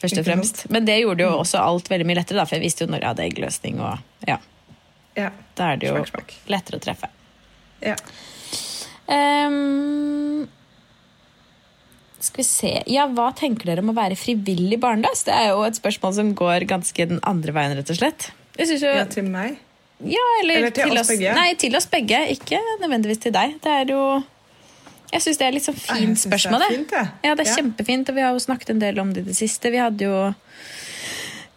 Først 0.00 0.18
og 0.18 0.24
fremst. 0.24 0.70
Men 0.70 0.84
det 0.84 1.00
gjorde 1.02 1.18
jo 1.26 1.30
også 1.42 1.58
alt 1.58 1.88
veldig 1.90 2.06
mye 2.06 2.14
lettere, 2.20 2.36
da, 2.38 2.44
for 2.44 2.54
jeg 2.56 2.62
visste 2.62 2.84
jo 2.86 2.90
når 2.92 3.00
jeg 3.00 3.08
hadde 3.08 3.26
eggløsning. 3.28 3.80
Og 3.80 3.98
ja, 4.28 4.38
Ja. 5.16 5.30
da 5.56 5.72
er 5.72 5.76
det 5.76 5.88
jo 5.88 5.96
smak, 5.96 6.08
smak. 6.08 6.34
lettere 6.48 6.78
å 6.78 6.80
treffe. 6.80 7.08
ja. 7.82 7.96
Ehm, 9.08 10.46
skal 12.20 12.42
vi 12.42 12.46
se 12.48 12.70
Ja, 12.90 13.06
hva 13.06 13.28
tenker 13.36 13.68
dere 13.70 13.82
om 13.84 13.92
å 13.92 13.96
være 13.96 14.16
frivillig 14.18 14.78
barnløs? 14.82 15.24
Det 15.28 15.34
er 15.34 15.50
jo 15.52 15.62
et 15.66 15.78
spørsmål 15.78 16.14
som 16.16 16.34
går 16.38 16.66
ganske 16.70 17.06
den 17.12 17.20
andre 17.22 17.52
veien, 17.56 17.76
rett 17.78 17.90
og 17.90 17.98
slett. 18.00 18.30
Jo, 18.58 18.66
ja, 18.90 19.04
til 19.06 19.28
meg? 19.30 19.58
ja, 20.02 20.24
eller, 20.42 20.56
Eller 20.62 20.70
til 20.74 20.98
oss 20.98 21.08
begge? 21.10 21.34
Nei, 21.34 21.52
til 21.58 21.76
oss 21.78 21.86
begge. 21.90 22.18
Ikke 22.34 22.58
nødvendigvis 22.80 23.18
til 23.22 23.32
deg. 23.34 23.54
Det 23.62 23.70
er 23.70 23.86
jo 23.94 24.02
Jeg 25.12 25.22
syns 25.24 25.38
det 25.40 25.46
er 25.46 25.54
litt 25.54 25.64
sånn 25.64 25.78
fint 25.78 26.18
synes 26.18 26.24
det 26.26 26.32
er 26.34 26.38
spørsmål. 26.42 26.64
det. 26.90 27.04
Ja, 27.24 27.34
det 27.34 27.46
er 27.46 27.50
Ja. 27.50 27.56
kjempefint, 27.62 28.08
og 28.10 28.14
vi 28.14 28.20
har 28.26 28.32
jo 28.32 28.38
snakket 28.44 28.70
en 28.70 28.78
del 28.82 28.98
om 29.00 29.12
det 29.14 29.22
i 29.24 29.28
det 29.30 29.36
siste. 29.38 29.70
Vi 29.70 29.78
hadde 29.78 30.04
jo 30.04 30.34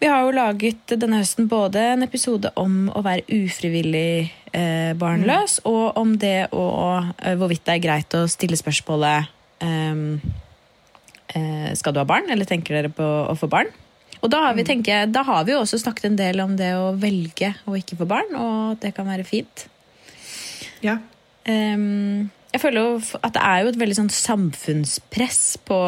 vi 0.00 0.08
har 0.08 0.24
jo 0.24 0.32
laget 0.34 0.86
denne 0.98 1.20
høsten 1.20 1.46
både 1.48 1.78
en 1.92 2.02
episode 2.02 2.50
om 2.56 2.88
å 2.90 3.02
være 3.04 3.22
ufrivillig 3.28 4.32
eh, 4.52 4.94
barnløs, 4.98 5.60
og 5.64 5.96
om 5.96 6.16
det 6.18 6.48
å 6.50 6.64
hvorvidt 7.38 7.62
det 7.68 7.76
er 7.76 7.84
greit 7.84 8.16
å 8.18 8.24
stille 8.26 8.56
spørsmålet 8.58 9.28
eh, 9.60 10.18
Skal 11.78 11.94
du 11.94 12.00
ha 12.02 12.04
barn, 12.08 12.28
eller 12.32 12.48
tenker 12.48 12.76
dere 12.76 12.90
på 12.92 13.02
å 13.02 13.34
få 13.38 13.48
barn? 13.50 13.70
Og 14.22 14.30
da 14.30 14.44
har, 14.44 14.54
vi, 14.54 14.62
tenker 14.66 15.08
da 15.10 15.24
har 15.26 15.46
vi 15.46 15.54
jo 15.54 15.62
også 15.64 15.80
snakket 15.82 16.10
en 16.10 16.18
del 16.18 16.42
om 16.44 16.54
det 16.58 16.70
å 16.78 16.92
velge 16.94 17.54
å 17.66 17.74
ikke 17.78 17.98
få 17.98 18.06
barn, 18.10 18.36
og 18.38 18.76
det 18.82 18.92
kan 18.94 19.08
være 19.08 19.26
fint. 19.26 19.64
Ja. 20.84 21.00
Ehm, 21.50 22.30
jeg 22.52 22.62
føler 22.62 22.84
jo 22.84 22.98
at 23.18 23.34
det 23.34 23.42
er 23.42 23.62
jo 23.62 23.72
et 23.72 23.80
veldig 23.80 23.98
sånn 23.98 24.12
samfunnspress 24.14 25.40
på 25.66 25.78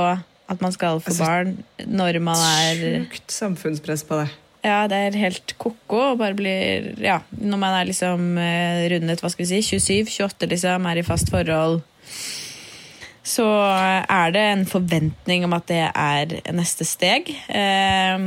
at 0.44 0.64
man 0.64 0.74
skal 0.74 0.98
få 1.04 1.14
barn 1.20 1.54
når 1.86 2.18
man 2.24 2.40
er 2.40 2.80
Sjukt 3.04 3.32
samfunnspress 3.32 4.04
på 4.08 4.18
det. 4.22 4.32
Ja, 4.64 4.84
det 4.88 4.96
er 4.96 5.18
helt 5.20 5.54
ko-ko. 5.60 6.00
og 6.14 6.18
bare 6.22 6.36
blir 6.36 6.94
Ja, 7.04 7.20
når 7.36 7.60
man 7.60 7.76
er 7.76 7.88
liksom 7.88 8.38
eh, 8.40 8.86
rundet, 8.94 9.20
hva 9.20 9.30
skal 9.32 9.44
vi 9.44 9.60
si, 9.60 9.76
27-28, 9.76 10.48
liksom, 10.54 10.88
er 10.88 11.00
i 11.00 11.06
fast 11.06 11.30
forhold, 11.32 11.82
så 13.24 13.44
er 13.48 14.32
det 14.34 14.46
en 14.52 14.64
forventning 14.68 15.46
om 15.46 15.54
at 15.56 15.68
det 15.70 15.84
er 15.88 16.34
neste 16.52 16.84
steg. 16.84 17.30
Eh, 17.48 18.26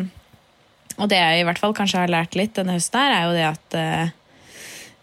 og 0.98 1.10
det 1.12 1.20
jeg 1.22 1.42
i 1.42 1.46
hvert 1.46 1.62
fall 1.62 1.76
kanskje 1.78 2.02
har 2.02 2.14
lært 2.14 2.38
litt 2.38 2.56
denne 2.58 2.78
høsten, 2.80 2.98
her, 2.98 3.14
er 3.14 3.28
jo 3.28 3.36
det 3.38 3.46
at 3.52 3.78
eh, 3.78 4.16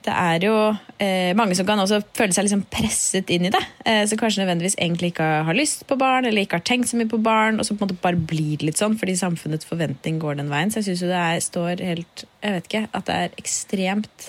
det 0.05 0.13
er 0.13 0.45
jo 0.45 0.57
eh, 1.01 1.31
mange 1.37 1.55
som 1.57 1.65
kan 1.69 1.81
også 1.81 2.03
føle 2.17 2.35
seg 2.37 2.45
liksom 2.45 2.65
presset 2.73 3.31
inn 3.33 3.47
i 3.49 3.53
det. 3.55 3.63
Eh, 3.89 4.03
som 4.09 4.21
kanskje 4.21 4.43
nødvendigvis 4.43 4.77
egentlig 4.77 5.15
ikke 5.15 5.29
har 5.49 5.57
lyst 5.57 5.87
på 5.89 5.97
barn, 6.01 6.27
eller 6.29 6.45
ikke 6.45 6.59
har 6.59 6.67
tenkt 6.67 6.91
så 6.91 6.99
mye 7.01 7.09
på 7.09 7.23
barn, 7.25 7.57
og 7.59 7.65
så 7.65 7.73
på 7.73 7.85
en 7.85 7.89
måte 7.89 8.03
bare 8.03 8.21
blir 8.21 8.59
det 8.61 8.69
litt 8.69 8.81
sånn 8.81 8.99
fordi 9.01 9.17
samfunnets 9.17 9.69
forventning 9.69 10.19
går 10.21 10.43
den 10.43 10.51
veien. 10.53 10.73
Så 10.73 10.83
jeg 10.83 10.91
syns 10.91 11.05
jo 11.07 11.13
det 11.13 11.21
er, 11.23 11.45
står 11.45 11.85
helt 11.87 12.27
Jeg 12.27 12.57
vet 12.57 12.69
ikke. 12.69 12.83
At 12.93 13.07
det 13.09 13.21
er 13.21 13.39
ekstremt 13.41 14.27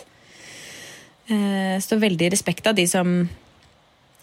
eh, 1.27 1.75
Står 1.83 2.05
veldig 2.05 2.29
i 2.29 2.31
respekt 2.37 2.69
av 2.71 2.77
de 2.77 2.87
som 2.87 3.17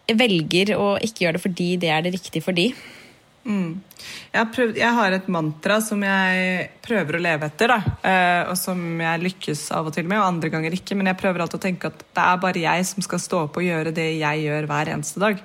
velger 0.09 0.75
å 0.77 0.97
ikke 1.03 1.27
gjøre 1.27 1.39
det 1.39 1.45
fordi 1.45 1.69
det 1.83 1.93
er 1.95 2.05
det 2.05 2.15
riktige 2.17 2.45
for 2.45 2.57
de. 2.57 2.73
Jeg 3.43 4.39
har, 4.39 4.51
prøvd, 4.55 4.77
jeg 4.79 4.95
har 4.95 5.15
et 5.17 5.29
mantra 5.33 5.81
som 5.83 6.03
jeg 6.07 6.67
prøver 6.85 7.19
å 7.19 7.23
leve 7.23 7.49
etter, 7.51 7.73
da. 7.73 7.95
eh, 8.07 8.43
og 8.47 8.55
som 8.59 8.79
jeg 9.03 9.23
lykkes 9.25 9.65
av 9.75 9.89
og 9.91 9.97
til 9.97 10.07
med, 10.07 10.21
og 10.21 10.29
andre 10.29 10.51
ganger 10.53 10.77
ikke. 10.77 10.97
Men 10.99 11.11
jeg 11.11 11.19
prøver 11.19 11.43
alltid 11.43 11.59
å 11.59 11.65
tenke 11.65 11.91
at 11.91 12.05
det 12.05 12.23
er 12.25 12.43
bare 12.45 12.63
jeg 12.63 12.87
som 12.87 13.05
skal 13.05 13.23
stå 13.23 13.43
opp 13.49 13.59
og 13.59 13.67
gjøre 13.67 13.95
det 13.95 14.09
jeg 14.21 14.47
gjør 14.47 14.69
hver 14.71 14.93
eneste 14.95 15.23
dag. 15.23 15.43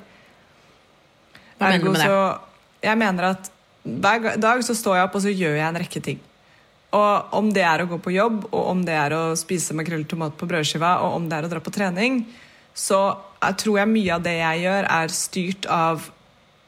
Hva 1.58 1.72
mener 1.74 1.86
du 1.86 1.90
med 1.90 2.04
det? 2.04 2.10
så 2.12 2.86
Jeg 2.86 3.02
mener 3.02 3.32
at 3.34 3.52
hver 3.88 4.38
dag 4.38 4.64
så 4.68 4.76
står 4.78 5.00
jeg 5.00 5.08
opp 5.08 5.16
og 5.18 5.24
så 5.24 5.34
gjør 5.34 5.58
jeg 5.58 5.68
en 5.68 5.82
rekke 5.82 6.04
ting. 6.06 6.20
Og 6.98 7.38
om 7.40 7.50
det 7.54 7.66
er 7.66 7.82
å 7.82 7.90
gå 7.90 7.98
på 8.00 8.14
jobb, 8.14 8.46
og 8.52 8.62
om 8.76 8.84
det 8.86 8.96
er 8.96 9.16
å 9.18 9.24
spise 9.40 9.76
makrell 9.76 10.06
i 10.06 10.08
tomat 10.08 10.38
på 10.38 10.48
brødskiva, 10.48 11.00
og 11.04 11.18
om 11.18 11.26
det 11.28 11.40
er 11.40 11.48
å 11.48 11.52
dra 11.52 11.60
på 11.64 11.74
trening, 11.74 12.22
så 12.78 13.02
jeg 13.42 13.58
tror 13.62 13.80
jeg 13.82 13.92
mye 13.92 14.16
av 14.16 14.24
det 14.26 14.36
jeg 14.40 14.64
gjør, 14.66 14.90
er 14.98 15.14
styrt 15.14 15.68
av 15.72 16.10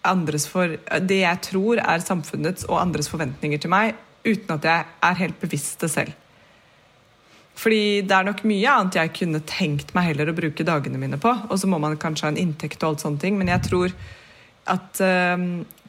andres 0.10 0.46
for, 0.48 0.78
det 1.04 1.22
jeg 1.24 1.44
tror 1.50 1.82
er 1.82 2.04
samfunnets 2.04 2.68
og 2.70 2.80
andres 2.80 3.10
forventninger 3.12 3.62
til 3.62 3.74
meg, 3.74 3.98
uten 4.26 4.56
at 4.56 4.68
jeg 4.68 4.86
er 5.10 5.22
helt 5.24 5.40
bevisst 5.42 5.84
det 5.84 5.92
selv. 5.92 6.16
Fordi 7.60 8.02
det 8.08 8.16
er 8.16 8.28
nok 8.28 8.46
mye 8.48 8.72
annet 8.72 8.98
jeg 9.02 9.16
kunne 9.18 9.42
tenkt 9.48 9.92
meg 9.96 10.12
heller 10.12 10.32
å 10.32 10.38
bruke 10.38 10.64
dagene 10.64 11.00
mine 11.02 11.20
på. 11.20 11.32
Og 11.50 11.60
så 11.60 11.68
må 11.68 11.80
man 11.82 11.98
kanskje 12.00 12.28
ha 12.28 12.32
en 12.32 12.40
inntekt 12.40 12.84
og 12.84 12.94
alt 12.94 13.04
sånne 13.04 13.20
ting, 13.20 13.36
men 13.40 13.52
jeg 13.52 13.66
tror 13.68 13.96
at 14.70 15.02
uh, 15.04 15.36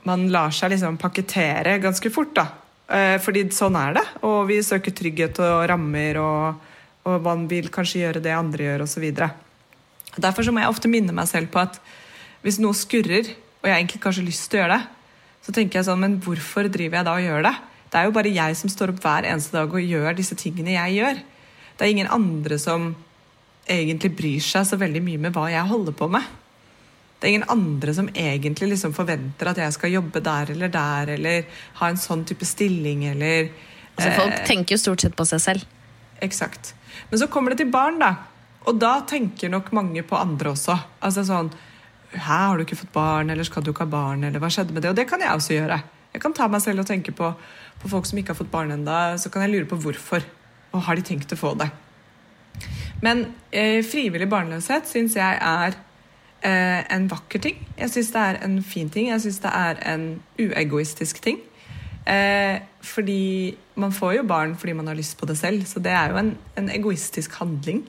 man 0.09 0.27
lar 0.33 0.55
seg 0.57 0.73
liksom 0.73 0.99
pakkettere 0.99 1.77
ganske 1.83 2.11
fort, 2.11 2.33
da. 2.35 2.49
Uh, 2.91 3.17
fordi 3.23 3.45
sånn 3.55 3.79
er 3.79 4.01
det. 4.01 4.05
Og 4.27 4.49
vi 4.51 4.59
søker 4.67 4.97
trygghet 4.97 5.39
og 5.47 5.63
rammer, 5.71 6.19
og, 6.19 6.75
og 7.07 7.23
man 7.29 7.47
vil 7.51 7.71
kanskje 7.71 8.03
gjøre 8.03 8.25
det 8.25 8.35
andre 8.35 8.67
gjør, 8.67 8.87
osv. 8.89 9.07
Derfor 10.21 10.47
så 10.47 10.55
må 10.55 10.63
jeg 10.63 10.73
ofte 10.73 10.91
minne 10.91 11.15
meg 11.17 11.29
selv 11.31 11.51
på 11.53 11.63
at 11.63 11.81
hvis 12.45 12.61
noe 12.63 12.77
skurrer, 12.77 13.33
og 13.61 13.69
jeg 13.69 13.77
egentlig 13.77 14.01
kanskje 14.03 14.23
har 14.23 14.29
lyst 14.31 14.47
til 14.49 14.61
å 14.61 14.63
gjøre 14.63 14.79
det, 14.79 14.97
så 15.41 15.55
tenker 15.57 15.81
jeg 15.81 15.89
sånn, 15.89 16.01
men 16.03 16.17
hvorfor 16.25 16.69
driver 16.73 17.01
jeg 17.01 17.09
da 17.09 17.17
og 17.17 17.25
gjør 17.25 17.47
det? 17.49 17.55
Det 17.91 17.99
er 17.99 18.07
jo 18.07 18.17
bare 18.17 18.33
jeg 18.33 18.57
som 18.59 18.71
står 18.71 18.93
opp 18.93 19.01
hver 19.03 19.27
eneste 19.29 19.57
dag 19.57 19.73
og 19.75 19.93
gjør 19.93 20.17
disse 20.17 20.37
tingene 20.39 20.77
jeg 20.77 21.01
gjør. 21.01 21.23
Det 21.77 21.87
er 21.87 21.95
ingen 21.95 22.13
andre 22.13 22.59
som 22.61 22.93
egentlig 23.71 24.13
bryr 24.19 24.45
seg 24.45 24.69
så 24.69 24.79
veldig 24.81 25.03
mye 25.05 25.23
med 25.27 25.35
hva 25.35 25.49
jeg 25.51 25.71
holder 25.71 25.97
på 25.97 26.09
med. 26.13 26.29
Det 27.21 27.29
er 27.29 27.35
ingen 27.35 27.51
andre 27.53 27.93
som 27.97 28.09
egentlig 28.17 28.71
liksom 28.71 28.95
forventer 28.97 29.51
at 29.51 29.59
jeg 29.61 29.77
skal 29.77 29.93
jobbe 29.93 30.23
der 30.25 30.55
eller 30.55 30.73
der, 30.73 31.15
eller 31.17 31.67
ha 31.81 31.91
en 31.91 32.01
sånn 32.01 32.25
type 32.29 32.49
stilling, 32.49 33.05
eller 33.13 33.51
Altså, 34.01 34.15
folk 34.17 34.37
tenker 34.49 34.77
jo 34.77 34.81
stort 34.81 35.03
sett 35.05 35.17
på 35.19 35.27
seg 35.29 35.43
selv. 35.45 35.65
Eksakt. 36.25 36.73
Men 37.11 37.21
så 37.21 37.29
kommer 37.29 37.53
det 37.53 37.61
til 37.61 37.73
barn, 37.73 37.99
da. 38.01 38.15
Og 38.69 38.77
da 38.81 38.99
tenker 39.09 39.53
nok 39.53 39.71
mange 39.77 40.03
på 40.07 40.19
andre 40.19 40.53
også. 40.53 40.77
Altså 41.05 41.25
sånn 41.27 41.53
Hæ, 42.11 42.19
har 42.27 42.59
du 42.59 42.65
ikke 42.65 42.75
fått 42.81 42.91
barn, 42.91 43.29
eller 43.31 43.47
skal 43.47 43.63
du 43.63 43.69
ikke 43.71 43.85
ha 43.87 43.93
barn, 43.93 44.25
eller 44.27 44.43
hva 44.43 44.49
skjedde 44.51 44.75
med 44.75 44.83
det? 44.83 44.91
Og 44.91 44.97
det 44.99 45.05
kan 45.07 45.23
jeg 45.23 45.31
også 45.31 45.53
gjøre. 45.55 45.77
Jeg 46.11 46.23
kan 46.25 46.33
ta 46.35 46.49
meg 46.51 46.63
selv 46.65 46.83
og 46.83 46.89
tenke 46.89 47.13
på, 47.15 47.29
på 47.79 47.91
folk 47.93 48.09
som 48.09 48.19
ikke 48.19 48.35
har 48.35 48.39
fått 48.41 48.51
barn 48.51 48.73
ennå, 48.75 48.97
så 49.15 49.31
kan 49.31 49.45
jeg 49.45 49.53
lure 49.53 49.69
på 49.71 49.79
hvorfor. 49.85 50.27
Og 50.75 50.83
har 50.89 50.99
de 50.99 51.05
tenkt 51.07 51.31
å 51.31 51.39
få 51.39 51.53
det? 51.61 51.69
Men 53.05 53.29
eh, 53.55 53.79
frivillig 53.87 54.27
barnløshet 54.33 54.91
syns 54.91 55.15
jeg 55.15 55.39
er 55.39 55.79
eh, 56.43 56.83
en 56.97 57.07
vakker 57.13 57.45
ting. 57.47 57.63
Jeg 57.79 57.95
syns 57.95 58.11
det 58.17 58.25
er 58.27 58.41
en 58.49 58.59
fin 58.67 58.91
ting. 58.91 59.13
Jeg 59.13 59.23
syns 59.29 59.39
det 59.47 59.55
er 59.55 59.81
en 59.95 60.05
uegoistisk 60.43 61.23
ting. 61.23 61.39
Eh, 62.11 62.59
fordi 62.83 63.55
man 63.79 63.95
får 63.95 64.19
jo 64.19 64.27
barn 64.27 64.59
fordi 64.59 64.75
man 64.75 64.91
har 64.91 64.99
lyst 64.99 65.15
på 65.21 65.31
det 65.31 65.39
selv, 65.39 65.63
så 65.69 65.79
det 65.79 65.95
er 65.95 66.11
jo 66.11 66.19
en, 66.19 66.35
en 66.59 66.71
egoistisk 66.75 67.39
handling 67.39 67.85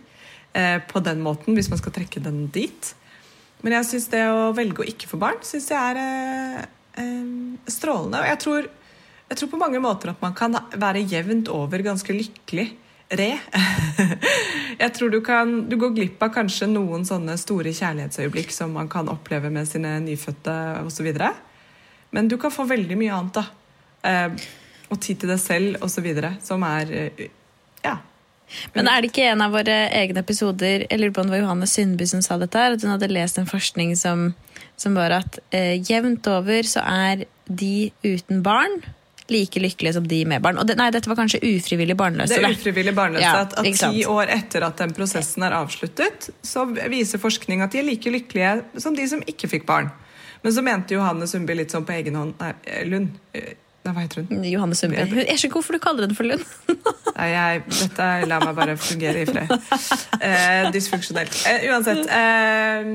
på 0.54 1.00
den 1.00 1.22
måten, 1.24 1.56
hvis 1.56 1.70
man 1.72 1.80
skal 1.80 1.94
trekke 1.96 2.20
den 2.24 2.46
dit. 2.52 2.90
Men 3.62 3.78
jeg 3.78 3.90
syns 3.92 4.10
det 4.12 4.22
å 4.30 4.52
velge 4.58 4.82
å 4.82 4.90
ikke 4.90 5.10
få 5.10 5.20
barn, 5.22 5.42
synes 5.46 5.70
jeg 5.70 5.78
er 5.78 6.00
eh, 6.02 6.62
eh, 7.02 7.66
strålende. 7.70 8.24
Og 8.24 8.30
jeg 8.32 8.40
tror, 8.42 8.70
jeg 9.30 9.40
tror 9.40 9.52
på 9.52 9.60
mange 9.62 9.82
måter 9.84 10.14
at 10.14 10.24
man 10.24 10.34
kan 10.38 10.58
være 10.74 11.04
jevnt 11.06 11.52
over 11.54 11.86
ganske 11.86 12.16
lykkelig 12.16 12.72
re. 13.12 13.30
Jeg 14.82 14.94
tror 14.96 15.12
du 15.12 15.18
kan 15.20 15.50
Du 15.68 15.76
går 15.76 15.92
glipp 15.94 16.22
av 16.24 16.30
kanskje 16.32 16.70
noen 16.72 17.04
sånne 17.06 17.34
store 17.38 17.74
kjærlighetsøyeblikk 17.76 18.54
som 18.56 18.72
man 18.74 18.88
kan 18.90 19.10
oppleve 19.12 19.52
med 19.52 19.68
sine 19.68 19.98
nyfødte 20.02 20.54
osv. 20.88 21.10
Men 22.16 22.30
du 22.32 22.38
kan 22.40 22.54
få 22.56 22.64
veldig 22.70 22.98
mye 22.98 23.18
annet, 23.18 23.36
da. 23.36 23.44
Eh, 24.08 24.48
og 24.92 25.02
tid 25.04 25.22
til 25.22 25.34
deg 25.34 25.44
selv 25.44 25.84
osv. 25.86 26.08
Som 26.42 26.66
er 26.66 26.96
eh, 26.96 27.28
Ja. 27.84 28.00
Men 28.76 28.90
er 28.92 29.02
det 29.02 29.12
ikke 29.12 29.28
en 29.32 29.44
av 29.46 29.54
våre 29.56 29.76
egne 29.96 30.22
episoder 30.24 30.86
Jeg 30.88 31.00
lurer 31.00 31.14
på 31.16 31.24
om 31.24 31.30
det 31.30 31.38
var 31.38 31.44
Johanne 31.46 31.68
Sundby 31.70 32.08
som 32.10 32.24
sa 32.26 32.38
dette, 32.42 32.64
at 32.76 32.84
hun 32.84 32.94
hadde 32.94 33.12
lest 33.12 33.40
en 33.40 33.50
forskning 33.50 33.94
som, 34.00 34.32
som 34.80 34.98
var 34.98 35.16
at 35.22 35.40
eh, 35.56 35.78
jevnt 35.80 36.28
over 36.32 36.68
så 36.68 36.84
er 36.86 37.26
de 37.48 37.92
uten 38.04 38.44
barn 38.46 38.82
like 39.32 39.60
lykkelige 39.64 39.94
som 39.96 40.08
de 40.08 40.26
med 40.28 40.42
barn. 40.44 40.60
Og 40.60 40.68
det, 40.68 40.76
nei, 40.80 40.90
dette 40.92 41.08
var 41.08 41.16
kanskje 41.20 41.40
ufrivillig 41.40 41.96
barnløse. 41.96 42.36
Det 42.36 42.44
er 42.44 42.56
ufrivillig 42.58 42.94
barnløse. 42.98 43.24
Ja, 43.24 43.46
at, 43.46 43.56
at 43.62 43.80
ti 43.80 44.04
år 44.10 44.32
etter 44.34 44.66
at 44.68 44.82
den 44.82 44.92
prosessen 44.98 45.46
er 45.48 45.56
avsluttet, 45.56 46.30
så 46.44 46.66
viser 46.92 47.22
forskning 47.22 47.64
at 47.64 47.72
de 47.72 47.80
er 47.80 47.88
like 47.88 48.12
lykkelige 48.12 48.82
som 48.84 48.98
de 48.98 49.08
som 49.08 49.24
ikke 49.24 49.48
fikk 49.52 49.68
barn. 49.70 49.92
Men 50.42 50.56
så 50.56 50.64
mente 50.66 50.98
Johanne 50.98 51.28
Sundby 51.30 51.56
litt 51.56 51.74
sånn 51.74 51.86
på 51.86 51.94
egen 51.96 52.18
hånd 52.18 52.40
Nei, 52.42 52.54
eh, 52.66 52.84
Lund. 52.90 53.14
Nei, 53.82 53.94
hva 53.96 54.04
heter 54.04 54.22
hun? 54.22 54.44
Johanne 54.46 54.78
Sundby. 54.78 55.00
Jeg 55.00 55.10
skjønner 55.10 55.48
ikke 55.48 55.58
hvorfor 55.58 55.78
du 55.78 55.82
kaller 55.82 56.06
henne 56.06 56.18
for 56.18 56.28
Lund. 56.30 56.44
Nei, 57.18 57.30
jeg, 57.32 57.64
dette 57.80 58.10
La 58.30 58.38
meg 58.44 58.54
bare 58.58 58.78
fungere 58.78 59.24
i 59.24 59.28
fred. 59.30 59.50
Eh, 60.22 60.70
dysfunksjonelt. 60.76 61.38
Eh, 61.50 61.66
uansett. 61.72 62.06
Eh, 62.06 62.92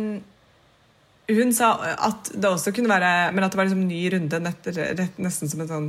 hun 1.26 1.51
sa 1.51 1.72
at 2.07 2.30
det 2.39 2.47
også 2.47 2.70
kunne 2.70 2.87
være 2.87 3.32
Men 3.34 3.43
at 3.43 3.51
det 3.51 3.59
var 3.59 3.66
liksom 3.66 3.82
ny 3.89 3.99
runde, 4.14 4.39
nett, 4.39 4.68
rett, 4.76 5.16
nesten 5.18 5.51
som 5.51 5.64
en 5.64 5.70
sånn 5.70 5.89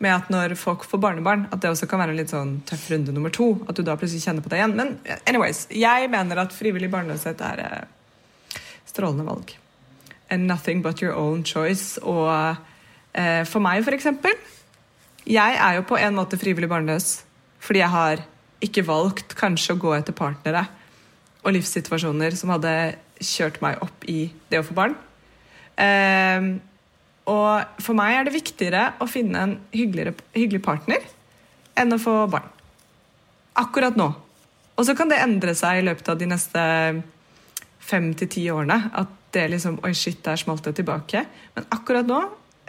Med 0.00 0.14
at 0.14 0.30
når 0.32 0.54
folk 0.56 0.86
får 0.88 1.02
barnebarn, 1.02 1.44
at 1.52 1.60
det 1.60 1.74
også 1.74 1.90
kan 1.90 2.00
være 2.00 2.14
en 2.14 2.20
litt 2.22 2.32
sånn 2.32 2.54
tøff 2.68 2.86
runde 2.94 3.12
nummer 3.12 3.34
to. 3.34 3.50
At 3.68 3.76
du 3.76 3.84
da 3.84 3.98
plutselig 4.00 4.24
kjenner 4.24 4.44
på 4.44 4.52
det 4.52 4.62
igjen. 4.62 4.76
Men 4.78 4.96
anyways, 5.28 5.66
jeg 5.74 6.08
mener 6.08 6.40
at 6.40 6.56
frivillig 6.56 6.88
barnløshet 6.94 7.44
er 7.44 7.64
eh, 7.66 8.64
strålende 8.88 9.28
valg. 9.28 9.52
And 10.30 10.48
nothing 10.48 10.80
but 10.80 11.02
your 11.04 11.12
own 11.12 11.44
choice. 11.44 12.00
Og 12.00 12.56
for 13.48 13.64
meg, 13.64 13.80
eksempel 13.96 14.34
Jeg 15.24 15.56
er 15.58 15.78
jo 15.78 15.86
på 15.88 15.96
en 15.98 16.14
måte 16.14 16.38
frivillig 16.38 16.68
barnløs 16.70 17.24
fordi 17.64 17.80
jeg 17.80 17.90
har 17.90 18.20
ikke 18.62 18.84
valgt 18.86 19.34
kanskje 19.38 19.74
å 19.74 19.80
gå 19.80 19.94
etter 19.96 20.14
partnere 20.16 20.64
og 21.42 21.54
livssituasjoner 21.54 22.36
som 22.38 22.52
hadde 22.54 22.72
kjørt 23.24 23.60
meg 23.64 23.82
opp 23.82 24.06
i 24.10 24.28
det 24.50 24.60
å 24.60 24.66
få 24.66 24.76
barn. 24.78 24.94
Ehm, 25.78 26.48
og 27.28 27.82
for 27.82 27.98
meg 27.98 28.14
er 28.14 28.26
det 28.26 28.36
viktigere 28.36 28.84
å 29.02 29.08
finne 29.10 29.44
en 29.44 29.54
hyggelig 29.74 30.62
partner 30.64 31.04
enn 31.78 31.94
å 31.94 32.00
få 32.02 32.14
barn. 32.30 32.48
Akkurat 33.58 33.98
nå. 33.98 34.08
Og 34.78 34.86
så 34.86 34.94
kan 34.98 35.10
det 35.10 35.20
endre 35.22 35.54
seg 35.58 35.80
i 35.80 35.86
løpet 35.86 36.10
av 36.12 36.18
de 36.18 36.28
neste 36.30 36.64
fem 37.82 38.12
til 38.18 38.30
ti 38.30 38.44
årene. 38.52 38.90
At 38.94 39.14
det 39.34 39.48
liksom 39.52 39.80
Oi, 39.84 39.92
shit, 39.94 40.20
der 40.24 40.38
smalt 40.40 40.64
det 40.66 40.76
tilbake. 40.78 41.24
Men 41.56 41.66
akkurat 41.74 42.06
nå 42.06 42.20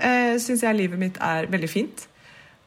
eh, 0.01 0.35
syns 0.41 0.63
jeg 0.63 0.77
livet 0.77 1.01
mitt 1.01 1.19
er 1.21 1.49
veldig 1.51 1.69
fint. 1.69 2.05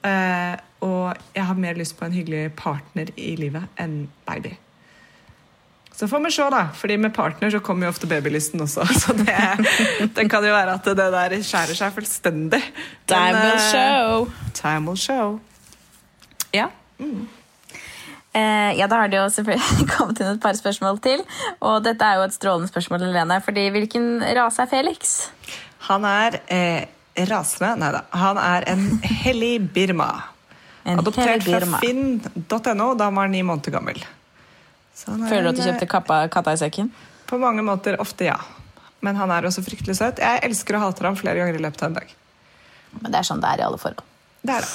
Eh, 0.02 0.54
og 0.82 1.14
jeg 1.34 1.46
har 1.46 1.58
mer 1.58 1.78
lyst 1.78 1.96
på 1.98 2.06
en 2.06 2.14
hyggelig 2.14 2.50
partner 2.58 3.12
i 3.16 3.34
livet 3.38 3.80
enn 3.80 4.06
baby. 4.26 4.56
Så 5.92 6.08
får 6.08 6.22
vi 6.24 6.30
se, 6.34 6.46
da. 6.50 6.62
Fordi 6.74 6.96
med 6.96 7.14
partner 7.14 7.50
så 7.50 7.60
kommer 7.62 7.86
jo 7.86 7.92
ofte 7.92 8.08
babylysten 8.10 8.60
også. 8.64 8.86
Så 9.02 9.12
det, 9.12 9.36
det 10.16 10.24
kan 10.30 10.44
jo 10.44 10.54
være 10.54 10.74
at 10.74 10.88
det 10.88 10.96
der 11.14 11.36
skjærer 11.44 11.78
seg 11.78 11.92
fullstendig. 11.94 12.62
Time 13.06 13.36
Men, 13.36 13.42
will 13.44 13.60
eh, 13.60 13.68
show. 13.70 14.26
Time 14.56 14.88
will 14.88 14.98
show. 14.98 15.38
Ja. 16.52 16.66
Eh, 18.32 18.72
ja, 18.78 18.88
da 18.88 19.02
har 19.02 19.12
det 19.12 19.20
jo 19.20 19.28
selvfølgelig 19.28 19.86
kommet 19.94 20.24
inn 20.24 20.32
et 20.32 20.42
par 20.42 20.56
spørsmål 20.56 20.98
til. 21.04 21.22
Og 21.60 21.84
dette 21.84 22.08
er 22.08 22.18
jo 22.18 22.26
et 22.26 22.34
strålende 22.34 22.72
spørsmål, 22.72 23.06
Helene. 23.10 23.38
Fordi 23.44 23.68
hvilken 23.76 24.24
rase 24.40 24.64
er 24.64 24.72
Felix? 24.72 25.14
Han 25.90 26.08
er 26.08 26.40
eh, 26.48 26.82
rasende 27.28 27.74
Nei 27.80 27.90
da. 27.94 28.04
Han 28.22 28.38
er 28.40 28.66
en 28.72 28.86
hellig 29.22 29.56
Birma. 29.74 30.10
En 30.84 30.98
Adoptert 30.98 31.44
Birma. 31.46 31.78
fra 31.78 31.86
finn.no 31.86 32.88
da 32.98 33.06
han 33.06 33.14
var 33.14 33.28
ni 33.30 33.42
måneder 33.46 33.70
gammel. 33.76 34.00
Er 34.02 35.20
Føler 35.30 35.44
du 35.46 35.50
at 35.52 35.60
du 35.60 35.62
kjøpte 35.62 35.86
kappa, 35.86 36.16
katta 36.28 36.56
i 36.56 36.58
sekken? 36.58 36.88
eh, 36.90 37.28
På 37.30 37.38
mange 37.38 37.62
måter 37.62 38.00
ofte 38.02 38.26
ja. 38.26 38.34
Men 39.00 39.14
han 39.16 39.30
er 39.30 39.46
også 39.46 39.62
fryktelig 39.62 39.94
søt. 40.00 40.18
Jeg 40.18 40.42
elsker 40.42 40.76
og 40.78 40.82
hater 40.88 41.06
ham 41.06 41.16
flere 41.18 41.38
ganger 41.38 41.54
i 41.58 41.62
løpet 41.62 41.84
av 41.84 41.92
en 41.92 42.00
dag. 42.00 42.10
Men 43.00 43.14
det 43.14 43.20
er 43.20 43.28
sånn 43.30 43.40
det 43.42 43.52
er 43.54 43.62
i 43.62 43.66
alle 43.68 43.78
forhold. 43.78 44.02
Det 44.42 44.56
er 44.58 44.66
det. 44.66 44.72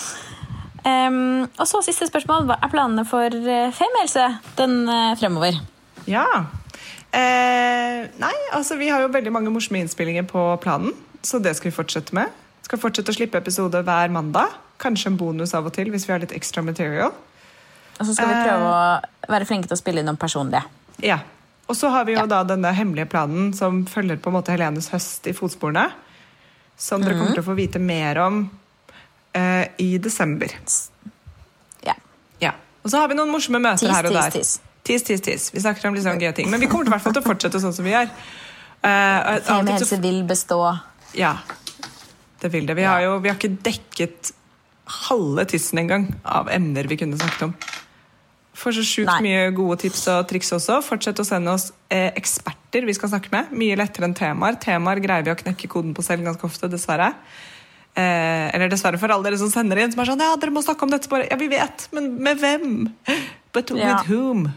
Um, 0.88 1.44
og 1.60 1.68
så 1.68 1.82
siste 1.84 2.08
spørsmål. 2.08 2.48
Hva 2.48 2.58
er 2.64 2.72
planene 2.72 3.04
for 3.08 3.28
Femielse 3.28 3.76
Fem 3.78 4.00
Else 4.02 4.28
den 4.60 4.78
uh, 4.88 5.12
fremover? 5.20 5.60
Ja. 6.08 6.24
Eh, 7.12 8.08
nei, 8.20 8.34
altså 8.56 8.76
vi 8.80 8.90
har 8.92 9.04
jo 9.04 9.12
veldig 9.12 9.32
mange 9.34 9.52
morsomme 9.52 9.80
innspillinger 9.84 10.26
på 10.28 10.44
planen, 10.64 10.92
så 11.22 11.40
det 11.44 11.56
skal 11.58 11.72
vi 11.72 11.76
fortsette 11.76 12.16
med. 12.16 12.34
Skal 12.66 12.80
fortsette 12.82 13.14
å 13.14 13.16
slippe 13.16 13.40
episode 13.40 13.82
hver 13.84 14.12
mandag. 14.14 14.58
Kanskje 14.82 15.12
en 15.12 15.18
bonus 15.18 15.54
av 15.58 15.66
og 15.70 15.74
til 15.74 15.90
hvis 15.94 16.06
vi 16.08 16.14
har 16.14 16.20
litt 16.24 16.36
extra 16.36 16.62
material. 16.66 17.14
Og 17.98 18.06
så 18.06 18.14
skal 18.14 18.28
vi 18.28 18.34
Eh. 18.34 18.44
prøve 18.44 18.68
å 18.74 19.32
være 19.32 19.46
flinke 19.46 19.68
til 19.68 19.78
å 19.78 19.80
spille 19.80 20.00
inn 20.00 20.06
noen 20.06 20.20
personlige. 20.20 20.64
Ja. 21.02 21.20
Og 21.68 21.76
så 21.76 21.90
har 21.90 22.06
vi 22.06 22.14
jo 22.14 22.20
Ja. 22.20 22.26
da 22.26 22.44
denne 22.44 22.74
hemmelige 22.74 23.10
planen 23.10 23.54
som 23.54 23.86
følger 23.86 24.18
på 24.18 24.28
en 24.28 24.34
måte 24.34 24.52
Helenes 24.52 24.90
høst 24.90 25.28
i 25.28 25.34
fotsporene. 25.34 25.92
Som 26.78 27.02
dere 27.02 27.16
mm. 27.16 27.20
kommer 27.20 27.34
til 27.34 27.44
å 27.44 27.46
få 27.46 27.56
vite 27.56 27.80
mer 27.80 28.18
om 28.18 28.50
uh, 29.36 29.66
i 29.78 29.98
desember. 29.98 30.48
Ja. 31.84 31.96
Ja. 32.40 32.52
Og 32.84 32.92
så 32.92 33.00
har 33.00 33.08
vi 33.08 33.16
noen 33.16 33.30
morsomme 33.30 33.60
møter 33.60 33.88
Tis, 33.88 33.96
her 33.96 34.06
og 34.06 34.14
der. 34.14 34.30
tis. 34.32 34.60
Tis, 34.84 35.04
tis, 35.04 35.22
tis. 35.22 35.54
Vi 35.54 35.60
snakker 35.60 35.88
om 35.88 35.96
litt 35.96 36.04
sånn 36.06 36.20
gøye 36.20 36.36
ting. 36.36 36.50
Men 36.50 36.60
vi 36.60 36.68
kommer 36.68 36.86
til, 36.86 37.12
til 37.12 37.22
å 37.22 37.26
fortsette 37.26 37.60
sånn 37.60 37.74
som 37.74 37.84
vi 37.84 37.92
gjør. 37.92 38.12
Uh, 38.86 39.40
Fem 39.42 40.02
vil 40.02 40.24
bestå. 40.24 40.62
Ja, 41.18 41.36
det 42.42 42.52
vil 42.54 42.68
det. 42.70 42.76
Vi 42.78 42.86
har 42.86 43.02
jo 43.02 43.18
vi 43.24 43.32
har 43.32 43.38
ikke 43.40 43.58
dekket 43.66 44.32
halve 45.10 45.44
tissen 45.50 45.82
engang 45.82 46.06
av 46.24 46.48
emner 46.54 46.88
vi 46.88 46.98
kunne 47.00 47.18
snakket 47.20 47.48
om. 47.50 47.56
Får 48.58 48.74
så 48.80 48.84
sjukt 48.90 49.22
mye 49.22 49.50
gode 49.54 49.76
tips 49.84 50.06
og 50.14 50.24
triks 50.30 50.50
også. 50.56 50.80
Fortsett 50.86 51.20
å 51.22 51.26
sende 51.28 51.52
oss 51.54 51.68
eh, 51.94 52.10
eksperter 52.18 52.88
vi 52.88 52.96
skal 52.98 53.12
snakke 53.12 53.30
med. 53.34 53.52
Mye 53.54 53.76
lettere 53.78 54.08
enn 54.08 54.16
temaer. 54.18 54.56
Temaer 54.62 55.02
greier 55.04 55.26
vi 55.28 55.34
å 55.34 55.38
knekke 55.38 55.70
koden 55.70 55.94
på 55.98 56.06
selv 56.06 56.26
ganske 56.26 56.48
ofte, 56.48 56.70
dessverre. 56.72 57.12
Eh, 57.98 58.48
eller 58.56 58.70
dessverre 58.72 58.98
for 59.02 59.14
alle 59.14 59.26
dere 59.30 59.38
som 59.42 59.52
sender 59.54 59.82
inn, 59.84 59.94
som 59.94 60.02
er 60.02 60.10
sånn 60.10 60.22
Ja, 60.26 60.32
dere 60.42 60.54
må 60.56 60.64
snakke 60.66 60.88
om 60.88 60.94
dette. 60.94 61.10
Bare, 61.12 61.28
ja, 61.30 61.38
vi 61.38 61.50
vet, 61.54 61.86
men 61.98 62.10
med 62.24 62.42
hvem? 62.42 62.66
But 63.54 63.70
with 63.74 63.84
Ja. 63.86 64.00
whom? 64.10 64.48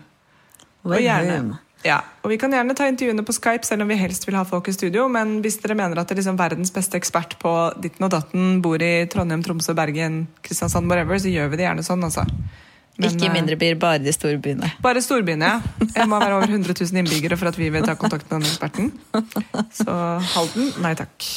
Og 0.85 0.95
With 0.95 1.05
gjerne, 1.05 1.37
whom? 1.37 1.53
Ja, 1.83 2.01
og 2.21 2.29
Vi 2.29 2.37
kan 2.41 2.53
gjerne 2.53 2.75
ta 2.77 2.85
intervjuene 2.91 3.25
på 3.25 3.33
Skype, 3.33 3.65
selv 3.65 3.85
om 3.85 3.89
vi 3.89 3.97
helst 3.97 4.27
vil 4.29 4.37
ha 4.37 4.45
folk 4.45 4.69
i 4.69 4.75
studio. 4.77 5.07
Men 5.09 5.39
hvis 5.45 5.57
dere 5.63 5.79
mener 5.79 6.01
at 6.01 6.09
det 6.09 6.17
er 6.17 6.21
liksom 6.21 6.41
verdens 6.41 6.73
beste 6.75 6.99
ekspert 7.01 7.39
på 7.41 7.53
ditten 7.81 8.05
og 8.05 8.13
datten 8.13 8.59
bor 8.65 8.83
i 8.85 9.07
Trondheim, 9.11 9.45
Tromsø, 9.47 9.73
Bergen, 9.77 10.27
Kristiansand, 10.45 10.91
whatever, 10.91 11.17
så 11.21 11.33
gjør 11.33 11.49
vi 11.53 11.61
det 11.63 11.69
gjerne 11.69 11.87
sånn. 11.87 12.05
altså. 12.05 12.27
Men, 13.01 13.15
Ikke 13.15 13.31
eh, 13.31 13.33
mindre 13.33 13.57
byer, 13.57 13.79
bare 13.81 14.03
de 14.05 14.13
store 14.13 14.37
byene. 14.45 14.69
Bare 14.85 15.01
storbyene, 15.01 15.49
ja. 15.55 15.87
Jeg 15.95 16.05
må 16.11 16.19
være 16.21 16.37
over 16.37 16.53
100 16.53 16.75
000 16.77 17.01
innbyggere 17.01 17.39
for 17.41 17.49
at 17.49 17.57
vi 17.57 17.71
vil 17.73 17.87
ta 17.87 17.95
kontakt 17.97 18.29
med 18.29 18.43
denne 18.43 18.51
eksperten. 18.51 18.91
Så 19.81 19.95
Halden, 20.35 20.69
nei 20.85 20.93
takk. 20.99 21.31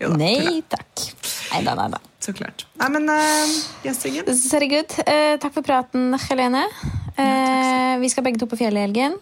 Jo 0.00 0.10
da. 0.10 0.18
Nei 0.18 0.64
takk. 0.66 1.06
Nei 1.52 1.62
da, 1.62 1.76
nei 1.78 1.86
da. 1.94 2.02
Så 2.26 2.34
klart. 2.34 2.66
Nei, 2.80 2.90
men 2.96 3.06
uh, 3.12 3.54
yes, 3.86 4.02
Siggen. 4.02 4.26
Uh, 4.26 4.66
good. 4.72 4.98
Eh, 5.06 5.36
takk 5.38 5.54
for 5.54 5.62
praten, 5.62 6.10
Helene. 6.26 6.66
Eh, 7.14 7.94
vi 8.02 8.10
skal 8.10 8.26
begge 8.26 8.42
to 8.42 8.50
på 8.50 8.58
fjellet 8.58 8.82
i 8.82 8.88
helgen 8.88 9.14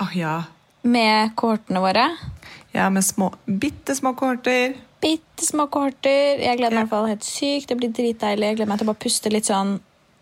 Åh, 0.00 0.12
ja. 0.16 0.34
med 0.82 1.32
kohortene 1.36 1.80
våre. 1.82 2.04
Ja, 2.72 2.88
med 2.90 3.04
små, 3.04 3.32
bitte 3.46 3.94
små 3.96 4.12
kohorter. 4.14 4.74
Bitte 5.02 5.46
små 5.46 5.66
kohorter. 5.72 6.38
Jeg 6.42 6.58
gleder 6.58 6.74
meg 6.76 6.84
i 6.84 6.86
hvert 6.86 6.92
fall 6.92 7.08
helt 7.10 7.26
sykt. 7.26 7.68
Det 7.70 7.76
blir 7.80 7.92
dritdeilig. 7.94 8.46
Jeg 8.52 8.56
gleder 8.60 8.70
meg 8.70 8.78
til 8.80 8.86
å 8.88 8.92
bare 8.92 9.02
puste 9.04 9.30
litt 9.32 9.48
sånn, 9.48 9.76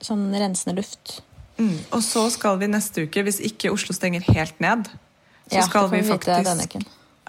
sånn 0.04 0.26
rensende 0.36 0.76
luft. 0.78 1.20
Mm. 1.58 1.74
Og 1.96 2.02
så 2.04 2.26
skal 2.32 2.58
vi 2.60 2.68
neste 2.68 3.06
uke, 3.06 3.22
hvis 3.24 3.40
ikke 3.44 3.70
Oslo 3.72 3.94
stenger 3.96 4.24
helt 4.32 4.58
ned, 4.60 4.88
så 5.48 5.60
Ja, 5.60 5.62
skal 5.64 5.88
vi 5.92 6.02
faktisk 6.04 6.82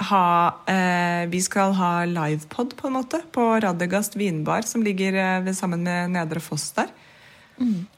ha 0.09 0.23
eh, 0.69 1.25
Vi 1.31 1.39
skal 1.41 1.71
ha 1.73 1.91
livepod, 2.05 2.75
på 2.77 2.87
en 2.87 2.93
måte, 2.99 3.21
på 3.31 3.45
Radegast 3.63 4.15
vinbar, 4.19 4.61
som 4.67 4.83
ligger 4.83 5.15
eh, 5.15 5.39
ved, 5.45 5.55
sammen 5.57 5.83
med 5.83 6.11
Nedre 6.11 6.39
Foss 6.43 6.71
der. 6.75 6.87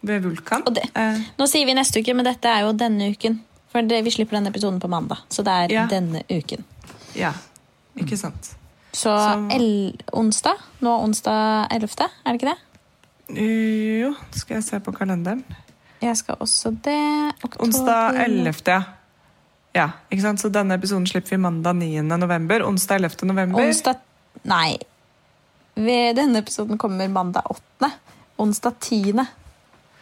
Ved 0.02 0.22
Vulkan. 0.24 0.62
Mm. 0.68 0.74
Det- 0.74 0.89
Eh, 0.95 1.22
Nå 1.38 1.47
sier 1.47 1.66
vi 1.66 1.74
neste 1.74 2.00
uke, 2.00 2.14
men 2.16 2.26
dette 2.26 2.45
er 2.47 2.62
jo 2.68 2.74
denne 2.74 3.10
uken. 3.12 3.41
For 3.70 3.86
det, 3.86 4.02
vi 4.06 4.12
slipper 4.12 4.38
denne 4.40 4.50
episoden 4.50 4.80
på 4.82 4.90
mandag. 4.90 5.18
Så 5.30 5.44
det 5.46 5.54
er 5.54 5.74
Ja. 5.74 5.88
denne 5.88 6.24
uken. 6.30 6.64
ja, 7.16 7.34
ikke 7.98 8.18
sant. 8.18 8.56
Så 8.94 9.16
Så- 9.18 9.52
el 9.56 9.98
onsdag, 10.14 10.56
nå 10.82 11.04
onsdag 11.04 11.68
11., 11.72 12.10
er 12.26 12.32
det 12.32 12.42
ikke 12.42 12.54
det? 12.54 12.58
Jo, 14.02 14.16
skal 14.32 14.56
jeg 14.56 14.64
se 14.64 14.80
på 14.80 14.92
kalenderen. 14.92 15.44
Jeg 16.02 16.18
skal 16.18 16.36
også 16.40 16.72
det. 16.82 17.34
Oktober. 17.44 17.66
Onsdag 17.66 18.16
11., 18.26 18.68
ja. 18.68 18.84
Ja, 19.76 19.90
ikke 20.12 20.22
sant? 20.22 20.40
Så 20.42 20.50
denne 20.50 20.74
episoden 20.74 21.06
slipper 21.06 21.30
vi 21.30 21.38
mandag 21.38 21.76
9. 21.76 22.02
november. 22.02 22.64
Onsdag 22.66 22.96
11. 22.96 23.26
november. 23.28 23.62
Onsdag 23.62 23.96
Nei. 24.44 24.78
Denne 25.76 26.38
episoden 26.40 26.78
kommer 26.78 27.08
mandag 27.08 27.44
8. 27.50 27.92
Onsdag 28.40 28.74
10. 28.80 29.28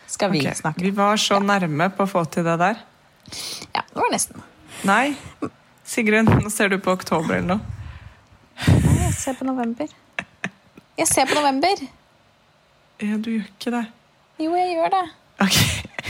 skal 0.08 0.32
vi 0.32 0.40
okay. 0.40 0.54
snakke. 0.54 0.82
Vi 0.82 0.92
var 0.92 1.18
så 1.18 1.40
nærme 1.44 1.90
på 1.90 2.06
å 2.06 2.10
få 2.10 2.24
til 2.32 2.44
det 2.44 2.58
der. 2.60 2.78
Ja, 3.76 3.82
det 3.94 4.00
var 4.02 4.12
nesten. 4.14 4.42
Nei. 4.88 5.16
Sigrun, 5.88 6.28
nå 6.44 6.52
ser 6.54 6.70
du 6.74 6.78
på 6.84 6.92
oktober 6.98 7.38
eller 7.40 7.56
noe. 7.58 7.60
Nei, 8.68 8.98
Jeg 9.08 9.14
ser 9.18 9.38
på 9.40 9.48
november. 9.48 9.88
Jeg 10.98 11.08
ser 11.08 11.28
på 11.30 11.38
november. 11.38 11.84
Ja, 13.04 13.18
du 13.22 13.30
gjør 13.36 13.46
ikke 13.52 13.74
det. 13.76 13.84
Jo, 14.42 14.54
jeg 14.58 14.74
gjør 14.76 14.96
det. 14.96 15.04
Ok. 15.46 15.60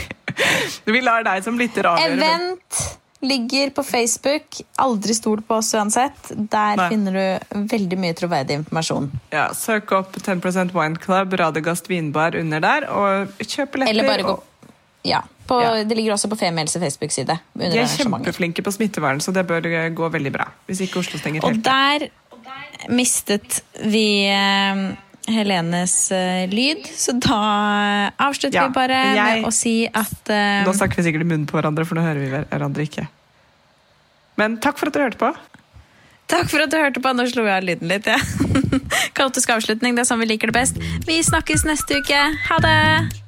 Vi 0.94 1.00
lar 1.04 1.24
deg 1.26 1.44
som 1.44 1.58
lytter 1.60 1.86
avgjøre. 1.90 2.16
Event 2.16 2.80
ligger 3.20 3.70
på 3.74 3.82
Facebook. 3.82 4.60
Aldri 4.80 5.14
stol 5.16 5.40
på 5.44 5.58
oss 5.58 5.72
uansett. 5.74 6.30
Der 6.32 6.78
Nei. 6.78 6.88
finner 6.92 7.16
du 7.18 7.62
veldig 7.74 7.98
mye 8.00 8.16
troverdig 8.16 8.60
informasjon. 8.62 9.08
Ja, 9.34 9.48
søk 9.58 9.92
opp 9.96 10.16
10% 10.22 10.72
Wine 10.76 10.96
Club, 11.02 11.34
Radegast 11.40 11.90
vinbar 11.90 12.36
under 12.38 12.62
der, 12.64 12.86
og 12.88 13.34
kjøp 13.42 13.74
billetter. 13.74 13.90
Eller 13.92 14.08
bare 14.08 14.22
gå 14.28 14.36
og- 14.36 14.44
Ja. 15.06 15.22
På, 15.48 15.60
Ja. 15.62 15.84
Det 15.84 15.96
ligger 15.96 16.12
også 16.12 16.28
på 16.28 16.36
Femihelse 16.36 16.80
Facebook-side. 16.82 17.38
De 17.56 17.64
er 17.78 17.86
kjempeflinke 17.88 18.62
på 18.62 18.72
smittevern, 18.74 19.20
så 19.24 19.32
det 19.32 19.46
bør 19.48 19.64
gå 19.94 20.08
veldig 20.12 20.32
bra. 20.34 20.48
Hvis 20.68 20.80
ikke 20.84 21.00
Oslo 21.00 21.18
stenger 21.18 21.44
Og 21.44 21.52
helt. 21.54 21.64
der 21.64 22.08
mistet 22.90 23.60
vi 23.84 24.26
eh, 24.28 24.82
Helenes 25.28 26.10
eh, 26.12 26.46
lyd, 26.48 26.84
så 26.96 27.12
da 27.20 28.10
avslutter 28.18 28.54
Ja, 28.60 28.66
vi 28.68 28.74
bare 28.74 29.00
jeg- 29.14 29.42
med 29.42 29.48
å 29.48 29.52
si 29.52 29.86
at 29.86 30.30
uh, 30.32 30.64
Nå 30.64 30.72
snakker 30.76 30.96
vi 30.96 31.08
sikkert 31.08 31.24
i 31.26 31.28
munnen 31.28 31.46
på 31.46 31.58
hverandre, 31.58 31.84
for 31.86 31.94
nå 31.96 32.02
hører 32.04 32.20
vi 32.22 32.30
hverandre 32.48 32.86
ikke. 32.88 33.08
Men 34.38 34.58
takk 34.62 34.78
for 34.78 34.88
at 34.88 34.94
du 34.94 35.00
hørte 35.00 35.18
på. 35.20 35.32
Takk 36.28 36.48
for 36.52 36.60
at 36.60 36.70
du 36.70 36.76
hørte 36.76 37.00
på. 37.00 37.12
Nå 37.16 37.24
slo 37.28 37.44
jeg 37.44 37.56
av 37.56 37.64
lyden 37.66 37.88
litt. 37.88 38.06
Ja. 38.06 38.18
Kaotisk 39.18 39.50
avslutning. 39.50 39.96
Det 39.96 40.04
er 40.04 40.08
sånn 40.08 40.20
vi 40.20 40.28
liker 40.30 40.52
det 40.52 40.58
best. 40.60 40.76
Vi 41.08 41.18
snakkes 41.24 41.64
neste 41.66 41.98
uke. 42.02 42.20
Ha 42.48 42.58
det! 42.62 43.27